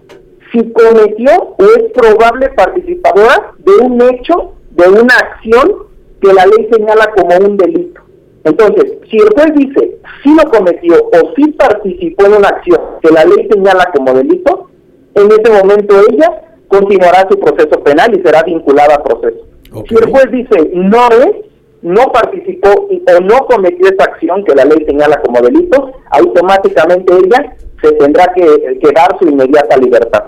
si 0.51 0.71
cometió 0.71 1.55
o 1.57 1.63
es 1.63 1.91
probable 1.93 2.49
participadora 2.55 3.53
de 3.59 3.71
un 3.83 4.01
hecho, 4.01 4.53
de 4.77 4.89
una 4.89 5.15
acción 5.15 5.73
que 6.21 6.33
la 6.33 6.45
ley 6.45 6.67
señala 6.71 7.11
como 7.15 7.35
un 7.45 7.57
delito. 7.57 8.01
Entonces, 8.43 8.93
si 9.09 9.17
el 9.17 9.29
juez 9.33 9.53
dice 9.55 9.97
si 10.23 10.33
lo 10.33 10.49
cometió 10.49 10.95
o 10.95 11.33
si 11.35 11.51
participó 11.51 12.25
en 12.25 12.33
una 12.35 12.47
acción 12.49 12.79
que 13.01 13.09
la 13.11 13.25
ley 13.25 13.47
señala 13.51 13.91
como 13.95 14.13
delito, 14.13 14.67
en 15.15 15.29
ese 15.31 15.51
momento 15.51 15.95
ella 16.09 16.41
continuará 16.67 17.27
su 17.29 17.39
proceso 17.39 17.81
penal 17.83 18.17
y 18.17 18.21
será 18.21 18.43
vinculada 18.43 18.95
a 18.95 19.03
proceso. 19.03 19.45
Si 19.87 19.95
el 19.95 20.09
juez 20.09 20.25
dice 20.31 20.71
no 20.73 21.07
es, 21.09 21.45
no 21.81 22.11
participó 22.11 22.87
y- 22.89 23.03
o 23.15 23.19
no 23.21 23.45
cometió 23.47 23.85
esa 23.87 24.05
acción 24.05 24.43
que 24.45 24.55
la 24.55 24.65
ley 24.65 24.83
señala 24.85 25.21
como 25.21 25.41
delito, 25.41 25.91
automáticamente 26.11 27.13
ella 27.13 27.55
se 27.81 27.91
tendrá 27.93 28.31
que, 28.33 28.79
que 28.81 28.91
dar 28.93 29.15
su 29.19 29.27
inmediata 29.27 29.77
libertad. 29.77 30.23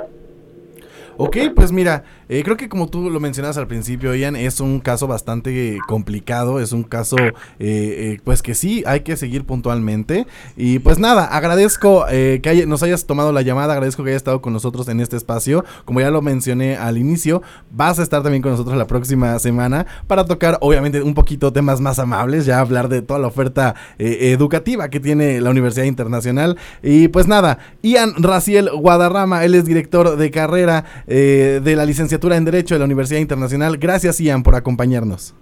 Ok, 1.17 1.37
pues 1.55 1.71
mira, 1.71 2.03
eh, 2.31 2.43
creo 2.43 2.57
que 2.57 2.69
como 2.69 2.87
tú 2.87 3.09
lo 3.09 3.19
mencionas 3.19 3.57
al 3.57 3.65
principio, 3.65 4.13
Ian, 4.13 4.35
es 4.35 4.59
un 4.59 4.79
caso 4.79 5.07
bastante 5.07 5.73
eh, 5.73 5.79
complicado, 5.87 6.59
es 6.59 6.73
un 6.73 6.83
caso 6.83 7.15
eh, 7.57 8.19
pues 8.23 8.43
que 8.43 8.53
sí 8.53 8.83
hay 8.85 8.99
que 8.99 9.17
seguir 9.17 9.45
puntualmente. 9.45 10.27
Y 10.55 10.77
pues 10.77 10.99
nada, 10.99 11.25
agradezco 11.25 12.05
que 12.07 12.65
nos 12.67 12.83
hayas 12.83 13.05
tomado 13.05 13.31
la 13.31 13.41
llamada, 13.41 13.73
agradezco 13.73 14.03
que 14.03 14.11
hayas 14.11 14.19
estado 14.19 14.41
con 14.41 14.53
nosotros 14.53 14.87
en 14.89 14.99
este 14.99 15.17
espacio. 15.17 15.65
Como 15.85 16.01
ya 16.01 16.11
lo 16.11 16.21
mencioné 16.21 16.77
al 16.77 16.99
inicio, 16.99 17.41
vas 17.71 17.97
a 17.97 18.03
estar 18.03 18.21
también 18.21 18.43
con 18.43 18.51
nosotros 18.51 18.77
la 18.77 18.85
próxima 18.85 19.39
semana 19.39 19.87
para 20.05 20.25
tocar 20.25 20.59
obviamente 20.61 21.01
un 21.01 21.15
poquito 21.15 21.51
temas 21.51 21.81
más 21.81 21.97
amables, 21.97 22.45
ya 22.45 22.59
hablar 22.59 22.89
de 22.89 23.01
toda 23.01 23.19
la 23.19 23.27
oferta 23.27 23.73
educativa 23.97 24.89
que 24.89 24.99
tiene 24.99 25.41
la 25.41 25.49
Universidad 25.49 25.85
Internacional. 25.85 26.57
Y 26.83 27.07
pues 27.07 27.27
nada, 27.27 27.57
Ian 27.81 28.13
Raciel 28.21 28.69
Guadarrama, 28.69 29.43
él 29.45 29.55
es 29.55 29.65
director 29.65 30.15
de 30.15 30.29
carrera 30.29 30.85
de 31.07 31.73
la 31.75 31.85
licenciatura 31.85 32.18
en 32.27 32.45
Derecho 32.45 32.75
de 32.75 32.79
la 32.79 32.85
Universidad 32.85 33.19
Internacional. 33.19 33.77
Gracias, 33.77 34.19
Ian, 34.19 34.43
por 34.43 34.55
acompañarnos. 34.55 35.33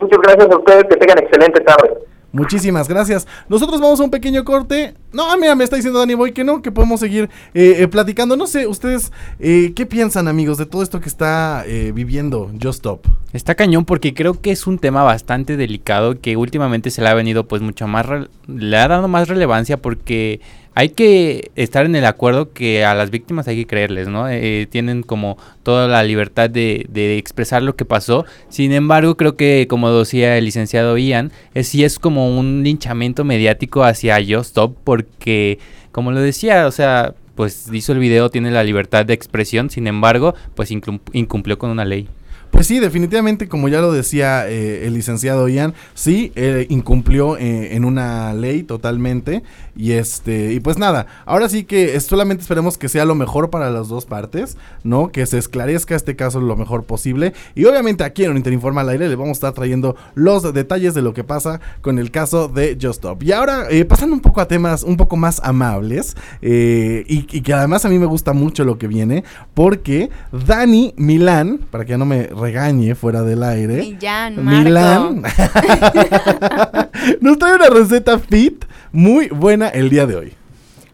Muchas 0.00 0.18
gracias 0.22 0.50
a 0.50 0.58
ustedes, 0.58 0.84
que 0.84 0.96
tengan 0.96 1.18
excelente 1.18 1.60
tarde. 1.60 2.06
Muchísimas 2.32 2.86
gracias. 2.86 3.26
Nosotros 3.48 3.80
vamos 3.80 3.98
a 3.98 4.04
un 4.04 4.10
pequeño 4.10 4.44
corte. 4.44 4.92
No, 5.10 5.34
mira, 5.38 5.54
me 5.54 5.64
está 5.64 5.76
diciendo 5.76 6.00
Dani 6.00 6.12
Boy 6.12 6.32
que 6.32 6.44
no, 6.44 6.60
que 6.60 6.70
podemos 6.70 7.00
seguir 7.00 7.30
eh, 7.54 7.76
eh, 7.78 7.88
platicando. 7.88 8.36
No 8.36 8.46
sé, 8.46 8.66
ustedes, 8.66 9.10
eh, 9.38 9.72
¿qué 9.74 9.86
piensan, 9.86 10.28
amigos, 10.28 10.58
de 10.58 10.66
todo 10.66 10.82
esto 10.82 11.00
que 11.00 11.08
está 11.08 11.64
eh, 11.66 11.92
viviendo 11.94 12.50
Just 12.52 12.80
Stop? 12.80 13.06
Está 13.32 13.54
cañón 13.54 13.86
porque 13.86 14.12
creo 14.12 14.38
que 14.38 14.50
es 14.50 14.66
un 14.66 14.78
tema 14.78 15.02
bastante 15.02 15.56
delicado 15.56 16.20
que 16.20 16.36
últimamente 16.36 16.90
se 16.90 17.00
le 17.00 17.08
ha 17.08 17.14
venido 17.14 17.48
pues 17.48 17.62
mucho 17.62 17.86
más, 17.86 18.06
le 18.46 18.76
ha 18.76 18.86
dado 18.86 19.08
más 19.08 19.28
relevancia 19.28 19.78
porque 19.78 20.40
hay 20.78 20.90
que 20.90 21.50
estar 21.56 21.86
en 21.86 21.96
el 21.96 22.04
acuerdo 22.04 22.52
que 22.52 22.84
a 22.84 22.94
las 22.94 23.10
víctimas 23.10 23.48
hay 23.48 23.56
que 23.56 23.66
creerles, 23.66 24.08
¿no? 24.08 24.28
Eh, 24.28 24.68
tienen 24.70 25.02
como 25.02 25.38
toda 25.62 25.88
la 25.88 26.02
libertad 26.04 26.50
de, 26.50 26.84
de 26.90 27.16
expresar 27.16 27.62
lo 27.62 27.76
que 27.76 27.86
pasó. 27.86 28.26
Sin 28.50 28.72
embargo, 28.72 29.16
creo 29.16 29.36
que 29.36 29.66
como 29.70 29.90
decía 29.90 30.36
el 30.36 30.44
licenciado 30.44 30.98
Ian, 30.98 31.32
es, 31.54 31.68
sí 31.68 31.82
es 31.82 31.98
como 31.98 32.38
un 32.38 32.62
linchamiento 32.62 33.24
mediático 33.24 33.84
hacia 33.84 34.18
Just 34.18 34.50
Stop 34.50 34.76
porque, 34.84 35.58
como 35.92 36.12
lo 36.12 36.20
decía, 36.20 36.66
o 36.66 36.70
sea, 36.70 37.14
pues 37.36 37.68
hizo 37.72 37.92
el 37.92 37.98
video, 37.98 38.28
tiene 38.28 38.50
la 38.50 38.62
libertad 38.62 39.06
de 39.06 39.14
expresión, 39.14 39.70
sin 39.70 39.86
embargo, 39.86 40.34
pues 40.54 40.70
incum- 40.70 41.00
incumplió 41.14 41.58
con 41.58 41.70
una 41.70 41.86
ley. 41.86 42.06
Pues 42.50 42.66
sí, 42.66 42.78
definitivamente, 42.78 43.48
como 43.48 43.68
ya 43.68 43.80
lo 43.80 43.92
decía 43.92 44.48
eh, 44.48 44.86
el 44.86 44.94
licenciado 44.94 45.48
Ian, 45.48 45.74
sí, 45.94 46.32
eh, 46.36 46.66
incumplió 46.70 47.36
eh, 47.36 47.74
en 47.76 47.84
una 47.84 48.32
ley 48.34 48.62
totalmente. 48.62 49.42
Y 49.76 49.92
este, 49.92 50.54
y 50.54 50.60
pues 50.60 50.78
nada, 50.78 51.06
ahora 51.26 51.50
sí 51.50 51.64
que 51.64 52.00
solamente 52.00 52.40
esperemos 52.40 52.78
que 52.78 52.88
sea 52.88 53.04
lo 53.04 53.14
mejor 53.14 53.50
para 53.50 53.70
las 53.70 53.88
dos 53.88 54.06
partes, 54.06 54.56
¿no? 54.84 55.12
Que 55.12 55.26
se 55.26 55.36
esclarezca 55.36 55.94
este 55.94 56.16
caso 56.16 56.40
lo 56.40 56.56
mejor 56.56 56.84
posible. 56.84 57.34
Y 57.54 57.66
obviamente 57.66 58.02
aquí 58.02 58.24
en 58.24 58.36
Interinforma 58.36 58.80
al 58.80 58.88
aire 58.88 59.08
le 59.08 59.16
vamos 59.16 59.30
a 59.30 59.32
estar 59.32 59.52
trayendo 59.52 59.94
los 60.14 60.54
detalles 60.54 60.94
de 60.94 61.02
lo 61.02 61.12
que 61.12 61.24
pasa 61.24 61.60
con 61.82 61.98
el 61.98 62.10
caso 62.10 62.48
de 62.48 62.78
Just 62.80 63.04
Stop. 63.04 63.22
Y 63.22 63.32
ahora, 63.32 63.66
eh, 63.68 63.84
pasando 63.84 64.14
un 64.14 64.22
poco 64.22 64.40
a 64.40 64.48
temas 64.48 64.82
un 64.82 64.96
poco 64.96 65.16
más 65.18 65.40
amables, 65.44 66.16
y, 66.40 67.04
y 67.06 67.40
que 67.42 67.52
además 67.52 67.84
a 67.84 67.90
mí 67.90 67.98
me 67.98 68.06
gusta 68.06 68.32
mucho 68.32 68.64
lo 68.64 68.78
que 68.78 68.86
viene, 68.86 69.24
porque 69.52 70.08
Dani 70.32 70.94
Milán, 70.96 71.60
para 71.70 71.84
que 71.84 71.98
no 71.98 72.06
me 72.06 72.28
regañe 72.36 72.94
fuera 72.94 73.22
del 73.22 73.42
aire. 73.42 73.78
Millán, 73.78 74.44
Milán 74.44 75.22
nos 77.20 77.38
trae 77.38 77.56
una 77.56 77.70
receta 77.70 78.18
fit 78.18 78.64
muy 78.92 79.28
buena 79.28 79.68
el 79.68 79.90
día 79.90 80.06
de 80.06 80.16
hoy. 80.16 80.32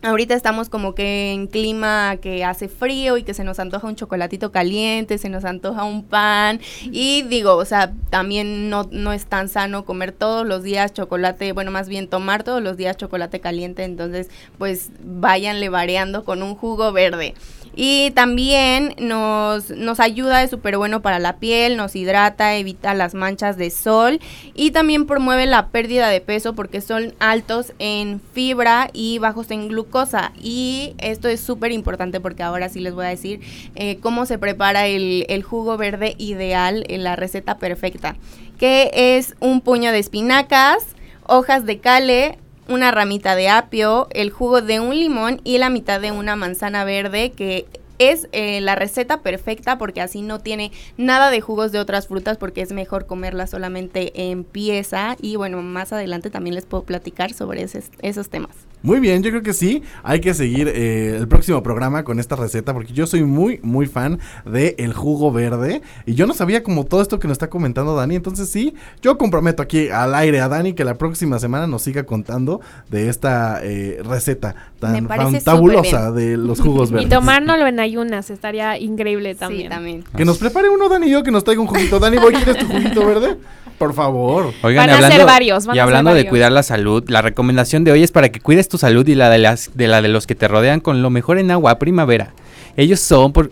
Ahorita 0.00 0.34
estamos 0.34 0.68
como 0.68 0.94
que 0.94 1.32
en 1.32 1.48
clima 1.48 2.18
que 2.18 2.44
hace 2.44 2.68
frío 2.68 3.16
y 3.16 3.24
que 3.24 3.34
se 3.34 3.42
nos 3.42 3.58
antoja 3.58 3.88
un 3.88 3.96
chocolatito 3.96 4.52
caliente, 4.52 5.18
se 5.18 5.28
nos 5.28 5.44
antoja 5.44 5.82
un 5.82 6.04
pan 6.04 6.60
y 6.84 7.22
digo, 7.22 7.56
o 7.56 7.64
sea, 7.64 7.92
también 8.08 8.70
no, 8.70 8.88
no 8.92 9.12
es 9.12 9.26
tan 9.26 9.48
sano 9.48 9.84
comer 9.84 10.12
todos 10.12 10.46
los 10.46 10.62
días 10.62 10.92
chocolate, 10.92 11.50
bueno, 11.50 11.72
más 11.72 11.88
bien 11.88 12.06
tomar 12.06 12.44
todos 12.44 12.62
los 12.62 12.76
días 12.76 12.96
chocolate 12.96 13.40
caliente, 13.40 13.82
entonces 13.82 14.28
pues 14.56 14.90
váyanle 15.02 15.68
variando 15.68 16.24
con 16.24 16.44
un 16.44 16.54
jugo 16.54 16.92
verde. 16.92 17.34
Y 17.74 18.10
también 18.12 18.94
nos, 18.98 19.70
nos 19.70 20.00
ayuda, 20.00 20.42
es 20.42 20.50
súper 20.50 20.76
bueno 20.78 21.02
para 21.02 21.18
la 21.18 21.36
piel, 21.36 21.76
nos 21.76 21.94
hidrata, 21.94 22.56
evita 22.56 22.94
las 22.94 23.14
manchas 23.14 23.56
de 23.56 23.70
sol 23.70 24.20
y 24.54 24.72
también 24.72 25.06
promueve 25.06 25.46
la 25.46 25.68
pérdida 25.68 26.08
de 26.08 26.20
peso 26.20 26.54
porque 26.54 26.80
son 26.80 27.14
altos 27.20 27.72
en 27.78 28.20
fibra 28.32 28.90
y 28.92 29.18
bajos 29.18 29.50
en 29.50 29.68
glucosa. 29.68 30.32
Y 30.40 30.94
esto 30.98 31.28
es 31.28 31.40
súper 31.40 31.72
importante 31.72 32.20
porque 32.20 32.42
ahora 32.42 32.68
sí 32.68 32.80
les 32.80 32.94
voy 32.94 33.06
a 33.06 33.10
decir 33.10 33.40
eh, 33.74 33.98
cómo 34.00 34.26
se 34.26 34.38
prepara 34.38 34.86
el, 34.86 35.26
el 35.28 35.42
jugo 35.42 35.76
verde 35.76 36.14
ideal, 36.18 36.84
en 36.88 37.04
la 37.04 37.16
receta 37.16 37.58
perfecta, 37.58 38.16
que 38.58 38.90
es 38.92 39.34
un 39.40 39.60
puño 39.60 39.92
de 39.92 39.98
espinacas, 39.98 40.84
hojas 41.26 41.66
de 41.66 41.78
cale, 41.78 42.38
una 42.68 42.90
ramita 42.90 43.34
de 43.34 43.48
apio, 43.48 44.08
el 44.10 44.30
jugo 44.30 44.60
de 44.62 44.80
un 44.80 44.94
limón 44.98 45.40
y 45.44 45.58
la 45.58 45.70
mitad 45.70 46.00
de 46.00 46.12
una 46.12 46.36
manzana 46.36 46.84
verde 46.84 47.32
que 47.32 47.66
es 47.98 48.28
eh, 48.30 48.60
la 48.60 48.76
receta 48.76 49.22
perfecta 49.22 49.76
porque 49.76 50.00
así 50.00 50.22
no 50.22 50.38
tiene 50.38 50.70
nada 50.96 51.30
de 51.30 51.40
jugos 51.40 51.72
de 51.72 51.80
otras 51.80 52.06
frutas 52.06 52.36
porque 52.36 52.60
es 52.62 52.70
mejor 52.72 53.06
comerla 53.06 53.48
solamente 53.48 54.30
en 54.30 54.44
pieza 54.44 55.16
y 55.20 55.34
bueno, 55.34 55.62
más 55.62 55.92
adelante 55.92 56.30
también 56.30 56.54
les 56.54 56.64
puedo 56.64 56.84
platicar 56.84 57.32
sobre 57.32 57.62
ese- 57.62 57.82
esos 58.00 58.28
temas. 58.28 58.54
Muy 58.82 59.00
bien, 59.00 59.22
yo 59.22 59.30
creo 59.30 59.42
que 59.42 59.52
sí. 59.52 59.82
Hay 60.02 60.20
que 60.20 60.34
seguir 60.34 60.68
eh, 60.68 61.16
el 61.16 61.26
próximo 61.28 61.62
programa 61.62 62.04
con 62.04 62.20
esta 62.20 62.36
receta 62.36 62.72
porque 62.72 62.92
yo 62.92 63.06
soy 63.06 63.24
muy, 63.24 63.58
muy 63.62 63.86
fan 63.86 64.18
del 64.44 64.74
el 64.78 64.92
jugo 64.92 65.32
verde. 65.32 65.82
Y 66.06 66.14
yo 66.14 66.26
no 66.26 66.34
sabía 66.34 66.62
como 66.62 66.84
todo 66.84 67.02
esto 67.02 67.18
que 67.18 67.26
nos 67.26 67.34
está 67.34 67.50
comentando 67.50 67.94
Dani. 67.96 68.16
Entonces 68.16 68.48
sí, 68.48 68.74
yo 69.02 69.18
comprometo 69.18 69.62
aquí 69.62 69.88
al 69.88 70.14
aire 70.14 70.40
a 70.40 70.48
Dani 70.48 70.74
que 70.74 70.84
la 70.84 70.96
próxima 70.96 71.38
semana 71.38 71.66
nos 71.66 71.82
siga 71.82 72.04
contando 72.04 72.60
de 72.88 73.08
esta 73.08 73.60
eh, 73.62 74.00
receta 74.04 74.54
tan 74.78 75.08
fantabulosa 75.08 76.12
de 76.12 76.36
los 76.36 76.60
jugos 76.60 76.90
Y 76.90 76.94
verdes. 76.94 77.08
tomárnoslo 77.10 77.66
en 77.66 77.80
ayunas 77.80 78.30
estaría 78.30 78.78
increíble 78.78 79.34
también. 79.34 79.70
también. 79.70 80.04
Que 80.16 80.24
nos 80.24 80.38
prepare 80.38 80.68
uno 80.68 80.88
Dani 80.88 81.06
y 81.06 81.10
yo 81.10 81.22
que 81.22 81.30
nos 81.30 81.44
traiga 81.44 81.60
un 81.60 81.68
juguito. 81.68 81.98
Dani, 81.98 82.18
¿voy 82.18 82.32
quieres 82.34 82.58
tu 82.58 82.66
juguito 82.66 83.04
verde? 83.06 83.36
Por 83.78 83.94
favor. 83.94 84.52
Oigan, 84.62 84.82
Van 84.82 84.90
a 84.90 84.94
hablando, 84.96 85.16
ser 85.16 85.26
varios, 85.26 85.66
van 85.66 85.76
y 85.76 85.78
a 85.78 85.82
ser 85.82 85.88
hablando 85.88 86.14
de 86.14 86.28
cuidar 86.28 86.50
la 86.50 86.62
salud, 86.62 87.04
la 87.08 87.22
recomendación 87.22 87.84
de 87.84 87.92
hoy 87.92 88.02
es 88.02 88.10
para 88.10 88.30
que 88.30 88.40
cuides 88.40 88.68
tu 88.68 88.76
salud 88.76 89.06
y 89.06 89.14
la 89.14 89.30
de 89.30 89.38
las 89.38 89.70
de 89.74 89.86
la 89.86 90.02
de 90.02 90.08
los 90.08 90.26
que 90.26 90.34
te 90.34 90.48
rodean 90.48 90.80
con 90.80 91.00
lo 91.00 91.10
mejor 91.10 91.38
en 91.38 91.50
agua 91.50 91.78
primavera. 91.78 92.32
Ellos 92.76 93.00
son 93.00 93.32
por 93.32 93.50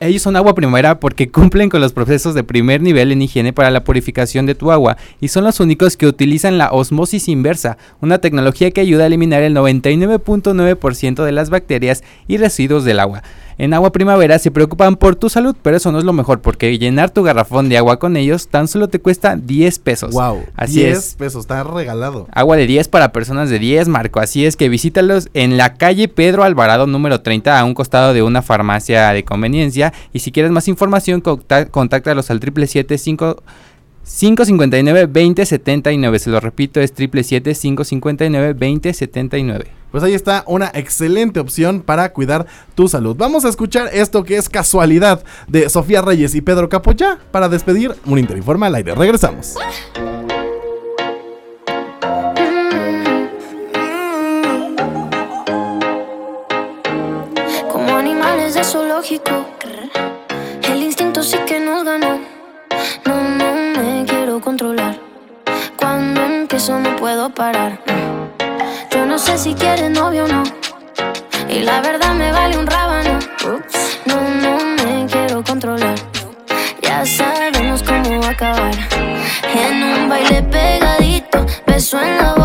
ellos 0.00 0.22
son 0.22 0.34
agua 0.34 0.54
primavera 0.54 0.98
porque 0.98 1.28
cumplen 1.30 1.68
con 1.68 1.80
los 1.80 1.92
procesos 1.92 2.34
de 2.34 2.42
primer 2.42 2.80
nivel 2.80 3.12
en 3.12 3.22
higiene 3.22 3.52
para 3.52 3.70
la 3.70 3.84
purificación 3.84 4.46
de 4.46 4.54
tu 4.54 4.72
agua 4.72 4.96
y 5.20 5.28
son 5.28 5.44
los 5.44 5.60
únicos 5.60 5.96
que 5.96 6.06
utilizan 6.06 6.58
la 6.58 6.72
osmosis 6.72 7.28
inversa, 7.28 7.76
una 8.00 8.18
tecnología 8.18 8.70
que 8.70 8.80
ayuda 8.80 9.04
a 9.04 9.06
eliminar 9.06 9.42
el 9.42 9.54
99.9% 9.54 11.24
de 11.24 11.32
las 11.32 11.50
bacterias 11.50 12.02
y 12.26 12.38
residuos 12.38 12.84
del 12.84 13.00
agua. 13.00 13.22
En 13.58 13.72
Agua 13.72 13.90
Primavera 13.90 14.38
se 14.38 14.50
preocupan 14.50 14.96
por 14.96 15.16
tu 15.16 15.30
salud, 15.30 15.56
pero 15.62 15.78
eso 15.78 15.90
no 15.90 15.98
es 15.98 16.04
lo 16.04 16.12
mejor 16.12 16.40
porque 16.40 16.78
llenar 16.78 17.08
tu 17.08 17.22
garrafón 17.22 17.70
de 17.70 17.78
agua 17.78 17.98
con 17.98 18.16
ellos 18.18 18.48
tan 18.48 18.68
solo 18.68 18.88
te 18.88 19.00
cuesta 19.00 19.36
10 19.36 19.78
pesos. 19.78 20.12
Wow. 20.12 20.44
Así 20.54 20.80
10 20.80 20.98
es. 20.98 21.14
pesos, 21.14 21.40
está 21.40 21.64
regalado. 21.64 22.28
Agua 22.32 22.56
de 22.56 22.66
10 22.66 22.88
para 22.88 23.12
personas 23.12 23.48
de 23.48 23.58
10, 23.58 23.88
Marco. 23.88 24.20
Así 24.20 24.44
es 24.44 24.56
que 24.56 24.68
visítalos 24.68 25.30
en 25.32 25.56
la 25.56 25.74
calle 25.74 26.08
Pedro 26.08 26.44
Alvarado 26.44 26.86
número 26.86 27.22
30 27.22 27.58
a 27.58 27.64
un 27.64 27.72
costado 27.72 28.12
de 28.12 28.22
una 28.22 28.42
farmacia 28.42 29.10
de 29.12 29.24
conveniencia. 29.24 29.94
Y 30.12 30.18
si 30.18 30.32
quieres 30.32 30.52
más 30.52 30.68
información, 30.68 31.22
contáctalos 31.22 32.30
al 32.30 32.40
777 32.40 32.98
559 34.06 35.06
2079. 35.08 36.18
Se 36.20 36.30
lo 36.30 36.38
repito, 36.40 36.80
es 36.80 36.90
777 36.90 37.54
559 37.54 38.54
2079. 38.54 39.66
Pues 39.90 40.04
ahí 40.04 40.14
está 40.14 40.44
una 40.46 40.70
excelente 40.74 41.40
opción 41.40 41.80
para 41.80 42.12
cuidar 42.12 42.46
tu 42.74 42.88
salud. 42.88 43.16
Vamos 43.16 43.44
a 43.44 43.48
escuchar 43.48 43.88
esto 43.92 44.24
que 44.24 44.36
es 44.36 44.48
casualidad 44.48 45.24
de 45.48 45.68
Sofía 45.68 46.02
Reyes 46.02 46.34
y 46.34 46.40
Pedro 46.40 46.68
Capoya 46.68 47.18
para 47.30 47.48
despedir 47.48 47.94
un 48.04 48.18
Interinforma 48.18 48.66
al 48.66 48.76
aire. 48.76 48.94
Regresamos. 48.94 49.54
Como 57.70 57.96
animales 57.96 58.54
de 58.54 58.64
zoológico, 58.64 59.46
el 60.62 60.82
instinto 60.82 61.22
sí 61.22 61.38
que 61.46 61.58
nos 61.58 61.84
ganó. 61.84 62.35
Quiero 64.36 64.44
controlar. 64.44 65.00
Cuando 65.78 66.20
empiezo 66.20 66.78
no 66.78 66.94
puedo 66.96 67.30
parar. 67.30 67.80
Yo 68.90 69.06
no 69.06 69.18
sé 69.18 69.38
si 69.38 69.54
quieres 69.54 69.90
novio 69.90 70.26
o 70.26 70.28
no. 70.28 70.42
Y 71.48 71.60
la 71.60 71.80
verdad 71.80 72.12
me 72.12 72.30
vale 72.32 72.58
un 72.58 72.66
rábano. 72.66 73.18
No, 74.04 74.20
no 74.42 74.58
me 74.76 75.06
quiero 75.06 75.42
controlar. 75.42 75.94
Ya 76.82 77.06
sabemos 77.06 77.82
cómo 77.82 78.20
va 78.20 78.26
a 78.26 78.30
acabar. 78.32 78.74
En 79.54 79.82
un 79.82 80.08
baile 80.10 80.42
pegadito, 80.42 81.46
beso 81.66 81.98
en 81.98 82.18
la 82.18 82.35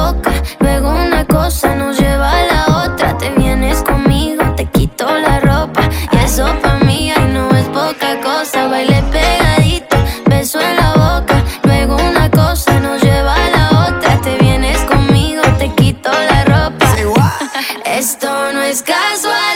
guys 18.79 19.25
why 19.25 19.50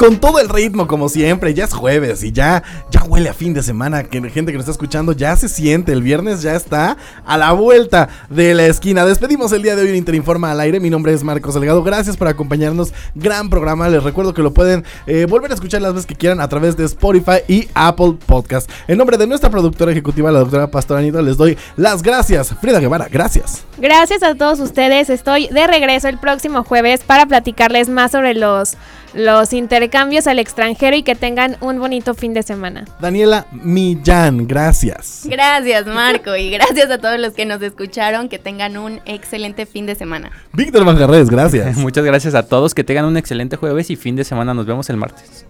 con 0.00 0.18
todo 0.18 0.40
el 0.40 0.48
ritmo 0.48 0.86
como 0.86 1.10
siempre. 1.10 1.52
Ya 1.52 1.64
es 1.64 1.74
jueves 1.74 2.24
y 2.24 2.32
ya, 2.32 2.62
huele 3.04 3.28
a 3.28 3.34
fin 3.34 3.54
de 3.54 3.62
semana. 3.62 4.04
Que 4.04 4.20
gente 4.30 4.52
que 4.52 4.58
nos 4.58 4.64
está 4.64 4.72
escuchando 4.72 5.12
ya 5.12 5.36
se 5.36 5.48
siente. 5.48 5.92
El 5.92 6.02
viernes 6.02 6.42
ya 6.42 6.54
está 6.54 6.96
a 7.24 7.38
la 7.38 7.52
vuelta 7.52 8.08
de 8.28 8.54
la 8.54 8.66
esquina. 8.66 9.04
Despedimos 9.04 9.52
el 9.52 9.62
día 9.62 9.76
de 9.76 9.82
hoy 9.82 9.90
en 9.90 9.96
Interinforma 9.96 10.50
al 10.50 10.60
aire. 10.60 10.80
Mi 10.80 10.90
nombre 10.90 11.12
es 11.12 11.24
Marcos 11.24 11.54
Delgado. 11.54 11.82
Gracias 11.82 12.16
por 12.16 12.28
acompañarnos. 12.28 12.92
Gran 13.14 13.50
programa. 13.50 13.88
Les 13.88 14.02
recuerdo 14.02 14.34
que 14.34 14.42
lo 14.42 14.52
pueden 14.52 14.84
eh, 15.06 15.26
volver 15.28 15.50
a 15.50 15.54
escuchar 15.54 15.82
las 15.82 15.94
veces 15.94 16.06
que 16.06 16.14
quieran 16.14 16.40
a 16.40 16.48
través 16.48 16.76
de 16.76 16.84
Spotify 16.84 17.40
y 17.48 17.68
Apple 17.74 18.16
Podcast. 18.26 18.70
En 18.88 18.98
nombre 18.98 19.16
de 19.16 19.26
nuestra 19.26 19.50
productora 19.50 19.92
ejecutiva, 19.92 20.30
la 20.30 20.40
doctora 20.40 20.70
Pastora 20.70 21.00
Anita, 21.00 21.22
les 21.22 21.36
doy 21.36 21.56
las 21.76 22.02
gracias. 22.02 22.54
Frida 22.60 22.80
Guevara, 22.80 23.08
gracias. 23.10 23.64
Gracias 23.78 24.22
a 24.22 24.34
todos 24.34 24.60
ustedes. 24.60 25.10
Estoy 25.10 25.48
de 25.48 25.66
regreso 25.66 26.08
el 26.08 26.18
próximo 26.18 26.64
jueves 26.64 27.00
para 27.00 27.26
platicarles 27.26 27.88
más 27.88 28.12
sobre 28.12 28.34
los, 28.34 28.76
los 29.14 29.52
intercambios 29.52 30.26
al 30.26 30.38
extranjero 30.38 30.96
y 30.96 31.02
que 31.02 31.14
tengan 31.14 31.56
un 31.60 31.78
bonito 31.78 32.14
fin 32.14 32.34
de 32.34 32.42
semana. 32.42 32.84
Daniela 33.00 33.46
Millán, 33.52 34.46
gracias. 34.46 35.22
Gracias, 35.24 35.86
Marco, 35.86 36.36
y 36.36 36.50
gracias 36.50 36.90
a 36.90 36.98
todos 36.98 37.18
los 37.18 37.32
que 37.32 37.46
nos 37.46 37.62
escucharon. 37.62 38.28
Que 38.28 38.38
tengan 38.38 38.76
un 38.76 39.00
excelente 39.06 39.66
fin 39.66 39.86
de 39.86 39.94
semana. 39.94 40.30
Víctor 40.52 40.84
Manjarres, 40.84 41.30
gracias. 41.30 41.76
Muchas 41.78 42.04
gracias 42.04 42.34
a 42.34 42.44
todos. 42.44 42.74
Que 42.74 42.84
tengan 42.84 43.04
un 43.06 43.16
excelente 43.16 43.56
jueves 43.56 43.90
y 43.90 43.96
fin 43.96 44.16
de 44.16 44.24
semana. 44.24 44.54
Nos 44.54 44.66
vemos 44.66 44.90
el 44.90 44.96
martes. 44.96 45.46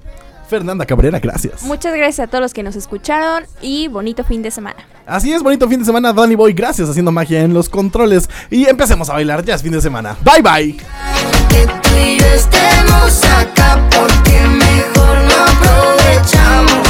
Fernanda 0.51 0.85
Cabrera, 0.85 1.21
gracias. 1.21 1.63
Muchas 1.63 1.95
gracias 1.95 2.27
a 2.27 2.29
todos 2.29 2.43
los 2.43 2.53
que 2.53 2.65
nos 2.65 2.75
escucharon 2.75 3.45
y 3.63 3.87
bonito 3.87 4.25
fin 4.25 4.43
de 4.43 4.51
semana. 4.51 4.85
Así 5.07 5.33
es, 5.33 5.45
bonito 5.45 5.69
fin 5.69 5.79
de 5.79 5.85
semana, 5.85 6.13
Danny 6.13 6.35
Boy. 6.35 6.53
Gracias 6.53 6.89
haciendo 6.89 7.13
magia 7.13 7.43
en 7.43 7.55
los 7.55 7.69
controles. 7.69 8.29
Y 8.51 8.69
empecemos 8.69 9.09
a 9.11 9.13
bailar, 9.13 9.45
ya 9.45 9.55
es 9.55 9.63
fin 9.63 9.73
de 9.73 9.81
semana. 9.81 10.17
Bye 10.25 10.43
bye. 10.43 10.77
Que 11.49 11.67
tú 11.67 11.91
y 11.97 12.19
yo 12.19 12.27
estemos 12.27 13.25
acá 13.25 13.81
porque 13.91 14.41
mejor 14.41 15.19
no 15.23 15.45
aprovechamos. 15.53 16.90